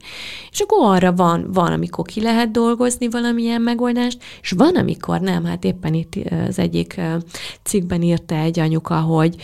És 0.52 0.60
akkor 0.60 0.96
arra 0.96 1.14
van, 1.14 1.52
van, 1.52 1.72
amikor 1.72 2.06
ki 2.06 2.22
lehet 2.22 2.52
dolgozni 2.52 3.10
valamilyen 3.10 3.62
megoldást, 3.62 4.24
és 4.42 4.52
van, 4.52 4.76
amikor 4.76 5.20
nem. 5.20 5.46
Hát 5.46 5.64
éppen 5.64 5.94
itt 5.94 6.14
az 6.48 6.60
egyik 6.60 7.02
cikkben 7.64 8.02
írta 8.02 8.36
egy 8.36 8.60
anyuka, 8.60 9.00
hogy 9.00 9.36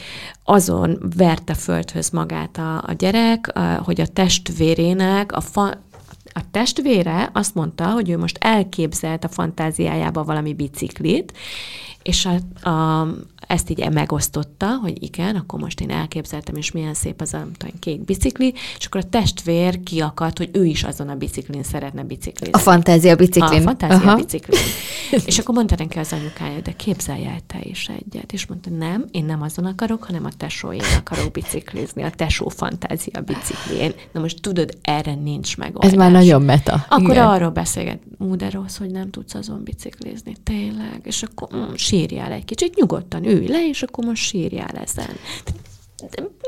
azon 0.44 0.98
verte 1.18 1.54
földhöz 1.54 2.10
magát 2.10 2.58
a, 2.58 2.84
a 2.88 2.94
gyerek, 2.98 3.58
hogy 3.84 4.02
a 4.02 4.08
testvérének 4.08 5.32
a 5.32 5.42
fa, 5.42 5.74
a 6.34 6.42
testvére 6.52 7.30
azt 7.34 7.56
mondta, 7.56 7.92
hogy 7.92 8.10
ő 8.10 8.18
most 8.18 8.38
elképzelt 8.42 9.24
a 9.24 9.28
fantáziájába 9.28 10.24
valami 10.24 10.54
biciklit, 10.54 11.34
és 12.04 12.26
a, 12.26 12.70
a, 12.70 13.08
ezt 13.48 13.70
így 13.70 13.90
megosztotta, 13.92 14.78
hogy 14.82 15.04
igen, 15.04 15.36
akkor 15.36 15.60
most 15.60 15.82
én 15.82 15.90
elképzeltem, 15.90 16.56
és 16.56 16.72
milyen 16.72 16.94
szép 16.94 17.22
az 17.22 17.34
a 17.34 17.48
tudom, 17.58 17.76
kék 17.80 18.06
bicikli, 18.06 18.54
és 18.78 18.86
akkor 18.86 19.02
a 19.06 19.10
testvér 19.10 19.84
kiakadt, 19.84 20.38
hogy 20.38 20.50
ő 20.54 20.66
is 20.66 20.84
azon 20.84 21.10
a 21.10 21.16
biciklin 21.16 21.64
szeretne 21.64 22.04
biciklizni. 22.04 22.54
A 22.54 22.58
fantázia 22.58 23.16
biciklin. 23.16 23.60
A 23.60 23.64
fantázia 23.64 23.96
Aha. 23.96 24.16
biciklin. 24.16 24.60
és 25.26 25.40
akkor 25.40 25.56
mondta 25.56 25.76
neki 25.78 26.00
az 26.00 26.14
anyukája, 26.14 26.60
de 26.60 26.72
képzelj 26.72 27.26
el 27.26 27.40
te 27.48 27.60
is 27.62 27.88
egyet. 27.88 28.34
És 28.34 28.46
mondta, 28.46 28.70
nem, 28.70 29.06
én 29.12 29.26
nem 29.26 29.42
azon 29.42 29.66
akarok, 29.66 30.04
hanem 30.04 30.26
a 30.26 30.32
tesóén 30.38 30.84
akarok 30.98 31.32
biciklizni, 31.32 32.04
a 32.04 32.10
tesó 32.10 32.50
fantázia 32.50 33.22
biciklén. 33.22 33.94
Na 34.12 34.20
most 34.20 34.42
tudod, 34.42 34.78
erre 34.82 35.16
nincs 35.16 35.58
megoldás. 35.58 35.92
Ez 35.92 35.98
már 35.98 36.12
nagyon 36.24 36.42
meta. 36.42 36.86
Akkor 36.90 37.12
igen. 37.12 37.28
arról 37.28 37.50
beszélget, 37.50 38.00
ú, 38.18 38.36
de 38.36 38.50
rossz, 38.50 38.78
hogy 38.78 38.92
nem 38.92 39.10
tudsz 39.10 39.34
azon 39.34 39.64
biciklizni, 39.64 40.36
tényleg. 40.44 41.02
És 41.04 41.24
akkor 41.24 41.50
mm, 41.56 41.74
sírjál 41.76 42.32
egy 42.32 42.46
kicsit, 42.46 42.76
nyugodtan 42.76 43.26
ülj 43.26 43.48
le, 43.48 43.68
és 43.68 43.84
akkor 43.84 44.06
most 44.06 44.24
sírjál 44.24 44.76
ezen. 44.76 45.16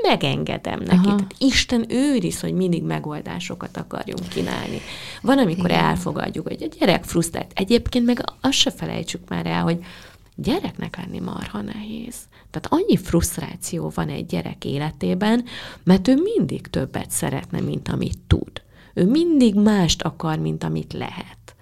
Megengedem 0.01 0.80
neki. 0.80 1.05
Tehát 1.05 1.36
Isten 1.38 1.86
őriz, 1.89 2.39
hogy 2.39 2.53
mindig 2.53 2.84
megoldásokat 2.84 3.78
akarjunk 3.78 4.28
kínálni. 4.28 4.80
Van, 5.21 5.38
amikor 5.38 5.69
Igen. 5.69 5.84
elfogadjuk, 5.84 6.47
hogy 6.47 6.63
a 6.63 6.76
gyerek 6.80 7.03
frusztrált. 7.03 7.51
Egyébként 7.55 8.05
meg 8.05 8.23
azt 8.41 8.57
se 8.57 8.71
felejtsük 8.71 9.30
már 9.30 9.45
el, 9.45 9.63
hogy 9.63 9.80
gyereknek 10.36 10.97
lenni 10.97 11.19
marha 11.19 11.61
nehéz. 11.61 12.15
Tehát 12.51 12.67
annyi 12.69 12.97
frusztráció 12.97 13.91
van 13.95 14.09
egy 14.09 14.26
gyerek 14.26 14.65
életében, 14.65 15.43
mert 15.84 16.07
ő 16.07 16.15
mindig 16.15 16.67
többet 16.67 17.11
szeretne, 17.11 17.59
mint 17.59 17.88
amit 17.89 18.19
tud. 18.28 18.63
Ő 18.95 19.05
mindig 19.05 19.55
mást 19.55 20.01
akar, 20.01 20.39
mint 20.39 20.63
amit 20.63 20.93
lehet 20.93 21.55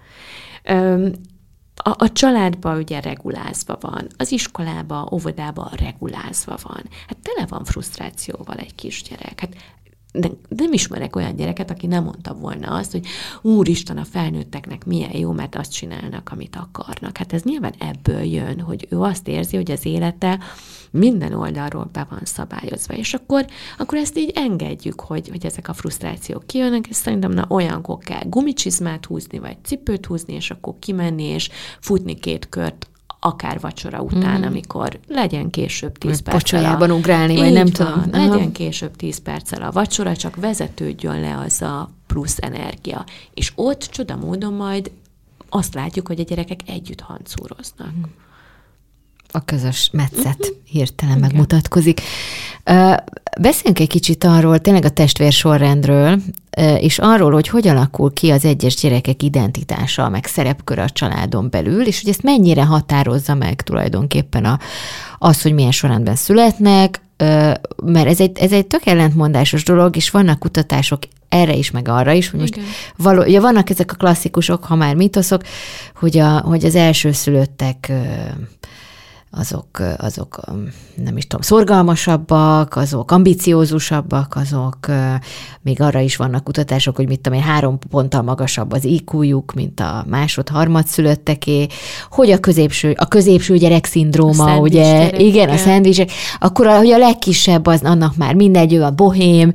a, 1.76 1.94
a 1.98 2.12
családban 2.12 2.76
ugye 2.76 3.00
regulázva 3.00 3.78
van, 3.80 4.06
az 4.16 4.32
iskolába, 4.32 5.08
óvodába 5.12 5.70
regulázva 5.76 6.56
van. 6.62 6.82
Hát 7.08 7.18
tele 7.22 7.46
van 7.46 7.64
frusztrációval 7.64 8.56
egy 8.56 8.74
kisgyerek. 8.74 9.40
Hát 9.40 9.56
de 10.16 10.30
nem 10.48 10.72
ismerek 10.72 11.16
olyan 11.16 11.36
gyereket, 11.36 11.70
aki 11.70 11.86
nem 11.86 12.04
mondta 12.04 12.34
volna 12.34 12.66
azt, 12.66 12.92
hogy 12.92 13.06
úristen, 13.42 13.96
a 13.96 14.04
felnőtteknek 14.04 14.84
milyen 14.84 15.16
jó, 15.16 15.32
mert 15.32 15.54
azt 15.54 15.72
csinálnak, 15.72 16.30
amit 16.32 16.56
akarnak. 16.56 17.16
Hát 17.16 17.32
ez 17.32 17.42
nyilván 17.42 17.74
ebből 17.78 18.22
jön, 18.22 18.60
hogy 18.60 18.86
ő 18.90 19.00
azt 19.00 19.28
érzi, 19.28 19.56
hogy 19.56 19.70
az 19.70 19.86
élete 19.86 20.38
minden 20.90 21.32
oldalról 21.32 21.88
be 21.92 22.06
van 22.10 22.20
szabályozva, 22.22 22.94
és 22.94 23.14
akkor, 23.14 23.46
akkor 23.78 23.98
ezt 23.98 24.18
így 24.18 24.32
engedjük, 24.34 25.00
hogy, 25.00 25.28
hogy 25.28 25.46
ezek 25.46 25.68
a 25.68 25.72
frusztrációk 25.72 26.46
kijönnek, 26.46 26.86
és 26.86 26.96
szerintem 26.96 27.32
na 27.32 27.46
olyankor 27.48 27.98
kell 27.98 28.22
gumicsizmát 28.26 29.06
húzni, 29.06 29.38
vagy 29.38 29.56
cipőt 29.64 30.06
húzni, 30.06 30.34
és 30.34 30.50
akkor 30.50 30.74
kimenni, 30.78 31.24
és 31.24 31.50
futni 31.80 32.14
két 32.14 32.48
kört 32.48 32.88
akár 33.26 33.60
vacsora 33.60 34.00
után, 34.00 34.40
mm. 34.40 34.42
amikor 34.42 34.98
legyen 35.08 35.50
később 35.50 35.98
10 35.98 36.20
perccel. 36.20 36.80
A... 36.80 36.94
ugrálni, 36.94 37.36
vagy 37.36 37.52
nem 37.52 37.66
van, 37.72 37.72
tudom. 37.72 38.10
Legyen 38.10 38.30
Aha. 38.30 38.52
később 38.52 38.96
10 38.96 39.18
perccel 39.18 39.62
a 39.62 39.70
vacsora, 39.70 40.16
csak 40.16 40.36
vezetődjön 40.36 41.20
le 41.20 41.38
az 41.38 41.62
a 41.62 41.90
plusz 42.06 42.36
energia. 42.40 43.04
És 43.34 43.52
ott 43.54 43.80
csoda 43.80 44.16
módon 44.16 44.52
majd 44.52 44.90
azt 45.48 45.74
látjuk, 45.74 46.06
hogy 46.06 46.20
a 46.20 46.24
gyerekek 46.24 46.60
együtt 46.66 47.00
hancúroznak. 47.00 47.92
Mm 47.96 48.02
a 49.34 49.44
közös 49.44 49.88
metszet 49.92 50.38
uh-huh. 50.40 50.56
hirtelen 50.64 51.16
Igen. 51.16 51.28
megmutatkozik. 51.28 52.00
Beszéljünk 53.40 53.80
egy 53.80 53.88
kicsit 53.88 54.24
arról, 54.24 54.58
tényleg 54.58 54.84
a 54.84 54.90
testvér 54.90 55.32
sorrendről, 55.32 56.20
és 56.78 56.98
arról, 56.98 57.32
hogy 57.32 57.48
hogy 57.48 57.68
alakul 57.68 58.12
ki 58.12 58.30
az 58.30 58.44
egyes 58.44 58.74
gyerekek 58.74 59.22
identitása, 59.22 60.08
meg 60.08 60.26
szerepköre 60.26 60.82
a 60.82 60.90
családon 60.90 61.50
belül, 61.50 61.86
és 61.86 62.00
hogy 62.00 62.10
ezt 62.10 62.22
mennyire 62.22 62.64
határozza 62.64 63.34
meg 63.34 63.62
tulajdonképpen 63.62 64.44
a, 64.44 64.58
az, 65.18 65.42
hogy 65.42 65.52
milyen 65.52 65.70
sorrendben 65.70 66.16
születnek, 66.16 67.00
mert 67.84 68.06
ez 68.06 68.20
egy, 68.20 68.38
ez 68.38 68.52
egy 68.52 68.66
tök 68.66 68.86
ellentmondásos 68.86 69.64
dolog, 69.64 69.96
és 69.96 70.10
vannak 70.10 70.38
kutatások 70.38 71.02
erre 71.28 71.54
is, 71.54 71.70
meg 71.70 71.88
arra 71.88 72.12
is, 72.12 72.30
hogy 72.30 72.40
most 72.40 72.60
való, 72.96 73.22
ugye 73.22 73.40
vannak 73.40 73.70
ezek 73.70 73.92
a 73.92 73.94
klasszikusok, 73.94 74.64
ha 74.64 74.74
már 74.74 74.94
mitoszok, 74.94 75.42
hogy, 75.94 76.18
a, 76.18 76.38
hogy 76.38 76.64
az 76.64 76.74
elsőszülöttek 76.74 77.92
azok, 79.36 79.82
azok 79.98 80.40
nem 81.04 81.16
is 81.16 81.26
tudom, 81.26 81.42
szorgalmasabbak, 81.42 82.76
azok 82.76 83.10
ambiciózusabbak, 83.10 84.36
azok 84.36 84.76
még 85.62 85.80
arra 85.80 86.00
is 86.00 86.16
vannak 86.16 86.44
kutatások, 86.44 86.96
hogy 86.96 87.08
mit 87.08 87.20
tudom 87.20 87.38
én, 87.38 87.44
három 87.44 87.78
ponttal 87.90 88.22
magasabb 88.22 88.72
az 88.72 88.84
iq 88.84 89.42
mint 89.54 89.80
a 89.80 90.04
másod-harmad 90.08 90.86
szülötteké, 90.86 91.66
hogy 92.10 92.30
a 92.30 92.38
középső, 92.38 92.94
a 92.98 93.08
középső 93.08 93.56
gyerek 93.56 93.84
szindróma, 93.84 94.52
a 94.52 94.58
ugye, 94.58 94.82
gyerek, 94.82 95.20
igen, 95.20 95.26
igen, 95.26 95.48
a 95.48 95.56
szendvicsek, 95.56 96.10
akkor 96.38 96.66
hogy 96.66 96.90
a 96.90 96.98
legkisebb 96.98 97.66
az 97.66 97.80
annak 97.82 98.16
már 98.16 98.34
mindegy, 98.34 98.72
ő 98.72 98.82
a 98.82 98.90
bohém, 98.90 99.52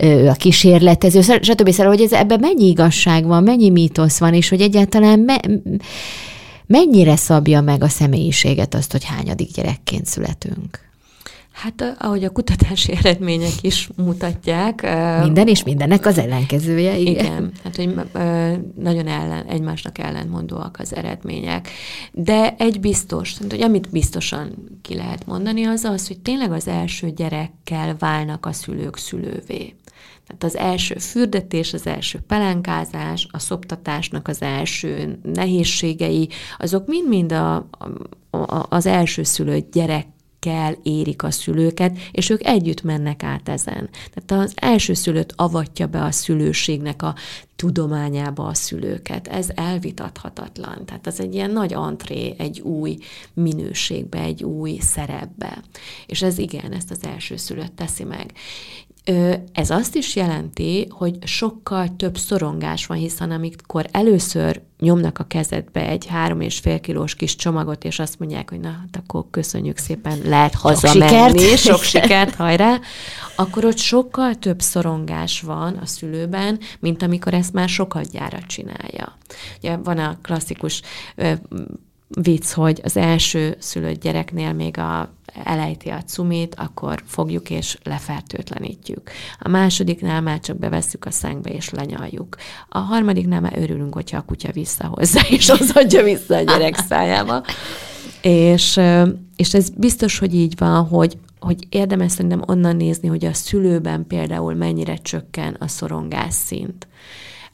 ő 0.00 0.28
a 0.28 0.32
kísérletező, 0.32 1.20
stb. 1.20 1.70
Szóval, 1.70 1.92
hogy 1.92 2.00
ez, 2.00 2.12
ebben 2.12 2.40
mennyi 2.40 2.68
igazság 2.68 3.26
van, 3.26 3.42
mennyi 3.42 3.70
mítosz 3.70 4.18
van, 4.18 4.34
és 4.34 4.48
hogy 4.48 4.60
egyáltalán 4.60 5.18
me, 5.18 5.40
mennyire 6.66 7.16
szabja 7.16 7.60
meg 7.60 7.82
a 7.82 7.88
személyiséget 7.88 8.74
azt, 8.74 8.92
hogy 8.92 9.04
hányadik 9.04 9.52
gyerekként 9.52 10.06
születünk? 10.06 10.86
Hát 11.56 11.96
ahogy 11.98 12.24
a 12.24 12.30
kutatási 12.30 12.92
eredmények 13.02 13.54
is 13.60 13.90
mutatják. 13.96 14.82
Minden 15.22 15.48
és 15.48 15.62
mindennek 15.62 16.06
az 16.06 16.18
ellenkezője, 16.18 16.96
igen. 16.96 17.24
Igen, 17.24 17.52
hát 17.64 17.76
hogy 17.76 17.94
nagyon 18.74 19.06
ellen, 19.06 19.46
egymásnak 19.46 19.98
ellentmondóak 19.98 20.76
az 20.80 20.94
eredmények. 20.94 21.68
De 22.12 22.54
egy 22.58 22.80
biztos, 22.80 23.34
hogy 23.50 23.62
amit 23.62 23.90
biztosan 23.90 24.54
ki 24.82 24.94
lehet 24.94 25.26
mondani, 25.26 25.64
az 25.64 25.84
az, 25.84 26.06
hogy 26.06 26.18
tényleg 26.18 26.52
az 26.52 26.68
első 26.68 27.10
gyerekkel 27.10 27.96
válnak 27.98 28.46
a 28.46 28.52
szülők 28.52 28.96
szülővé. 28.96 29.74
Tehát 30.26 30.44
az 30.44 30.56
első 30.56 30.94
fürdetés, 30.98 31.72
az 31.72 31.86
első 31.86 32.18
pelenkázás, 32.26 33.26
a 33.30 33.38
szoptatásnak 33.38 34.28
az 34.28 34.42
első 34.42 35.18
nehézségei, 35.22 36.28
azok 36.58 36.86
mind-mind 36.86 37.32
a, 37.32 37.54
a, 38.30 38.66
az 38.68 38.86
első 38.86 39.22
szülött 39.22 39.72
gyerek 39.72 40.06
kell 40.38 40.74
érik 40.82 41.22
a 41.22 41.30
szülőket, 41.30 41.98
és 42.10 42.30
ők 42.30 42.46
együtt 42.46 42.82
mennek 42.82 43.22
át 43.22 43.48
ezen. 43.48 43.88
Tehát 44.14 44.44
az 44.44 44.52
első 44.54 44.94
szülőt 44.94 45.32
avatja 45.36 45.86
be 45.86 46.02
a 46.02 46.10
szülőségnek 46.10 47.02
a 47.02 47.14
tudományába 47.56 48.46
a 48.46 48.54
szülőket. 48.54 49.28
Ez 49.28 49.48
elvitathatatlan. 49.54 50.84
Tehát 50.84 51.06
ez 51.06 51.20
egy 51.20 51.34
ilyen 51.34 51.50
nagy 51.50 51.74
antré 51.74 52.34
egy 52.38 52.60
új 52.60 52.98
minőségbe, 53.34 54.18
egy 54.18 54.44
új 54.44 54.78
szerepbe. 54.80 55.62
És 56.06 56.22
ez 56.22 56.38
igen, 56.38 56.72
ezt 56.72 56.90
az 56.90 57.04
első 57.04 57.36
szülött 57.36 57.76
teszi 57.76 58.04
meg. 58.04 58.32
Ez 59.52 59.70
azt 59.70 59.94
is 59.94 60.16
jelenti, 60.16 60.86
hogy 60.90 61.18
sokkal 61.26 61.96
több 61.96 62.18
szorongás 62.18 62.86
van, 62.86 62.98
hiszen 62.98 63.30
amikor 63.30 63.86
először 63.90 64.62
nyomnak 64.78 65.18
a 65.18 65.24
kezedbe 65.24 65.88
egy 65.88 66.06
három 66.06 66.40
és 66.40 66.58
fél 66.58 66.80
kilós 66.80 67.14
kis 67.14 67.36
csomagot, 67.36 67.84
és 67.84 67.98
azt 67.98 68.18
mondják, 68.18 68.50
hogy 68.50 68.60
na, 68.60 68.68
hát 68.68 69.02
akkor 69.04 69.24
köszönjük 69.30 69.76
szépen, 69.76 70.18
lehet 70.24 70.54
hazamenni, 70.54 71.08
sok 71.08 71.38
sikert, 71.38 71.58
sok 71.74 71.82
sikert 71.82 72.34
hajrá, 72.34 72.78
akkor 73.36 73.64
ott 73.64 73.78
sokkal 73.78 74.34
több 74.34 74.60
szorongás 74.60 75.40
van 75.40 75.76
a 75.76 75.86
szülőben, 75.86 76.58
mint 76.80 77.02
amikor 77.02 77.34
ezt 77.34 77.52
már 77.52 77.68
sokat 77.68 78.10
gyára 78.10 78.38
csinálja. 78.46 79.16
Ugye 79.58 79.76
van 79.76 79.98
a 79.98 80.18
klasszikus 80.22 80.82
vicc, 82.08 82.52
hogy 82.52 82.80
az 82.84 82.96
első 82.96 83.56
szülött 83.58 84.00
gyereknél 84.00 84.52
még 84.52 84.78
a 84.78 85.15
elejti 85.44 85.88
a 85.88 86.02
cumit, 86.02 86.54
akkor 86.54 87.02
fogjuk 87.06 87.50
és 87.50 87.78
lefertőtlenítjük. 87.82 89.10
A 89.38 89.48
másodiknál 89.48 90.20
már 90.20 90.40
csak 90.40 90.58
bevesszük 90.58 91.04
a 91.04 91.10
szánkba 91.10 91.50
és 91.50 91.70
lenyaljuk. 91.70 92.36
A 92.68 92.78
harmadiknál 92.78 93.40
már 93.40 93.58
örülünk, 93.58 93.94
hogyha 93.94 94.16
a 94.16 94.24
kutya 94.24 94.52
visszahozza, 94.52 95.20
és 95.36 95.48
az 95.48 95.70
adja 95.74 96.02
vissza 96.02 96.36
a 96.36 96.42
gyerek 96.42 96.76
szájába. 96.76 97.42
És, 98.22 98.80
és 99.36 99.54
ez 99.54 99.70
biztos, 99.70 100.18
hogy 100.18 100.34
így 100.34 100.54
van, 100.58 100.86
hogy, 100.86 101.18
hogy 101.40 101.66
érdemes 101.68 102.12
szerintem 102.12 102.42
onnan 102.46 102.76
nézni, 102.76 103.08
hogy 103.08 103.24
a 103.24 103.34
szülőben 103.34 104.06
például 104.06 104.54
mennyire 104.54 104.96
csökken 104.96 105.56
a 105.58 105.68
szorongás 105.68 106.34
szint. 106.34 106.88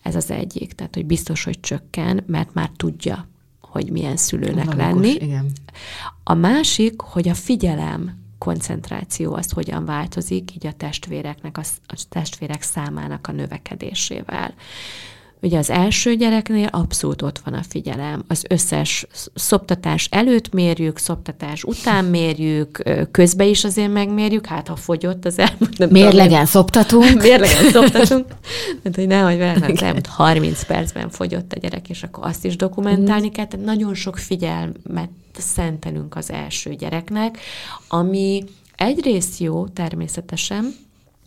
Ez 0.03 0.15
az 0.15 0.31
egyik, 0.31 0.73
tehát 0.73 0.95
hogy 0.95 1.07
biztos, 1.07 1.45
hogy 1.45 1.61
csökken, 1.61 2.25
mert 2.27 2.55
már 2.55 2.71
tudja, 2.77 3.27
hogy 3.73 3.91
milyen 3.91 4.17
szülőnek 4.17 4.75
lenni. 4.75 5.09
Igen. 5.09 5.53
A 6.25 6.35
másik, 6.35 7.01
hogy 7.01 7.29
a 7.29 7.35
figyelem 7.35 8.19
koncentráció 8.39 9.35
az 9.35 9.51
hogyan 9.51 9.85
változik, 9.85 10.55
így 10.55 10.67
a 10.67 10.73
testvéreknek, 10.73 11.59
a, 11.59 11.63
a 11.87 12.05
testvérek 12.09 12.63
számának 12.63 13.27
a 13.27 13.33
növekedésével. 13.33 14.55
Ugye 15.43 15.59
az 15.59 15.71
első 15.71 16.15
gyereknél 16.15 16.69
abszolút 16.71 17.23
ott 17.23 17.39
van 17.39 17.55
a 17.55 17.63
figyelem. 17.69 18.25
Az 18.27 18.45
összes 18.49 19.07
szoptatás 19.35 20.09
előtt 20.11 20.53
mérjük, 20.53 20.99
szoptatás 20.99 21.65
után 21.65 22.05
mérjük, 22.05 22.83
közben 23.11 23.47
is 23.47 23.65
azért 23.65 23.93
megmérjük, 23.93 24.47
hát 24.47 24.69
ha 24.69 24.77
fogyott 24.77 25.25
az 25.25 25.39
elmúlt... 25.39 25.91
Mérlegen 25.91 26.47
szoptatunk. 26.47 27.23
Mérlegen 27.23 27.71
szoptatunk. 27.71 28.27
Tehát, 28.83 28.97
hogy 28.97 29.07
nehogy 29.07 29.39
velem, 29.39 29.63
az 29.73 29.83
elmúlt 29.83 30.07
30 30.07 30.65
percben 30.65 31.11
fogyott 31.11 31.53
a 31.53 31.59
gyerek, 31.59 31.89
és 31.89 32.03
akkor 32.03 32.27
azt 32.27 32.45
is 32.45 32.57
dokumentálni 32.57 33.27
mm. 33.27 33.31
kell. 33.31 33.47
Tehát 33.47 33.67
nagyon 33.67 33.95
sok 33.95 34.19
figyelmet 34.19 35.11
szentelünk 35.39 36.17
az 36.17 36.31
első 36.31 36.75
gyereknek, 36.75 37.39
ami 37.89 38.45
egyrészt 38.77 39.41
jó 39.41 39.67
természetesen, 39.67 40.75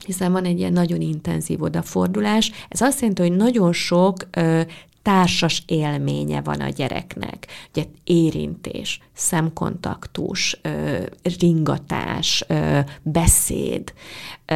hiszen 0.05 0.31
van 0.31 0.45
egy 0.45 0.59
ilyen 0.59 0.73
nagyon 0.73 1.01
intenzív 1.01 1.61
odafordulás. 1.61 2.51
Ez 2.67 2.81
azt 2.81 2.99
jelenti, 2.99 3.21
hogy 3.21 3.35
nagyon 3.35 3.73
sok 3.73 4.15
ö, 4.31 4.61
társas 5.01 5.63
élménye 5.65 6.41
van 6.41 6.59
a 6.61 6.69
gyereknek. 6.69 7.47
Ugye 7.69 7.83
érintés, 8.03 8.99
szemkontaktus, 9.13 10.59
ö, 10.61 11.03
ringatás, 11.39 12.43
ö, 12.47 12.79
beszéd, 13.01 13.93
ö, 14.45 14.55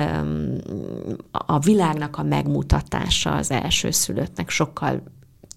a 1.31 1.59
világnak 1.59 2.17
a 2.17 2.23
megmutatása 2.23 3.35
az 3.35 3.51
elsőszülöttnek 3.51 4.49
sokkal 4.49 5.01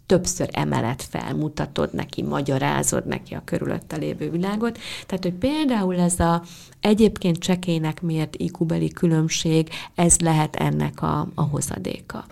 többször 0.07 0.49
emelet 0.53 1.03
fel, 1.03 1.35
mutatod 1.35 1.95
neki, 1.95 2.23
magyarázod 2.23 3.07
neki 3.07 3.35
a 3.35 3.43
körülötte 3.45 3.97
lévő 3.97 4.31
világot. 4.31 4.79
Tehát, 5.07 5.25
hogy 5.25 5.33
például 5.35 5.99
ez 5.99 6.21
a 6.21 6.43
egyébként 6.81 7.39
csekének 7.39 8.03
mért 8.03 8.37
ikubeli 8.37 8.89
különbség, 8.89 9.69
ez 9.95 10.19
lehet 10.19 10.57
ennek 10.57 11.03
a, 11.03 11.29
a 11.35 11.43
hozadéka. 11.43 12.25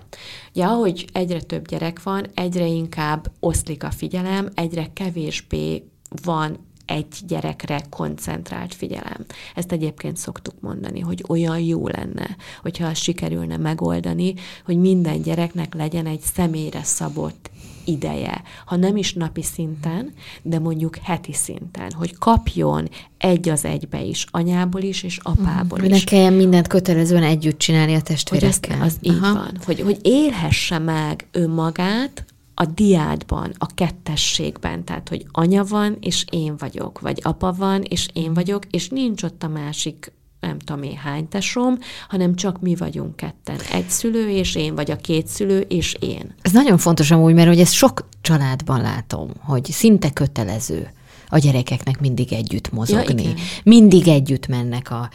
Ugye, 0.55 0.65
ahogy 0.65 1.05
egyre 1.13 1.41
több 1.41 1.69
gyerek 1.69 2.03
van, 2.03 2.27
egyre 2.35 2.67
inkább 2.67 3.31
oszlik 3.41 3.85
a 3.85 3.91
figyelem, 3.91 4.49
egyre 4.55 4.91
kevésbé 4.93 5.85
van 6.23 6.59
egy 6.91 7.17
gyerekre 7.27 7.83
koncentrált 7.91 8.75
figyelem. 8.75 9.25
Ezt 9.55 9.73
egyébként 9.73 10.17
szoktuk 10.17 10.61
mondani, 10.61 11.01
hogy 11.01 11.25
olyan 11.29 11.59
jó 11.59 11.89
lenne, 11.89 12.37
hogyha 12.63 12.95
sikerülne 12.95 13.57
megoldani, 13.57 14.35
hogy 14.65 14.77
minden 14.77 15.23
gyereknek 15.23 15.75
legyen 15.75 16.07
egy 16.07 16.21
személyre 16.21 16.83
szabott 16.83 17.51
ideje, 17.91 18.43
ha 18.65 18.77
nem 18.77 18.97
is 18.97 19.13
napi 19.13 19.43
szinten, 19.43 20.13
de 20.43 20.59
mondjuk 20.59 20.97
heti 20.97 21.33
szinten, 21.33 21.93
hogy 21.93 22.19
kapjon 22.19 22.89
egy 23.19 23.49
az 23.49 23.65
egybe 23.65 24.03
is, 24.03 24.27
anyából 24.31 24.81
is, 24.81 25.03
és 25.03 25.19
apából 25.23 25.79
uh-huh. 25.79 25.95
is. 25.95 26.05
Ne 26.05 26.11
kelljen 26.11 26.33
mindent 26.33 26.67
kötelezően 26.67 27.23
együtt 27.23 27.59
csinálni 27.59 27.95
a 27.95 28.01
testvérekkel. 28.01 28.79
Hogy 28.79 28.87
az 28.87 28.97
így 29.01 29.19
Aha. 29.21 29.33
van, 29.33 29.51
hogy, 29.65 29.81
hogy 29.81 29.99
élhesse 30.03 30.79
meg 30.79 31.27
önmagát 31.33 32.25
a 32.55 32.65
diádban, 32.65 33.53
a 33.59 33.67
kettességben, 33.75 34.85
tehát, 34.85 35.09
hogy 35.09 35.27
anya 35.31 35.65
van, 35.65 35.97
és 36.01 36.25
én 36.31 36.55
vagyok, 36.59 37.01
vagy 37.01 37.21
apa 37.23 37.53
van, 37.53 37.83
és 37.83 38.09
én 38.13 38.35
vagyok, 38.35 38.67
és 38.71 38.89
nincs 38.89 39.23
ott 39.23 39.43
a 39.43 39.49
másik 39.49 40.13
nem 40.41 40.59
tudom 40.59 40.83
én 40.83 40.97
hány 40.97 41.29
tesom, 41.29 41.79
hanem 42.09 42.35
csak 42.35 42.61
mi 42.61 42.75
vagyunk 42.75 43.17
ketten. 43.17 43.59
Egy 43.73 43.89
szülő 43.89 44.31
és 44.31 44.55
én, 44.55 44.75
vagy 44.75 44.91
a 44.91 44.97
két 44.97 45.27
szülő 45.27 45.61
és 45.61 45.97
én. 46.01 46.35
Ez 46.43 46.53
nagyon 46.53 46.79
fontos 46.79 47.11
amúgy, 47.11 47.35
mert 47.35 47.49
hogy 47.49 47.61
ezt 47.61 47.73
sok 47.73 48.09
családban 48.21 48.81
látom, 48.81 49.31
hogy 49.41 49.65
szinte 49.65 50.11
kötelező 50.11 50.91
a 51.29 51.39
gyerekeknek 51.39 52.01
mindig 52.01 52.33
együtt 52.33 52.73
mozogni. 52.73 53.23
Ja, 53.23 53.35
mindig 53.63 54.09
együtt 54.09 54.47
mennek 54.47 54.91
a 54.91 55.11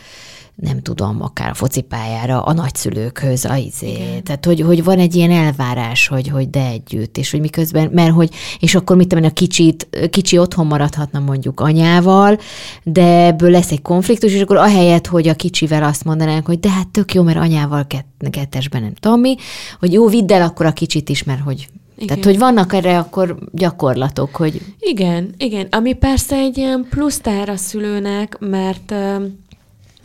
nem 0.56 0.82
tudom, 0.82 1.22
akár 1.22 1.50
a 1.50 1.54
focipályára, 1.54 2.42
a 2.42 2.54
nagyszülőkhöz, 2.54 3.46
a 3.46 3.56
izé. 3.56 4.20
Tehát, 4.24 4.46
hogy, 4.46 4.62
hogy 4.62 4.84
van 4.84 5.00
egy 5.00 5.16
ilyen 5.16 5.32
elvárás, 5.32 6.08
hogy, 6.08 6.28
hogy 6.28 6.50
de 6.50 6.66
együtt, 6.66 7.18
és 7.18 7.32
hogy 7.32 7.40
miközben, 7.40 7.90
mert 7.94 8.14
hogy, 8.14 8.30
és 8.60 8.76
akkor 8.76 8.96
mit 8.96 9.08
tudom 9.08 9.24
a 9.24 9.30
kicsit, 9.30 9.88
kicsi 10.10 10.38
otthon 10.38 10.66
maradhatna 10.66 11.20
mondjuk 11.20 11.60
anyával, 11.60 12.38
de 12.84 13.26
ebből 13.26 13.50
lesz 13.50 13.72
egy 13.72 13.82
konfliktus, 13.82 14.34
és 14.34 14.42
akkor 14.42 14.58
ahelyett, 14.58 15.08
hogy 15.08 15.28
a 15.28 15.36
kicsivel 15.36 15.84
azt 15.84 16.04
mondanánk, 16.04 16.46
hogy 16.46 16.60
de 16.60 16.70
hát 16.70 16.88
tök 16.88 17.14
jó, 17.14 17.24
mert 17.24 17.38
anyával 17.38 17.88
kett, 17.88 18.28
kettesben 18.30 18.82
nem 18.82 18.94
tudom 18.94 19.20
mi, 19.20 19.36
hogy 19.80 19.94
jó, 19.94 20.08
vidd 20.08 20.32
el 20.32 20.42
akkor 20.42 20.66
a 20.66 20.72
kicsit 20.72 21.10
is, 21.10 21.24
mert 21.24 21.42
hogy 21.42 21.68
igen. 21.96 22.08
Tehát, 22.08 22.24
hogy 22.24 22.38
vannak 22.38 22.74
erre 22.74 22.98
akkor 22.98 23.38
gyakorlatok, 23.52 24.36
hogy... 24.36 24.62
Igen, 24.80 25.34
igen, 25.38 25.68
ami 25.72 25.94
persze 25.94 26.36
egy 26.36 26.58
ilyen 26.58 26.88
plusz 26.90 27.20
tár 27.20 27.50
a 27.50 27.58
szülőnek, 27.58 28.38
mert 28.40 28.94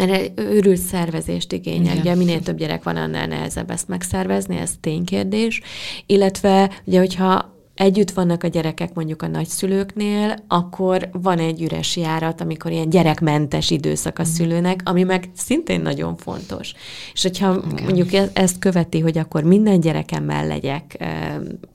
mert 0.07 0.41
őrült 0.41 0.81
szervezést 0.81 1.53
igényel. 1.53 1.83
Igen. 1.83 1.99
Ugye 1.99 2.15
minél 2.15 2.41
több 2.41 2.57
gyerek 2.57 2.83
van, 2.83 2.97
annál 2.97 3.27
nehezebb 3.27 3.71
ezt 3.71 3.89
megszervezni, 3.89 4.57
ez 4.57 4.73
ténykérdés. 4.81 5.61
Illetve, 6.07 6.71
ugye, 6.85 6.99
hogyha 6.99 7.59
együtt 7.75 8.11
vannak 8.11 8.45
a 8.45 8.49
gyerekek 8.49 8.95
mondjuk 8.95 9.23
a 9.23 9.27
nagyszülőknél, 9.27 10.45
akkor 10.49 11.09
van 11.13 11.39
egy 11.39 11.63
üres 11.63 11.97
járat, 11.97 12.41
amikor 12.41 12.71
ilyen 12.71 12.89
gyerekmentes 12.89 13.71
időszak 13.71 14.19
a 14.19 14.25
szülőnek, 14.25 14.81
ami 14.85 15.03
meg 15.03 15.31
szintén 15.37 15.81
nagyon 15.81 16.17
fontos. 16.17 16.75
És 17.13 17.23
hogyha 17.23 17.63
Igen. 17.71 17.85
mondjuk 17.85 18.13
e-, 18.13 18.31
ezt 18.33 18.59
követi, 18.59 19.01
hogy 19.01 19.19
akkor 19.19 19.43
minden 19.43 19.81
gyerekemmel 19.81 20.47
legyek 20.47 21.07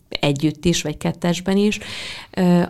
együtt 0.10 0.66
is, 0.66 0.82
vagy 0.82 0.98
kettesben 0.98 1.58
is, 1.58 1.80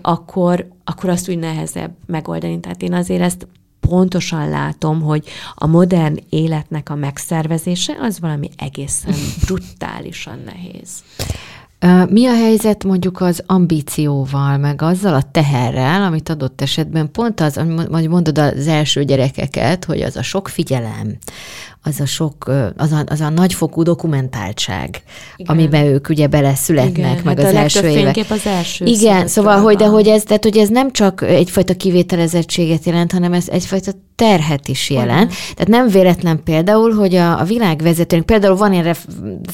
akkor, 0.02 0.68
akkor 0.84 1.10
azt 1.10 1.30
úgy 1.30 1.40
nehezebb 1.40 1.92
megoldani. 2.06 2.60
Tehát 2.60 2.82
én 2.82 2.94
azért 2.94 3.22
ezt 3.22 3.48
pontosan 3.88 4.50
látom, 4.50 5.02
hogy 5.02 5.24
a 5.56 5.68
modern 5.68 6.18
életnek 6.30 6.90
a 6.90 6.96
megszervezése 6.96 7.94
az 8.02 8.20
valami 8.20 8.50
egészen 8.58 9.16
brutálisan 9.46 10.40
nehéz. 10.46 11.04
Mi 12.10 12.26
a 12.26 12.34
helyzet 12.34 12.84
mondjuk 12.84 13.22
az 13.22 13.44
ambícióval, 13.46 14.58
meg 14.58 14.82
azzal 14.82 15.14
a 15.14 15.30
teherrel, 15.32 16.04
amit 16.04 16.30
adott 16.30 16.62
esetben 16.62 17.12
pont 17.12 17.42
az, 17.42 17.62
hogy 17.92 18.08
mondod 18.08 18.38
az 18.38 18.68
első 18.68 19.04
gyerekeket, 19.04 19.86
hogy 19.86 20.02
az 20.02 20.16
a 20.16 20.22
sok 20.22 20.48
figyelem, 20.48 21.18
az 21.88 22.00
a 22.00 22.06
sok, 22.06 22.52
az 22.78 22.92
a, 22.92 23.04
az 23.06 23.22
a 23.22 23.30
nagyfokú 23.30 23.84
dokumentáltság, 23.84 25.02
Igen. 25.36 25.56
amiben 25.56 25.86
ők 25.86 26.10
ugye 26.10 26.28
beleszületnek, 26.28 26.98
Igen, 26.98 27.22
meg 27.24 27.38
hát 27.38 27.48
az 27.48 27.54
a 27.54 27.58
első 27.58 27.88
évek. 27.88 28.26
az 28.30 28.46
első 28.46 28.86
Igen, 28.86 29.28
szóval, 29.28 29.62
hogy, 29.62 29.76
de 29.76 29.86
hogy 29.86 30.08
ez, 30.08 30.24
tehát, 30.24 30.44
hogy 30.44 30.58
ez 30.58 30.70
nem 30.70 30.92
csak 30.92 31.22
egyfajta 31.22 31.74
kivételezettséget 31.74 32.86
jelent, 32.86 33.12
hanem 33.12 33.34
ez 33.34 33.48
egyfajta 33.50 33.92
terhet 34.16 34.68
is 34.68 34.90
jelent. 34.90 35.10
Olyan. 35.10 35.28
Tehát 35.28 35.68
nem 35.68 35.88
véletlen 35.88 36.44
például, 36.44 36.94
hogy 36.94 37.16
a, 37.16 37.40
a 37.40 37.44
világvezetőnk, 37.44 38.26
például 38.26 38.56
van 38.56 38.74
erre 38.74 38.96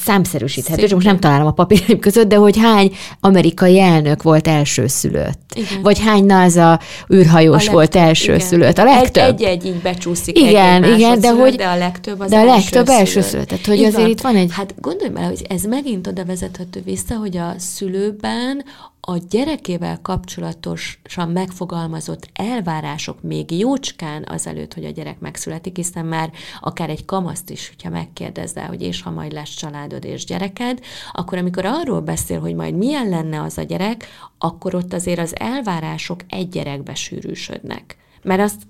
számszerűsíthető, 0.03 0.84
és 0.84 0.93
most 0.93 1.05
nem 1.05 1.19
találom 1.19 1.47
a 1.47 1.51
papíraim 1.51 1.99
között, 1.99 2.27
de 2.27 2.36
hogy 2.36 2.57
hány 2.57 2.91
amerikai 3.19 3.79
elnök 3.79 4.23
volt 4.23 4.47
elsőszülött. 4.47 5.39
Igen. 5.55 5.82
Vagy 5.82 5.99
hány 5.99 6.25
NASA 6.25 6.79
űrhajós 7.13 7.55
legtöbb, 7.55 7.73
volt 7.73 7.95
elsőszülött. 7.95 8.77
A 8.77 8.84
legtöbb. 8.84 9.23
Egy-egy 9.23 9.65
így 9.65 9.82
becsúszik. 9.82 10.39
Igen, 10.39 10.84
egy 10.84 10.99
igen, 10.99 11.19
de 11.19 11.32
hogy... 11.32 11.55
De 11.55 11.65
a 11.65 11.77
legtöbb 11.77 12.20
az 12.22 12.30
De 12.30 12.39
a 12.39 12.45
legtöbb 12.45 12.88
elsőszülött. 12.88 13.65
Hogy 13.65 13.78
Igen. 13.78 13.93
azért 13.93 14.09
itt 14.09 14.22
van 14.22 14.36
egy... 14.36 14.51
Hát 14.51 14.74
gondolj 14.80 15.09
bele, 15.09 15.26
hogy 15.26 15.45
ez 15.49 15.63
megint 15.63 16.07
oda 16.07 16.26
vezethető 16.26 16.82
vissza, 16.82 17.15
hogy 17.15 17.38
a 17.38 17.53
szülőben 17.57 18.63
a 19.01 19.17
gyerekével 19.30 19.99
kapcsolatosan 20.01 21.30
megfogalmazott 21.30 22.30
elvárások 22.34 23.22
még 23.22 23.51
jócskán 23.59 24.24
azelőtt, 24.28 24.74
hogy 24.74 24.86
a 24.86 24.89
gyerek 24.89 25.19
megszületik, 25.19 25.76
hiszen 25.76 26.05
már 26.05 26.32
akár 26.61 26.89
egy 26.89 27.05
kamaszt 27.05 27.49
is, 27.49 27.67
hogyha 27.67 27.89
megkérdezel, 27.89 28.67
hogy 28.67 28.82
és 28.82 29.01
ha 29.01 29.11
majd 29.11 29.32
lesz 29.32 29.49
családod 29.49 30.05
és 30.05 30.26
gyereked, 30.26 30.80
akkor 31.11 31.38
amikor 31.38 31.65
arról 31.65 32.01
beszél, 32.01 32.39
hogy 32.39 32.55
majd 32.55 32.76
milyen 32.76 33.09
lenne 33.09 33.41
az 33.41 33.57
a 33.57 33.63
gyerek, 33.63 34.07
akkor 34.38 34.76
ott 34.76 34.93
azért 34.93 35.19
az 35.19 35.39
elvárások 35.39 36.19
egy 36.30 36.49
gyerekbe 36.49 36.95
sűrűsödnek. 36.95 37.97
Mert 38.24 38.41
azt 38.41 38.61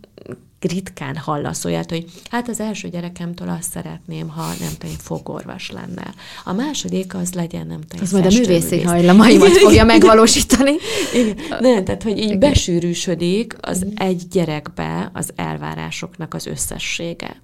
ritkán 0.60 1.16
hallasz 1.16 1.66
olyat, 1.66 1.90
hogy 1.90 2.06
hát 2.30 2.50
az 2.50 2.60
első 2.60 2.90
gyerekemtől 2.90 3.50
azt 3.50 3.72
szeretném, 3.72 4.30
ha 4.30 4.48
nem 4.60 4.72
tudom, 4.78 4.96
fogorvos 4.98 5.72
lenne. 5.72 6.14
A 6.44 6.54
második 6.54 7.16
az 7.16 7.34
legyen, 7.34 7.68
nem 7.68 7.82
tudom, 7.82 8.04
Az 8.04 8.12
majd 8.12 8.26
a 8.26 8.30
művészi 8.30 8.82
hajlamaimat 8.82 9.58
fogja 9.58 9.84
megvalósítani. 9.84 10.72
Igen. 11.22 11.36
Nem, 11.60 11.84
tehát, 11.84 12.04
hogy 12.04 12.18
így 12.18 12.38
besűrűsödik 12.38 13.56
az 13.62 13.80
mhm. 13.80 13.90
egy 13.96 14.28
gyerekbe 14.32 15.10
az 15.14 15.32
elvárásoknak 15.36 16.34
az 16.34 16.46
összessége. 16.46 17.42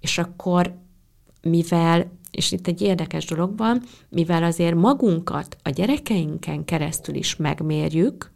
És 0.00 0.18
akkor, 0.18 0.74
mivel 1.42 2.20
és 2.30 2.52
itt 2.52 2.66
egy 2.66 2.80
érdekes 2.80 3.24
dolog 3.24 3.56
van, 3.56 3.82
mivel 4.08 4.42
azért 4.42 4.74
magunkat 4.74 5.56
a 5.62 5.70
gyerekeinken 5.70 6.64
keresztül 6.64 7.14
is 7.14 7.36
megmérjük, 7.36 8.30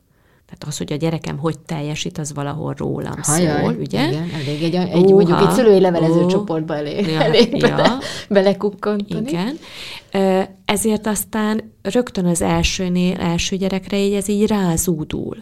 tehát 0.46 0.64
az, 0.66 0.78
hogy 0.78 0.92
a 0.92 0.96
gyerekem 0.96 1.38
hogy 1.38 1.58
teljesít, 1.58 2.18
az 2.18 2.34
valahol 2.34 2.74
rólam 2.74 3.14
Hajaj, 3.22 3.62
szól, 3.62 3.74
ugye? 3.74 4.08
Igen, 4.08 4.30
elég 4.34 4.62
egy, 4.62 4.74
egy 4.74 5.04
Uha, 5.04 5.14
mondjuk 5.14 5.40
egy 5.40 5.50
szülői 5.50 5.80
levelező 5.80 6.22
uh, 6.22 6.30
csoportba 6.30 6.76
elég, 6.76 7.06
ja, 7.06 7.22
elég 7.28 7.56
ja, 7.56 7.68
bele, 7.68 7.98
belekukkantani. 8.28 9.28
Igen. 9.28 9.58
Ezért 10.64 11.06
aztán 11.06 11.72
rögtön 11.82 12.26
az 12.26 12.42
elsőnél, 12.42 13.16
első 13.16 13.56
gyerekre 13.56 13.98
így 13.98 14.12
ez 14.12 14.28
így 14.28 14.46
rázúdul 14.46 15.36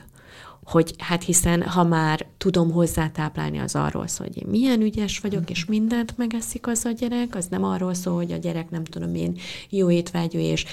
hogy 0.65 0.95
hát 0.99 1.23
hiszen 1.23 1.63
ha 1.63 1.85
már 1.85 2.27
tudom 2.39 2.73
hozzátáplálni, 2.73 3.59
az 3.59 3.75
arról 3.75 4.07
szól, 4.07 4.27
hogy 4.27 4.37
én 4.37 4.49
milyen 4.51 4.81
ügyes 4.81 5.19
vagyok, 5.19 5.51
és 5.51 5.65
mindent 5.65 6.17
megeszik 6.17 6.67
az 6.67 6.85
a 6.85 6.91
gyerek, 6.91 7.35
az 7.35 7.47
nem 7.47 7.65
arról 7.65 7.95
szól, 7.95 8.15
hogy 8.15 8.33
a 8.33 8.37
gyerek 8.37 8.71
nem 8.71 8.85
tudom 8.85 9.15
én 9.15 9.39
jó 9.69 9.91
étvágyú, 9.91 10.39
és 10.39 10.65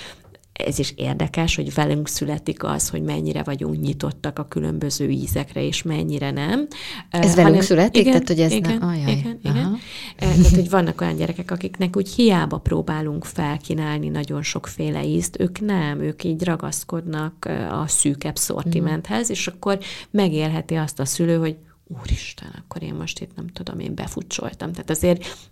ez 0.66 0.80
is 0.80 0.94
érdekes, 0.96 1.56
hogy 1.56 1.74
velünk 1.74 2.08
születik 2.08 2.64
az, 2.64 2.90
hogy 2.90 3.02
mennyire 3.02 3.44
vagyunk 3.44 3.82
nyitottak 3.82 4.40
a 4.40 4.48
különböző 4.48 5.10
ízekre, 5.10 5.64
és 5.64 5.84
mennyire 5.84 6.32
nem. 6.32 6.68
Ez 7.10 7.36
velünk 7.36 7.38
hanem, 7.38 7.62
születik? 7.62 8.02
Igen, 8.02 8.12
tehát, 8.12 8.28
hogy 8.28 8.40
ez 8.40 8.52
igen, 8.52 8.78
ne... 8.78 8.88
Ajaj. 8.88 9.12
igen, 9.12 9.40
igen. 9.44 9.78
Tehát, 10.18 10.48
hogy 10.56 10.70
vannak 10.70 11.02
olyan 11.02 11.16
gyerekek, 11.16 11.52
akiknek 11.52 11.98
úgy 11.98 12.10
hiába 12.10 12.58
próbálunk 12.58 13.26
felkínálni 13.26 14.10
nagyon 14.10 14.44
sokféle 14.44 15.06
ízt, 15.06 15.40
ők 15.40 15.60
nem, 15.60 16.00
ők 16.00 16.24
így 16.24 16.44
ragaszkodnak 16.44 17.50
a 17.70 17.88
szűkebb 17.88 18.36
szortimenthez, 18.36 19.30
és 19.30 19.48
akkor 19.48 19.80
megélheti 20.10 20.76
azt 20.76 21.00
a 21.00 21.06
szülő, 21.06 21.38
hogy 21.38 21.56
úristen, 22.00 22.64
akkor 22.66 22.84
én 22.84 22.94
most 22.94 23.20
itt 23.20 23.36
nem 23.36 23.48
tudom, 23.48 23.80
én 23.80 23.96
befutcsoltam. 23.96 24.72
Tehát 24.72 24.90
azért 24.90 25.50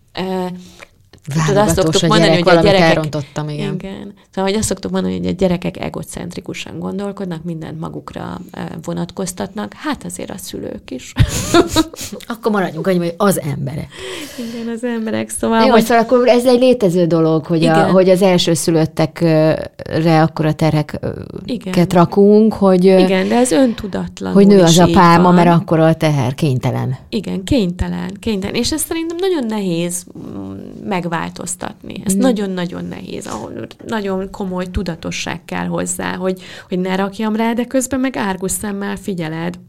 Tudod, 1.45 1.57
azt 1.57 1.75
szoktuk 1.75 2.01
mondani, 2.01 2.29
gyerek, 2.29 2.43
hogy 2.43 2.57
a 2.57 2.61
gyerekek... 2.61 2.89
elrontottam, 2.89 3.49
igen. 3.49 3.73
igen. 3.73 4.13
Szóval, 4.31 4.49
hogy 4.49 4.59
azt 4.59 4.67
szoktuk 4.67 4.91
mondani, 4.91 5.17
hogy 5.17 5.27
a 5.27 5.31
gyerekek 5.31 5.79
egocentrikusan 5.79 6.79
gondolkodnak, 6.79 7.43
mindent 7.43 7.79
magukra 7.79 8.39
vonatkoztatnak, 8.83 9.73
hát 9.73 10.05
azért 10.05 10.29
a 10.29 10.37
szülők 10.37 10.91
is. 10.91 11.13
akkor 12.27 12.51
maradjunk 12.51 12.87
annyi, 12.87 12.97
hogy 12.97 13.13
az 13.17 13.41
emberek. 13.41 13.87
Igen, 14.37 14.73
az 14.75 14.83
emberek, 14.83 15.29
szóval... 15.29 15.65
Jó, 15.65 15.71
hogy... 15.71 15.83
szóval 15.83 16.03
akkor 16.03 16.27
ez 16.27 16.45
egy 16.45 16.59
létező 16.59 17.05
dolog, 17.05 17.45
hogy, 17.45 17.65
a, 17.65 17.91
hogy 17.91 18.09
az 18.09 18.21
első 18.21 18.53
szülöttekre 18.53 20.21
akkor 20.21 20.45
a 20.45 20.53
terheket 20.53 21.93
rakunk, 21.93 22.53
hogy... 22.53 22.83
Igen, 22.83 23.27
de 23.27 23.35
ez 23.35 23.51
öntudatlan. 23.51 24.33
Hogy 24.33 24.47
nő 24.47 24.61
az 24.61 24.77
a 24.77 24.89
pálma, 24.93 25.31
mert 25.31 25.49
akkor 25.49 25.79
a 25.79 25.93
teher 25.93 26.35
kénytelen. 26.35 26.97
Igen, 27.09 27.43
kénytelen, 27.43 28.11
kénytelen. 28.19 28.55
És 28.55 28.71
ez 28.71 28.81
szerintem 28.81 29.17
nagyon 29.19 29.45
nehéz 29.45 30.05
meg 30.83 31.08
megváltoztatni. 31.09 32.01
Ez 32.05 32.15
mm. 32.15 32.19
nagyon-nagyon 32.19 32.85
nehéz, 32.85 33.27
ahol 33.27 33.67
nagyon 33.87 34.31
komoly 34.31 34.65
tudatosság 34.65 35.45
kell 35.45 35.65
hozzá, 35.65 36.15
hogy, 36.15 36.41
hogy 36.67 36.79
ne 36.79 36.95
rakjam 36.95 37.35
rá, 37.35 37.53
de 37.53 37.65
közben 37.65 37.99
meg 37.99 38.17
árgus 38.17 38.51
szemmel 38.51 38.95
figyeled, 38.95 39.59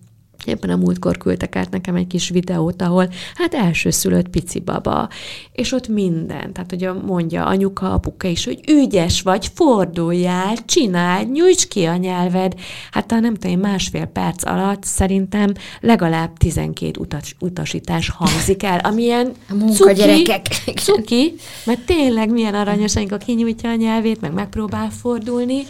Éppen 0.44 0.70
a 0.70 0.76
múltkor 0.76 1.18
küldtek 1.18 1.56
át 1.56 1.70
nekem 1.70 1.94
egy 1.94 2.06
kis 2.06 2.28
videót, 2.28 2.82
ahol 2.82 3.08
hát 3.34 3.54
elsőszülött 3.54 4.28
pici 4.28 4.60
baba, 4.60 5.08
és 5.52 5.72
ott 5.72 5.88
minden, 5.88 6.52
tehát 6.52 6.70
hogy 6.70 6.88
mondja 7.06 7.44
anyuka, 7.44 7.92
apuka 7.92 8.28
is, 8.28 8.44
hogy 8.44 8.60
ügyes 8.70 9.22
vagy, 9.22 9.50
forduljál, 9.54 10.56
csinálj, 10.64 11.24
nyújts 11.24 11.68
ki 11.68 11.84
a 11.84 11.96
nyelved. 11.96 12.54
Hát 12.90 13.12
a 13.12 13.20
nem 13.20 13.34
tudom, 13.34 13.60
másfél 13.60 14.04
perc 14.04 14.46
alatt 14.46 14.84
szerintem 14.84 15.52
legalább 15.80 16.36
12 16.36 17.00
utas, 17.00 17.36
utasítás 17.40 18.10
hangzik 18.10 18.62
el, 18.62 18.78
amilyen 18.78 19.26
a 19.48 19.54
cuki, 19.72 20.26
cuki, 20.74 21.34
mert 21.64 21.86
tényleg 21.86 22.30
milyen 22.30 22.54
aranyos, 22.54 22.96
amikor 22.96 23.18
kinyújtja 23.18 23.70
a 23.70 23.74
nyelvét, 23.74 24.20
meg 24.20 24.32
megpróbál 24.32 24.90
fordulni, 24.90 25.62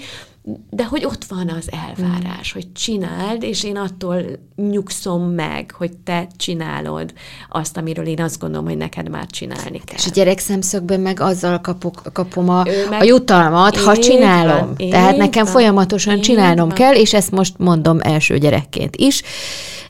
de 0.70 0.84
hogy 0.84 1.05
ott 1.05 1.24
van 1.24 1.49
az 1.49 1.68
elvárás, 1.72 2.51
mm. 2.51 2.53
hogy 2.53 2.72
csináld, 2.72 3.43
és 3.43 3.64
én 3.64 3.76
attól 3.76 4.22
nyugszom 4.57 5.22
meg, 5.22 5.74
hogy 5.78 5.97
te 5.97 6.26
csinálod 6.36 7.12
azt, 7.49 7.76
amiről 7.76 8.07
én 8.07 8.20
azt 8.20 8.38
gondolom, 8.38 8.66
hogy 8.66 8.76
neked 8.76 9.09
már 9.09 9.26
csinálni 9.26 9.80
kell. 9.84 9.97
És 9.97 10.07
a 10.07 10.11
gyerek 10.11 10.38
szemszögben 10.38 11.01
meg 11.01 11.20
azzal 11.20 11.61
kapok, 11.61 12.03
kapom 12.12 12.49
a, 12.49 12.64
meg, 12.91 13.01
a 13.01 13.05
jutalmat, 13.05 13.76
ha 13.76 13.97
csinálom. 13.97 14.74
Van, 14.78 14.91
Tehát 14.91 15.16
nekem 15.16 15.45
van, 15.45 15.53
folyamatosan 15.53 16.20
csinálnom 16.20 16.68
van. 16.68 16.76
kell, 16.76 16.95
és 16.95 17.14
ezt 17.14 17.30
most 17.30 17.59
mondom 17.59 17.99
első 18.01 18.38
gyerekként 18.38 18.97
is. 18.97 19.22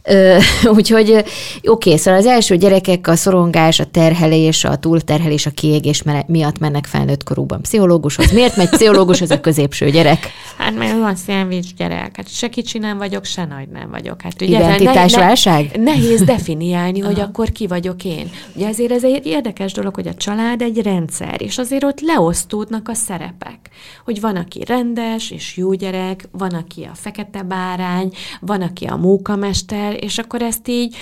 Úgyhogy 0.76 1.10
oké, 1.10 1.68
okay, 1.68 1.96
szóval 1.96 2.20
az 2.20 2.26
első 2.26 2.56
gyerekek 2.56 3.08
a 3.08 3.16
szorongás, 3.16 3.80
a 3.80 3.84
terhelés, 3.84 4.64
a 4.64 4.76
túlterhelés, 4.76 5.46
a 5.46 5.50
kiégés 5.50 6.02
miatt 6.26 6.58
mennek 6.58 6.86
felnőtt 6.86 7.22
korúban 7.22 7.62
pszichológushoz. 7.62 8.32
Miért 8.32 8.56
megy 8.56 8.68
pszichológushoz 8.68 9.30
a 9.30 9.40
középső 9.40 9.90
gyerek? 9.90 10.30
Hát 10.58 10.74
mert 10.74 10.98
van 10.98 11.16
szendvics 11.16 11.74
gyerek, 11.74 12.16
hát 12.16 12.28
se 12.28 12.48
kicsi 12.48 12.78
nem 12.78 12.98
vagyok, 12.98 13.24
se 13.24 13.44
nagy 13.44 13.68
nem 13.68 13.90
vagyok. 13.90 14.22
Hát 14.22 14.42
ugye 14.42 14.58
Identitásválság? 14.58 15.70
Ne, 15.76 15.82
nehéz 15.82 16.22
definiálni, 16.22 17.00
hogy 17.00 17.20
akkor 17.20 17.52
ki 17.52 17.66
vagyok 17.66 18.04
én. 18.04 18.30
Ugye 18.54 18.68
azért 18.68 18.92
ez 18.92 19.04
egy 19.04 19.26
érdekes 19.26 19.72
dolog, 19.72 19.94
hogy 19.94 20.08
a 20.08 20.14
család 20.14 20.62
egy 20.62 20.82
rendszer, 20.82 21.42
és 21.42 21.58
azért 21.58 21.84
ott 21.84 22.00
leosztódnak 22.00 22.88
a 22.88 22.94
szerepek. 22.94 23.70
Hogy 24.04 24.20
van, 24.20 24.36
aki 24.36 24.64
rendes 24.64 25.30
és 25.30 25.56
jó 25.56 25.72
gyerek, 25.72 26.28
van, 26.32 26.50
aki 26.50 26.82
a 26.82 26.94
fekete 26.94 27.42
bárány, 27.42 28.12
van, 28.40 28.62
aki 28.62 28.84
a 28.84 28.96
mókamester, 28.96 30.04
és 30.04 30.18
akkor 30.18 30.42
ezt 30.42 30.68
így, 30.68 30.96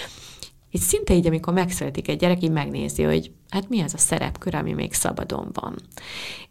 így 0.71 0.81
szinte 0.81 1.15
így, 1.15 1.27
amikor 1.27 1.53
megszületik 1.53 2.09
egy 2.09 2.19
gyerek, 2.19 2.43
így 2.43 2.51
megnézi, 2.51 3.03
hogy 3.03 3.31
hát 3.51 3.69
mi 3.69 3.81
az 3.81 3.95
a 3.95 3.99
szerepkör, 3.99 4.55
ami 4.55 4.73
még 4.73 4.93
szabadon 4.93 5.49
van. 5.53 5.75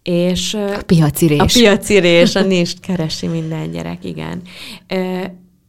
És, 0.03 0.53
a 0.53 0.83
piacirés. 0.85 1.55
A 1.55 1.59
piacirés, 1.59 2.35
a 2.35 2.41
nést 2.53 2.79
keresi 2.79 3.27
minden 3.27 3.71
gyerek, 3.71 4.03
igen. 4.03 4.41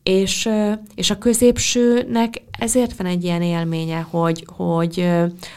És, 0.09 0.49
és 0.95 1.11
a 1.11 1.19
középsőnek 1.19 2.43
ezért 2.59 2.97
van 2.97 3.07
egy 3.07 3.25
ilyen 3.25 3.43
élménye, 3.43 4.07
hogy, 4.11 4.45
hogy, 4.57 5.09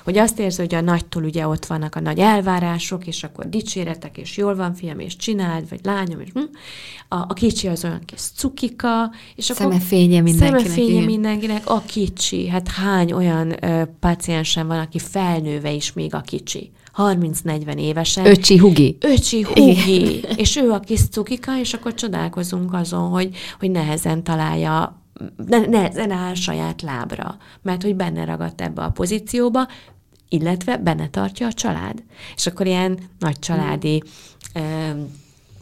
hogy 0.03 0.17
azt 0.17 0.39
érzi, 0.39 0.61
hogy 0.61 0.75
a 0.75 0.81
nagytól 0.81 1.23
ugye 1.23 1.47
ott 1.47 1.65
vannak 1.65 1.95
a 1.95 1.99
nagy 1.99 2.19
elvárások, 2.19 3.07
és 3.07 3.23
akkor 3.23 3.49
dicséretek, 3.49 4.17
és 4.17 4.37
jól 4.37 4.55
van, 4.55 4.73
fiam, 4.73 4.99
és 4.99 5.15
csináld, 5.15 5.69
vagy 5.69 5.79
lányom, 5.83 6.19
és 6.19 6.29
hm. 6.33 6.39
a, 7.07 7.15
a 7.15 7.33
kicsi 7.33 7.67
az 7.67 7.83
olyan 7.83 8.01
kis 8.05 8.19
cukika, 8.19 9.11
és 9.35 9.49
akkor 9.49 9.65
szemefénye 9.65 10.21
mindenkinek. 10.21 10.59
Szemefénye 10.59 11.05
mindenkinek, 11.05 11.69
a 11.69 11.81
kicsi. 11.85 12.47
Hát 12.47 12.67
hány 12.67 13.11
olyan 13.11 13.63
ö, 13.63 13.83
paciensen 13.99 14.67
van, 14.67 14.79
aki 14.79 14.99
felnőve 14.99 15.71
is 15.71 15.93
még 15.93 16.13
a 16.15 16.21
kicsi. 16.21 16.71
30-40 16.97 17.75
évesen. 17.75 18.25
Öcsi 18.25 18.57
Hugi. 18.57 18.97
Öcsi 18.99 19.41
Hugi. 19.41 20.23
és 20.35 20.55
ő 20.55 20.71
a 20.71 20.79
kis 20.79 21.07
cukika, 21.07 21.59
és 21.59 21.73
akkor 21.73 21.93
csodálkozunk 21.93 22.73
azon, 22.73 23.09
hogy, 23.09 23.35
hogy 23.59 23.71
nehezen 23.71 24.23
találja 24.23 25.01
ne, 25.47 25.59
nehezen 25.59 26.11
áll 26.11 26.33
saját 26.33 26.81
lábra, 26.81 27.37
mert 27.61 27.83
hogy 27.83 27.95
benne 27.95 28.25
ragadt 28.25 28.61
ebbe 28.61 28.81
a 28.81 28.89
pozícióba, 28.89 29.67
illetve 30.29 30.77
benne 30.77 31.09
tartja 31.09 31.47
a 31.47 31.53
család. 31.53 32.03
És 32.35 32.47
akkor 32.47 32.65
ilyen 32.65 32.99
nagy 33.19 33.39
családi 33.39 34.03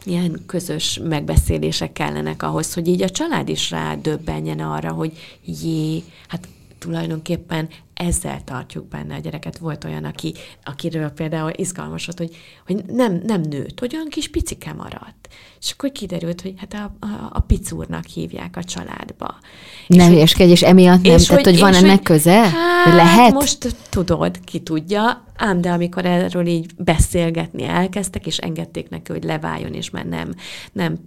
ilyen 0.04 0.42
közös 0.46 1.00
megbeszélések 1.02 1.92
kellenek 1.92 2.42
ahhoz, 2.42 2.74
hogy 2.74 2.88
így 2.88 3.02
a 3.02 3.10
család 3.10 3.48
is 3.48 3.70
rádöbbenjen 3.70 4.60
arra, 4.60 4.92
hogy 4.92 5.12
jé, 5.44 6.02
hát 6.28 6.48
tulajdonképpen 6.78 7.68
ezzel 8.00 8.44
tartjuk 8.44 8.88
benne 8.88 9.14
a 9.14 9.18
gyereket. 9.18 9.58
Volt 9.58 9.84
olyan, 9.84 10.04
aki, 10.04 10.34
akiről 10.64 11.08
például 11.08 11.50
izgalmas 11.54 12.06
volt, 12.06 12.18
hogy, 12.18 12.36
hogy 12.66 12.84
nem, 12.94 13.22
nem 13.26 13.40
nőtt, 13.40 13.78
hogy 13.80 13.94
olyan 13.94 14.08
kis 14.08 14.28
picike 14.28 14.72
maradt. 14.72 15.28
És 15.60 15.70
akkor 15.70 15.92
kiderült, 15.92 16.40
hogy 16.40 16.54
hát 16.56 16.74
a, 16.74 17.06
a, 17.06 17.30
a 17.32 17.40
picúrnak 17.40 18.04
hívják 18.04 18.56
a 18.56 18.64
családba. 18.64 19.34
Nem 19.86 20.10
hülyeskedj, 20.10 20.50
és 20.50 20.62
emiatt 20.62 21.02
nem, 21.02 21.14
és 21.14 21.26
tehát 21.26 21.44
hogy, 21.44 21.52
hogy 21.52 21.62
van 21.62 21.74
ennek 21.74 21.96
hogy, 21.96 22.02
köze? 22.02 22.40
Hát, 22.40 22.94
lehet? 22.94 23.32
most 23.32 23.76
tudod, 23.90 24.40
ki 24.44 24.60
tudja, 24.60 25.24
ám 25.36 25.60
de 25.60 25.70
amikor 25.70 26.04
erről 26.04 26.46
így 26.46 26.70
beszélgetni 26.76 27.64
elkezdtek, 27.64 28.26
és 28.26 28.38
engedték 28.38 28.88
neki, 28.88 29.12
hogy 29.12 29.24
leváljon, 29.24 29.72
és 29.72 29.90
már 29.90 30.04
nem, 30.06 30.34
nem 30.72 30.98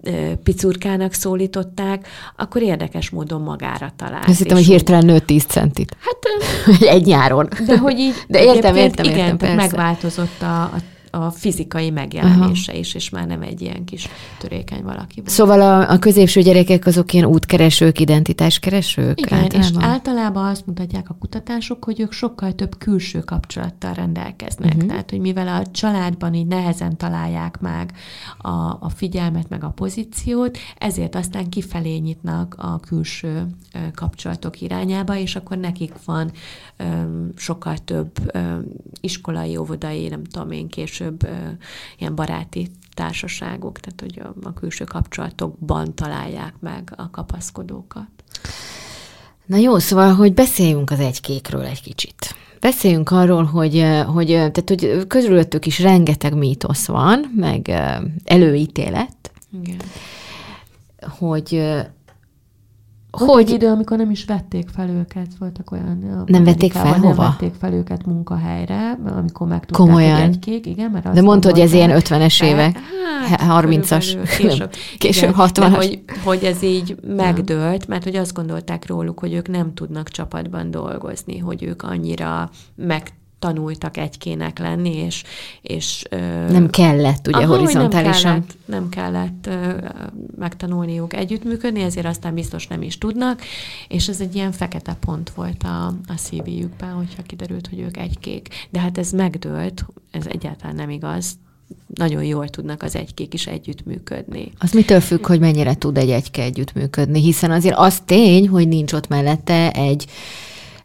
picurkának 0.44 1.14
szólították, 1.14 2.08
akkor 2.38 2.62
érdekes 2.62 3.10
módon 3.10 3.42
magára 3.42 3.94
talált. 3.96 4.28
Azt 4.28 4.38
hittem, 4.38 4.58
hogy 4.58 4.66
hirtelen 4.66 5.06
nőtt 5.06 5.26
10 5.26 5.44
centit. 5.44 5.98
Hát 6.00 6.18
egy 6.88 7.06
nyáron. 7.06 7.48
De 7.66 7.78
hogy 7.78 8.00
így... 8.00 8.14
De 8.28 8.44
értem, 8.44 8.76
értem, 8.76 9.06
igen, 9.06 9.18
értem, 9.18 9.38
persze. 9.38 9.56
megváltozott 9.56 10.42
a, 10.42 10.62
a 10.62 10.78
a 11.16 11.32
fizikai 11.32 11.90
megjelenése 11.90 12.72
Aha. 12.72 12.80
is, 12.80 12.94
és 12.94 13.10
már 13.10 13.28
nem 13.28 13.42
egy 13.42 13.62
ilyen 13.62 13.86
kis 13.86 14.08
törékeny 14.40 14.84
valaki. 14.84 15.22
Szóval 15.26 15.62
a, 15.62 15.92
a 15.92 16.00
középső 16.00 16.42
gyerekek 16.42 16.86
azok 16.86 17.14
ilyen 17.14 17.26
útkeresők, 17.26 18.00
identitáskeresők? 18.00 19.20
Igen, 19.20 19.40
általában? 19.40 19.82
és 19.82 19.86
általában 19.88 20.46
azt 20.46 20.66
mutatják 20.66 21.10
a 21.10 21.16
kutatások, 21.20 21.86
hogy 21.86 22.00
ők 22.00 22.12
sokkal 22.12 22.54
több 22.54 22.78
külső 22.78 23.20
kapcsolattal 23.20 23.94
rendelkeznek. 23.94 24.74
Uh-huh. 24.74 24.90
Tehát, 24.90 25.10
hogy 25.10 25.20
mivel 25.20 25.48
a 25.48 25.72
családban 25.72 26.34
így 26.34 26.48
nehezen 26.48 26.98
találják 26.98 27.60
meg 27.60 27.92
a, 28.38 28.50
a 28.80 28.92
figyelmet, 28.96 29.50
meg 29.50 29.64
a 29.64 29.70
pozíciót, 29.70 30.58
ezért 30.78 31.16
aztán 31.16 31.50
kifelé 31.50 31.98
nyitnak 31.98 32.56
a 32.58 32.80
külső 32.80 33.48
kapcsolatok 33.96 34.62
irányába, 34.62 35.16
és 35.16 35.36
akkor 35.36 35.58
nekik 35.58 35.94
van 36.06 36.32
sokkal 37.36 37.78
több 37.78 38.12
iskolai, 39.02 39.58
óvodai, 39.58 40.08
nem 40.08 40.24
tudom 40.24 40.52
én, 40.52 40.68
később 40.68 41.28
ilyen 41.98 42.16
baráti 42.16 42.72
társaságok, 42.94 43.80
tehát 43.80 44.02
hogy 44.02 44.22
a, 44.24 44.48
a 44.48 44.54
külső 44.54 44.84
kapcsolatokban 44.84 45.96
találják 45.96 46.54
meg 46.60 46.94
a 46.96 47.10
kapaszkodókat. 47.10 48.08
Na 49.46 49.58
jó, 49.58 49.78
szóval, 49.78 50.14
hogy 50.14 50.34
beszéljünk 50.34 50.92
az 50.92 51.00
egykékről 51.00 51.64
egy 51.64 51.82
kicsit. 51.82 52.36
Beszéljünk 52.60 53.12
arról, 53.12 53.44
hogy, 53.44 53.86
hogy, 54.06 54.28
tehát, 54.28 54.64
hogy 54.66 55.08
közülöttük 55.08 55.66
is 55.66 55.80
rengeteg 55.80 56.36
mítosz 56.36 56.86
van, 56.86 57.32
meg 57.36 57.72
előítélet, 58.24 59.32
Igen. 59.62 59.78
hogy 61.02 61.64
volt 63.20 63.32
hogy... 63.32 63.44
egy 63.44 63.50
idő, 63.50 63.68
amikor 63.68 63.98
nem 63.98 64.12
is 64.12 64.26
vették 64.26 64.70
fel 64.70 64.90
őket, 64.90 65.28
voltak 65.40 65.72
olyan... 65.72 66.24
Nem 66.26 66.44
vették 66.44 66.72
fel 66.72 66.94
hova? 66.94 67.08
Nem 67.08 67.16
vették 67.16 67.54
fel 67.60 67.74
őket 67.74 68.06
munkahelyre, 68.06 69.00
amikor 69.18 69.48
megtudták, 69.48 69.88
Komolyan. 69.88 70.16
hogy 70.16 70.30
egykék, 70.30 70.66
igen, 70.66 70.92
mert 70.92 71.14
De 71.14 71.22
mondta, 71.22 71.50
hogy 71.50 71.60
ez 71.60 71.74
ilyen 71.74 71.92
50-es 71.94 72.44
évek, 72.44 72.78
hát, 73.30 73.64
30-as, 73.64 74.36
később, 74.38 74.72
később 74.98 75.36
60-as. 75.38 75.74
hogy, 75.76 76.04
hogy 76.24 76.44
ez 76.44 76.64
így 76.64 76.96
megdőlt, 77.08 77.88
mert 77.88 78.04
hogy 78.04 78.16
azt 78.16 78.34
gondolták 78.34 78.88
róluk, 78.88 79.20
hogy 79.20 79.34
ők 79.34 79.48
nem 79.48 79.74
tudnak 79.74 80.10
csapatban 80.10 80.72
dolgozni, 80.72 81.38
hogy 81.38 81.64
ők 81.64 81.82
annyira 81.82 82.50
meg 82.76 83.14
tanultak 83.44 83.98
egykének 83.98 84.60
lenni, 84.60 84.96
és... 84.96 85.24
és 85.62 86.04
nem 86.50 86.70
kellett, 86.70 87.28
ugye, 87.28 87.38
aha, 87.38 87.56
horizontálisan. 87.56 88.46
Nem 88.66 88.90
kellett, 88.90 89.46
nem 89.46 89.60
kellett 89.70 90.00
megtanulniuk 90.38 91.14
együttműködni, 91.14 91.82
ezért 91.82 92.06
aztán 92.06 92.34
biztos 92.34 92.68
nem 92.68 92.82
is 92.82 92.98
tudnak, 92.98 93.42
és 93.88 94.08
ez 94.08 94.22
egy 94.22 94.36
ilyen 94.36 94.52
fekete 94.52 94.94
pont 95.00 95.30
volt 95.30 95.64
a, 95.64 95.86
a 95.88 96.16
szívijükben, 96.16 96.94
hogyha 96.94 97.22
kiderült, 97.22 97.68
hogy 97.68 97.80
ők 97.80 97.98
egykék. 97.98 98.48
De 98.70 98.80
hát 98.80 98.98
ez 98.98 99.12
megdőlt, 99.12 99.86
ez 100.12 100.26
egyáltalán 100.28 100.76
nem 100.76 100.90
igaz, 100.90 101.38
nagyon 101.96 102.24
jól 102.24 102.50
tudnak 102.50 102.84
az 102.84 102.96
egykék 102.96 103.34
is 103.34 103.48
együttműködni. 103.48 104.52
Az 104.60 104.72
mitől 104.72 105.00
függ, 105.00 105.28
hogy 105.28 105.40
mennyire 105.40 105.76
tud 105.76 105.98
egy 105.98 106.10
egyke 106.10 106.42
együttműködni, 106.42 107.22
hiszen 107.22 107.52
azért 107.52 107.76
az 107.78 108.02
tény, 108.06 108.48
hogy 108.48 108.68
nincs 108.68 108.94
ott 108.94 109.08
mellette 109.08 109.72
egy 109.72 110.06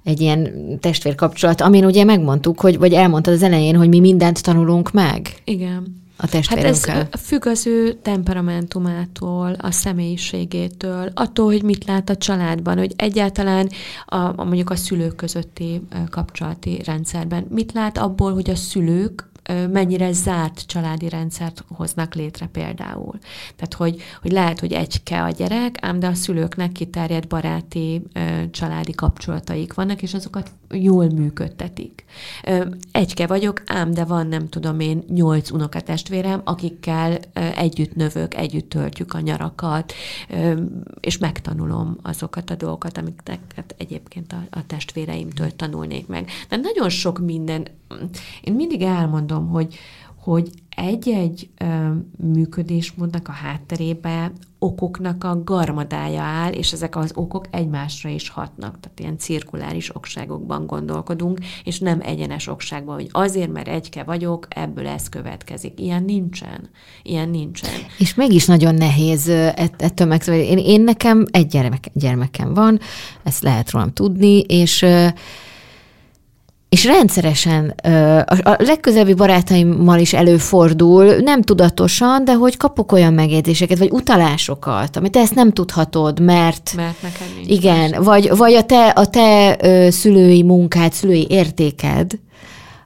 egy 0.09 0.21
ilyen 0.21 0.53
testvérkapcsolat, 0.81 1.61
amin 1.61 1.85
ugye 1.85 2.05
megmondtuk, 2.05 2.61
hogy, 2.61 2.79
vagy 2.79 2.93
elmondtad 2.93 3.35
az 3.35 3.43
elején, 3.43 3.77
hogy 3.77 3.89
mi 3.89 4.01
mindent 4.01 4.43
tanulunk 4.43 4.93
meg. 4.93 5.35
Igen. 5.45 5.97
A 6.21 6.29
testvérünkkel. 6.29 6.95
Hát 6.95 7.09
ez 7.15 7.21
függ 7.21 7.47
az 7.47 7.67
ő 7.67 7.93
temperamentumától, 8.03 9.57
a 9.59 9.71
személyiségétől, 9.71 11.11
attól, 11.15 11.47
hogy 11.47 11.63
mit 11.63 11.85
lát 11.85 12.11
a 12.11 12.17
családban, 12.17 12.79
hogy 12.79 12.93
egyáltalán 12.97 13.69
a, 14.07 14.17
a 14.17 14.45
mondjuk 14.45 14.71
a 14.71 14.77
szülők 14.77 15.17
közötti 15.17 15.83
kapcsolati 16.11 16.83
rendszerben 16.85 17.47
mit 17.51 17.73
lát 17.73 17.99
abból, 17.99 18.33
hogy 18.33 18.51
a 18.51 18.55
szülők 18.55 19.29
mennyire 19.71 20.13
zárt 20.13 20.67
családi 20.67 21.09
rendszert 21.09 21.65
hoznak 21.69 22.15
létre 22.15 22.47
például. 22.47 23.19
Tehát, 23.57 23.75
hogy, 23.75 24.03
hogy 24.23 24.33
lehet, 24.33 24.61
hogy 24.61 24.73
egyke 24.73 25.23
a 25.23 25.31
gyerek, 25.31 25.77
ám 25.81 25.99
de 25.99 26.07
a 26.07 26.15
szülőknek 26.15 26.73
kiterjedt 26.73 27.29
baráti 27.29 28.03
családi 28.51 28.93
kapcsolataik 28.93 29.75
vannak, 29.75 30.03
és 30.03 30.15
azokat 30.15 30.51
jól 30.71 31.09
működtetik. 31.11 32.05
Egyke 32.93 33.27
vagyok, 33.27 33.63
ám 33.67 33.91
de 33.95 34.05
van, 34.05 34.27
nem 34.27 34.49
tudom 34.49 34.81
én, 34.81 35.05
nyolc 35.09 35.51
unokatestvérem, 35.51 36.41
akikkel 36.45 37.19
együtt 37.57 37.95
növök, 37.95 38.35
együtt 38.35 38.69
töltjük 38.69 39.15
a 39.15 39.21
nyarakat, 39.21 39.93
és 41.01 41.19
megtanulom 41.19 41.97
azokat 42.03 42.51
a 42.51 42.55
dolgokat, 42.55 42.99
amiket 42.99 43.75
egyébként 43.79 44.33
a, 44.33 44.59
a 44.59 44.67
testvéreimtől 44.67 45.57
tanulnék 45.57 46.07
meg. 46.07 46.31
De 46.49 46.57
nagyon 46.57 46.89
sok 46.89 47.19
minden, 47.19 47.67
én 48.41 48.55
mindig 48.55 48.83
elmondom, 48.83 49.49
hogy, 49.49 49.79
hogy 50.29 50.51
egy-egy 50.77 51.49
ö, 51.59 51.65
működésmódnak 52.17 53.29
a 53.29 53.33
hátterébe 53.33 54.33
okoknak 54.59 55.25
a 55.25 55.43
garmadája 55.45 56.23
áll, 56.23 56.53
és 56.53 56.73
ezek 56.73 56.97
az 56.97 57.13
okok 57.15 57.45
egymásra 57.51 58.09
is 58.09 58.29
hatnak. 58.29 58.81
Tehát 58.81 59.01
ilyen 59.01 59.19
cirkuláris 59.19 59.97
okságokban 59.97 60.67
gondolkodunk, 60.67 61.39
és 61.65 61.79
nem 61.79 62.01
egyenes 62.03 62.47
okságban, 62.47 62.95
hogy 62.95 63.09
azért, 63.11 63.53
mert 63.53 63.69
egyke 63.69 64.03
vagyok, 64.03 64.47
ebből 64.49 64.87
ez 64.87 65.09
következik. 65.09 65.81
Ilyen 65.81 66.05
nincsen. 66.05 66.71
Ilyen 67.03 67.29
nincsen. 67.29 67.81
És 67.99 68.15
mégis 68.15 68.47
nagyon 68.47 68.75
nehéz 68.75 69.29
ettől 69.77 70.07
megszólni. 70.07 70.43
Én, 70.43 70.59
én 70.59 70.81
nekem 70.81 71.25
egy 71.31 71.47
gyermek, 71.47 71.91
gyermekem 71.93 72.55
van, 72.55 72.81
ezt 73.23 73.43
lehet 73.43 73.71
rólam 73.71 73.93
tudni, 73.93 74.41
és 74.41 74.87
és 76.69 76.85
rendszeresen 76.85 77.75
a 78.43 78.57
legközelebbi 78.59 79.15
barátaimmal 79.15 79.99
is 79.99 80.13
előfordul, 80.13 81.05
nem 81.05 81.43
tudatosan, 81.43 82.25
de 82.25 82.35
hogy 82.35 82.57
kapok 82.57 82.93
olyan 82.93 83.13
megjegyzéseket, 83.13 83.79
vagy 83.79 83.91
utalásokat, 83.91 84.97
amit 84.97 85.13
te 85.13 85.21
ezt 85.21 85.35
nem 85.35 85.53
tudhatod, 85.53 86.21
mert... 86.21 86.73
Mert 86.77 87.03
nekem 87.03 87.27
nincs. 87.37 87.51
Igen, 87.51 88.03
vagy, 88.03 88.37
vagy 88.37 88.55
a 88.55 88.63
te, 88.63 88.89
a 88.89 89.07
te 89.07 89.57
szülői 89.91 90.43
munkád, 90.43 90.93
szülői 90.93 91.27
értéked 91.31 92.19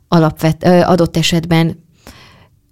alapvet, 0.08 0.64
adott 0.64 1.16
esetben 1.16 1.80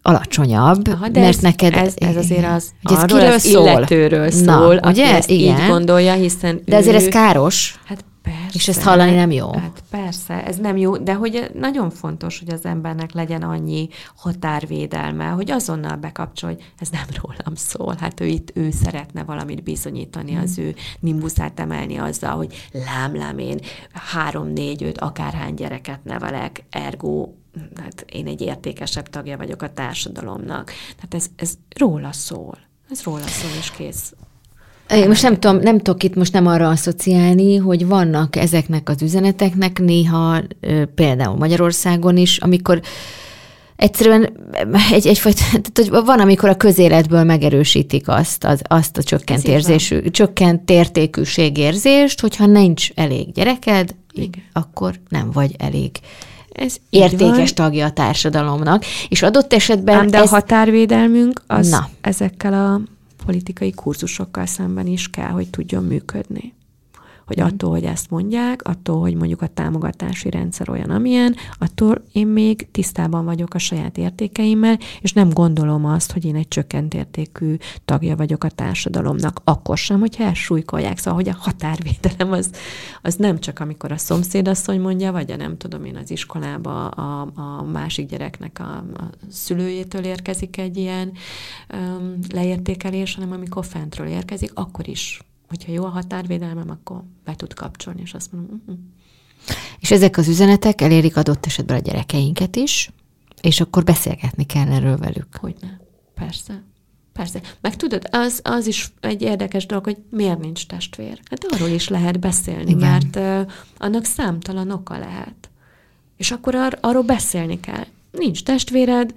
alacsonyabb, 0.03 0.89
Aha, 0.89 1.09
de 1.09 1.21
mert 1.21 1.35
ez, 1.35 1.41
neked... 1.41 1.75
Ez, 1.75 1.95
ez 1.97 2.17
azért 2.17 2.47
az, 2.47 2.71
ez 2.83 3.03
arról 3.03 3.21
az 3.21 3.43
szól? 3.43 3.63
illetőről 3.63 4.31
szól, 4.31 4.45
Na, 4.45 4.69
ugye? 4.69 4.79
aki 4.79 5.01
ezt 5.01 5.31
Igen. 5.31 5.61
így 5.61 5.69
gondolja, 5.69 6.13
hiszen 6.13 6.61
De 6.65 6.77
azért 6.77 7.03
ő, 7.03 7.07
ez 7.07 7.09
káros. 7.09 7.81
Hát 7.85 8.05
Persze. 8.23 8.51
És 8.53 8.69
ezt 8.69 8.83
hallani 8.83 9.15
nem 9.15 9.31
jó. 9.31 9.53
Hát 9.53 9.83
persze, 9.91 10.47
ez 10.47 10.57
nem 10.57 10.77
jó, 10.77 10.97
de 10.97 11.15
hogy 11.15 11.51
nagyon 11.55 11.91
fontos, 11.91 12.39
hogy 12.39 12.53
az 12.53 12.65
embernek 12.65 13.13
legyen 13.13 13.43
annyi 13.43 13.89
határvédelme, 14.17 15.27
hogy 15.27 15.51
azonnal 15.51 15.97
bekapcsol, 15.97 16.51
hogy 16.51 16.73
ez 16.79 16.89
nem 16.89 17.07
rólam 17.23 17.55
szól. 17.55 17.97
Hát 18.01 18.21
ő 18.21 18.27
itt, 18.27 18.51
ő 18.55 18.71
szeretne 18.71 19.25
valamit 19.25 19.63
bizonyítani, 19.63 20.37
az 20.37 20.59
ő 20.59 20.75
nimbuszát 21.01 21.61
emelni 21.61 21.97
azzal, 21.97 22.37
hogy 22.37 22.69
lám, 22.73 23.17
lám 23.17 23.39
én 23.39 23.59
három, 23.93 24.49
négy, 24.49 24.83
öt, 24.83 24.99
akárhány 24.99 25.55
gyereket 25.55 26.05
nevelek, 26.05 26.65
ergo 26.71 27.29
hát 27.77 28.05
én 28.13 28.27
egy 28.27 28.41
értékesebb 28.41 29.09
tagja 29.09 29.37
vagyok 29.37 29.63
a 29.63 29.73
társadalomnak. 29.73 30.73
Tehát 30.97 31.15
ez, 31.15 31.27
ez 31.37 31.53
róla 31.77 32.13
szól. 32.13 32.59
Ez 32.91 33.03
róla 33.03 33.27
szól, 33.27 33.51
és 33.59 33.71
kész. 33.71 34.15
Én 34.95 35.09
most 35.09 35.23
nem 35.23 35.39
tudom, 35.39 35.59
nem 35.59 35.79
tudok 35.79 36.03
itt 36.03 36.15
most 36.15 36.33
nem 36.33 36.47
arra 36.47 36.69
asszociálni, 36.69 37.57
hogy 37.57 37.87
vannak 37.87 38.37
ezeknek 38.37 38.89
az 38.89 39.03
üzeneteknek 39.03 39.79
néha 39.79 40.43
például 40.95 41.37
Magyarországon 41.37 42.17
is, 42.17 42.39
amikor 42.39 42.81
egyszerűen 43.77 44.33
egy, 44.93 45.07
egyfajta, 45.07 45.43
tehát, 45.51 45.71
hogy 45.75 46.05
van, 46.05 46.21
amikor 46.21 46.49
a 46.49 46.57
közéletből 46.57 47.25
megerősítik 47.25 48.09
azt, 48.09 48.45
az, 48.45 48.63
azt 48.69 48.97
a 48.97 49.03
csökkent, 49.03 49.49
érzésű, 49.49 50.11
csökkent 50.11 50.71
értékűségérzést, 50.71 52.21
hogyha 52.21 52.47
nincs 52.47 52.91
elég 52.95 53.33
gyereked, 53.33 53.95
Igen. 54.13 54.43
akkor 54.53 54.95
nem 55.09 55.31
vagy 55.31 55.55
elég 55.59 55.91
ez 56.53 56.77
értékes 56.91 57.53
tagja 57.53 57.87
a 57.87 57.91
társadalomnak, 57.91 58.85
és 59.09 59.23
adott 59.23 59.53
esetben... 59.53 59.97
Ám 59.97 60.07
de 60.07 60.19
ez... 60.19 60.25
a 60.25 60.29
határvédelmünk 60.35 61.43
az 61.47 61.69
Na. 61.69 61.89
ezekkel 62.01 62.53
a 62.53 62.81
politikai 63.25 63.71
kurzusokkal 63.71 64.47
szemben 64.47 64.87
is 64.87 65.11
kell, 65.11 65.31
hogy 65.31 65.51
tudjon 65.51 65.85
működni 65.85 66.53
hogy 67.31 67.39
mhm. 67.39 67.47
attól, 67.47 67.71
hogy 67.71 67.85
ezt 67.85 68.11
mondják, 68.11 68.63
attól, 68.63 69.01
hogy 69.01 69.15
mondjuk 69.15 69.43
a 69.43 69.47
támogatási 69.47 70.31
rendszer 70.31 70.71
olyan, 70.71 70.91
amilyen, 70.91 71.37
attól 71.59 72.05
én 72.13 72.27
még 72.27 72.71
tisztában 72.71 73.25
vagyok 73.25 73.55
a 73.55 73.59
saját 73.59 73.99
értékeimmel, 73.99 74.79
és 75.01 75.13
nem 75.13 75.31
gondolom 75.31 75.85
azt, 75.85 76.13
hogy 76.13 76.25
én 76.25 76.37
egy 76.37 76.49
csökkent 76.49 76.95
értékű 76.95 77.57
tagja 77.85 78.17
vagyok 78.17 78.45
a 78.45 78.49
társadalomnak, 78.49 79.41
akkor 79.45 79.79
sem, 79.79 80.01
hogyha 80.01 80.25
elsúlykolják. 80.25 80.99
Szóval, 80.99 81.15
hogy 81.15 81.29
a 81.29 81.37
határvédelem 81.39 82.33
az, 82.33 82.51
az 83.03 83.15
nem 83.15 83.39
csak 83.39 83.59
amikor 83.59 83.93
a 83.93 83.99
szomszédasszony 83.99 84.81
mondja, 84.81 85.13
vagy 85.13 85.31
a 85.31 85.37
nem 85.37 85.57
tudom 85.57 85.85
én 85.85 85.97
az 85.97 86.11
iskolába 86.11 86.89
a, 86.89 87.29
a 87.35 87.63
másik 87.63 88.09
gyereknek 88.09 88.59
a, 88.61 88.77
a 89.03 89.11
szülőjétől 89.31 90.05
érkezik 90.05 90.57
egy 90.57 90.77
ilyen 90.77 91.13
um, 91.75 92.19
leértékelés, 92.33 93.15
hanem 93.15 93.33
amikor 93.33 93.65
fentről 93.65 94.07
érkezik, 94.07 94.51
akkor 94.55 94.89
is 94.89 95.21
hogyha 95.51 95.73
jó 95.73 95.85
a 95.85 95.89
határvédelmem, 95.89 96.71
akkor 96.71 97.03
be 97.25 97.35
tud 97.35 97.55
kapcsolni, 97.55 98.01
és 98.01 98.15
azt 98.15 98.33
mondom, 98.33 98.63
uh-huh. 98.67 98.85
És 99.79 99.91
ezek 99.91 100.17
az 100.17 100.29
üzenetek 100.29 100.81
elérik 100.81 101.17
adott 101.17 101.47
esetben 101.47 101.77
a 101.77 101.81
gyerekeinket 101.81 102.57
is, 102.57 102.91
és 103.41 103.61
akkor 103.61 103.85
beszélgetni 103.85 104.47
kell 104.47 104.73
erről 104.73 104.97
velük. 104.97 105.37
Hogyne, 105.37 105.81
persze. 106.15 106.63
Persze. 107.13 107.41
Meg 107.61 107.77
tudod, 107.77 108.09
az, 108.11 108.41
az 108.45 108.67
is 108.67 108.93
egy 109.01 109.23
érdekes 109.23 109.67
dolog, 109.67 109.85
hogy 109.85 109.97
miért 110.11 110.39
nincs 110.39 110.67
testvér. 110.67 111.21
Hát 111.31 111.45
arról 111.45 111.69
is 111.69 111.89
lehet 111.89 112.21
beszélni, 112.21 112.71
Igen. 112.71 112.79
mert 112.79 113.17
uh, 113.17 113.53
annak 113.79 114.05
számtalan 114.05 114.71
oka 114.71 114.99
lehet. 114.99 115.51
És 116.17 116.31
akkor 116.31 116.55
ar- 116.55 116.79
arról 116.81 117.03
beszélni 117.03 117.61
kell. 117.61 117.87
Nincs 118.11 118.43
testvéred, 118.43 119.15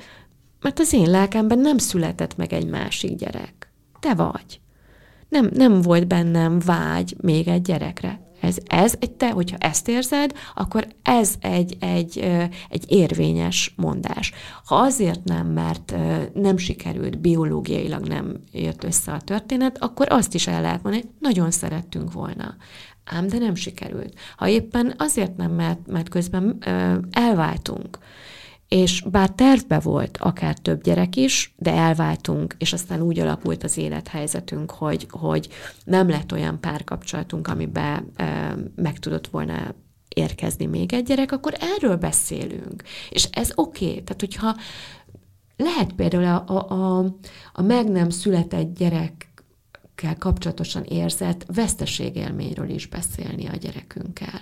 mert 0.62 0.80
az 0.80 0.94
én 0.94 1.10
lelkemben 1.10 1.60
nem 1.60 1.78
született 1.78 2.38
meg 2.38 2.54
egy 2.54 2.68
másik 2.68 3.16
gyerek. 3.16 3.72
Te 4.00 4.14
vagy 4.14 4.62
nem, 5.34 5.50
nem 5.54 5.82
volt 5.82 6.08
bennem 6.08 6.60
vágy 6.60 7.16
még 7.22 7.48
egy 7.48 7.62
gyerekre. 7.62 8.22
Ez, 8.42 8.58
ez 8.66 8.94
egy 9.00 9.12
te, 9.12 9.32
hogyha 9.32 9.58
ezt 9.58 9.88
érzed, 9.88 10.34
akkor 10.56 10.88
ez 11.04 11.34
egy, 11.40 11.78
egy, 11.80 12.20
egy 12.70 12.86
érvényes 12.88 13.74
mondás. 13.76 14.32
Ha 14.66 14.76
azért 14.76 15.24
nem, 15.24 15.48
mert 15.48 15.96
nem 16.34 16.58
sikerült, 16.58 17.20
biológiailag 17.20 18.08
nem 18.08 18.40
jött 18.52 18.84
össze 18.84 19.12
a 19.12 19.22
történet, 19.22 19.78
akkor 19.78 20.08
azt 20.10 20.34
is 20.34 20.48
el 20.48 20.62
lehet 20.62 20.84
mondani, 20.84 21.06
nagyon 21.20 21.52
szerettünk 21.52 22.14
volna. 22.14 22.56
Ám 23.04 23.28
de 23.28 23.38
nem 23.38 23.56
sikerült. 23.56 24.14
Ha 24.38 24.48
éppen 24.48 24.94
azért 24.98 25.38
nem, 25.38 25.52
mert, 25.52 25.88
mert 25.88 26.10
közben 26.10 26.58
elváltunk, 27.12 27.98
és 28.74 29.02
bár 29.02 29.30
tervbe 29.30 29.80
volt 29.80 30.18
akár 30.18 30.58
több 30.58 30.84
gyerek 30.84 31.16
is, 31.16 31.54
de 31.58 31.72
elváltunk, 31.72 32.56
és 32.58 32.74
aztán 32.74 33.02
úgy 33.02 33.20
alakult 33.20 33.64
az 33.64 33.78
élethelyzetünk, 33.78 34.72
hogy, 34.72 35.08
hogy 35.10 35.50
nem 35.84 36.10
lett 36.10 36.32
olyan 36.32 36.60
párkapcsolatunk, 36.60 37.48
amiben 37.48 38.12
e, 38.16 38.56
meg 38.76 39.00
tudott 39.00 39.28
volna 39.28 39.76
érkezni 40.08 40.66
még 40.66 40.94
egy 40.94 41.04
gyerek, 41.04 41.32
akkor 41.32 41.54
erről 41.60 41.96
beszélünk. 41.96 42.84
És 43.10 43.28
ez 43.32 43.52
oké. 43.56 43.86
Okay. 43.86 44.04
Tehát, 44.04 44.20
hogyha 44.20 44.56
lehet 45.58 45.94
például 45.94 46.26
a, 46.26 46.44
a, 46.54 46.72
a, 46.74 47.16
a 47.54 47.62
meg 47.62 47.90
nem 47.90 48.10
született 48.10 48.78
gyerekkel 48.78 50.18
kapcsolatosan 50.18 50.84
érzett 50.84 51.46
veszteségélményről 51.54 52.70
is 52.70 52.88
beszélni 52.88 53.48
a 53.48 53.56
gyerekünkkel 53.56 54.42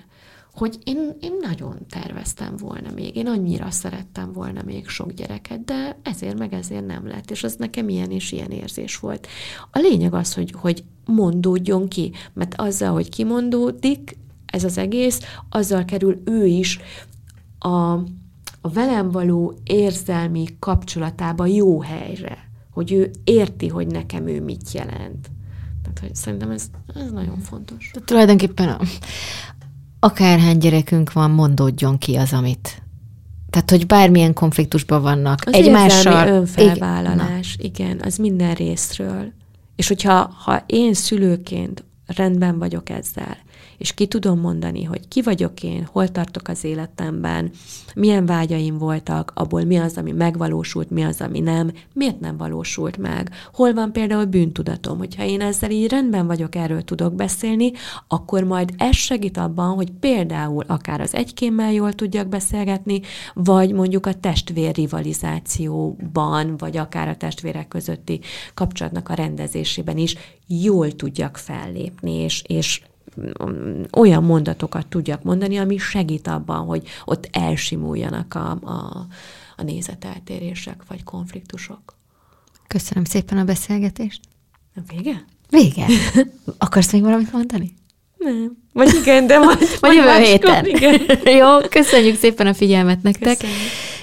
hogy 0.53 0.77
én, 0.83 1.17
én 1.19 1.33
nagyon 1.41 1.77
terveztem 1.89 2.55
volna 2.55 2.89
még, 2.95 3.15
én 3.15 3.27
annyira 3.27 3.71
szerettem 3.71 4.31
volna 4.31 4.61
még 4.65 4.87
sok 4.87 5.11
gyereket, 5.11 5.63
de 5.63 5.97
ezért 6.03 6.37
meg 6.37 6.53
ezért 6.53 6.85
nem 6.85 7.07
lett, 7.07 7.31
és 7.31 7.43
az 7.43 7.55
nekem 7.55 7.89
ilyen 7.89 8.11
és 8.11 8.31
ilyen 8.31 8.51
érzés 8.51 8.99
volt. 8.99 9.27
A 9.71 9.79
lényeg 9.79 10.13
az, 10.13 10.33
hogy, 10.33 10.53
hogy 10.57 10.83
mondódjon 11.05 11.87
ki, 11.87 12.11
mert 12.33 12.53
azzal, 12.55 12.91
hogy 12.91 13.09
kimondódik 13.09 14.17
ez 14.45 14.63
az 14.63 14.77
egész, 14.77 15.19
azzal 15.49 15.85
kerül 15.85 16.21
ő 16.25 16.45
is 16.45 16.79
a, 17.59 17.91
a 18.61 18.69
velem 18.73 19.11
való 19.11 19.53
érzelmi 19.63 20.45
kapcsolatába 20.59 21.45
jó 21.45 21.81
helyre, 21.81 22.49
hogy 22.71 22.91
ő 22.91 23.11
érti, 23.23 23.67
hogy 23.67 23.87
nekem 23.87 24.27
ő 24.27 24.41
mit 24.41 24.71
jelent. 24.71 25.29
Tehát, 25.81 25.99
hogy 25.99 26.15
szerintem 26.15 26.49
ez, 26.51 26.69
ez 26.95 27.11
nagyon 27.11 27.37
fontos. 27.37 27.89
Tehát 27.93 28.07
tulajdonképpen 28.07 28.69
a, 28.69 28.79
akárhány 30.03 30.57
gyerekünk 30.57 31.13
van, 31.13 31.31
mondódjon 31.31 31.97
ki 31.97 32.15
az, 32.15 32.33
amit 32.33 32.81
tehát, 33.51 33.69
hogy 33.69 33.85
bármilyen 33.85 34.33
konfliktusban 34.33 35.01
vannak 35.01 35.39
az 35.45 35.53
egymással. 35.53 36.27
önfelvállalás, 36.27 37.55
igen. 37.59 37.85
igen, 37.87 37.99
az 38.03 38.15
minden 38.15 38.53
részről. 38.53 39.31
És 39.75 39.87
hogyha 39.87 40.33
ha 40.43 40.63
én 40.65 40.93
szülőként 40.93 41.83
rendben 42.05 42.59
vagyok 42.59 42.89
ezzel, 42.89 43.37
és 43.81 43.93
ki 43.93 44.07
tudom 44.07 44.39
mondani, 44.39 44.83
hogy 44.83 45.07
ki 45.07 45.21
vagyok 45.21 45.63
én, 45.63 45.87
hol 45.91 46.07
tartok 46.07 46.47
az 46.47 46.63
életemben, 46.63 47.51
milyen 47.95 48.25
vágyaim 48.25 48.77
voltak, 48.77 49.31
abból 49.35 49.63
mi 49.63 49.77
az, 49.77 49.97
ami 49.97 50.11
megvalósult, 50.11 50.89
mi 50.89 51.03
az, 51.03 51.21
ami 51.21 51.39
nem, 51.39 51.71
miért 51.93 52.19
nem 52.19 52.37
valósult 52.37 52.97
meg, 52.97 53.29
hol 53.53 53.73
van 53.73 53.91
például 53.91 54.25
bűntudatom, 54.25 54.97
hogyha 54.97 55.23
én 55.23 55.41
ezzel 55.41 55.71
így 55.71 55.89
rendben 55.89 56.27
vagyok, 56.27 56.55
erről 56.55 56.81
tudok 56.81 57.13
beszélni, 57.13 57.71
akkor 58.07 58.43
majd 58.43 58.73
ez 58.77 58.95
segít 58.95 59.37
abban, 59.37 59.75
hogy 59.75 59.91
például 59.99 60.63
akár 60.67 61.01
az 61.01 61.13
egykémmel 61.13 61.71
jól 61.71 61.93
tudjak 61.93 62.27
beszélgetni, 62.27 63.01
vagy 63.33 63.73
mondjuk 63.73 64.05
a 64.05 64.13
testvér 64.13 64.75
rivalizációban, 64.75 66.57
vagy 66.57 66.77
akár 66.77 67.07
a 67.07 67.17
testvérek 67.17 67.67
közötti 67.67 68.19
kapcsolatnak 68.53 69.09
a 69.09 69.13
rendezésében 69.13 69.97
is 69.97 70.15
jól 70.47 70.91
tudjak 70.91 71.37
fellépni, 71.37 72.11
és, 72.11 72.43
és 72.47 72.81
olyan 73.91 74.23
mondatokat 74.23 74.87
tudjak 74.87 75.23
mondani, 75.23 75.57
ami 75.57 75.77
segít 75.77 76.27
abban, 76.27 76.65
hogy 76.65 76.87
ott 77.05 77.29
elsimuljanak 77.31 78.35
a, 78.35 78.49
a, 78.51 79.07
a 79.55 79.63
nézeteltérések 79.63 80.83
vagy 80.87 81.03
konfliktusok. 81.03 81.95
Köszönöm 82.67 83.03
szépen 83.03 83.37
a 83.37 83.43
beszélgetést. 83.43 84.19
Vége? 84.87 85.25
Vége. 85.49 85.85
Akarsz 86.57 86.91
még 86.91 87.01
valamit 87.01 87.31
mondani? 87.31 87.73
Nem. 88.17 88.57
Vagy 88.73 88.93
igen, 89.01 89.27
de 89.27 89.39
majd, 89.45 89.77
majd 89.81 89.93
jövő 89.93 90.23
héten. 90.23 90.65
Igen. 90.65 91.01
Jó, 91.37 91.57
köszönjük 91.69 92.17
szépen 92.17 92.47
a 92.47 92.53
figyelmet 92.53 93.01
nektek. 93.01 93.37
Köszönjük. 93.37 93.59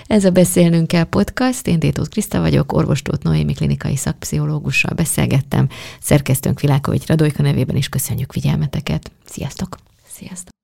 Ez 0.09 0.24
a 0.24 0.30
Beszélnünk 0.30 0.86
kell 0.86 1.04
podcast. 1.04 1.66
Én 1.66 1.78
Détót 1.78 2.09
Kriszta 2.09 2.40
vagyok, 2.40 2.72
orvostót 2.72 3.22
Noémi 3.22 3.52
klinikai 3.52 3.96
szakpszichológussal 3.96 4.94
beszélgettem. 4.94 5.68
Szerkesztőnk 6.00 6.61
Vilákovics 6.61 7.06
Radojka 7.06 7.42
nevében 7.42 7.76
is 7.76 7.88
köszönjük 7.88 8.32
figyelmeteket. 8.32 9.11
Sziasztok! 9.24 9.76
Sziasztok! 10.06 10.57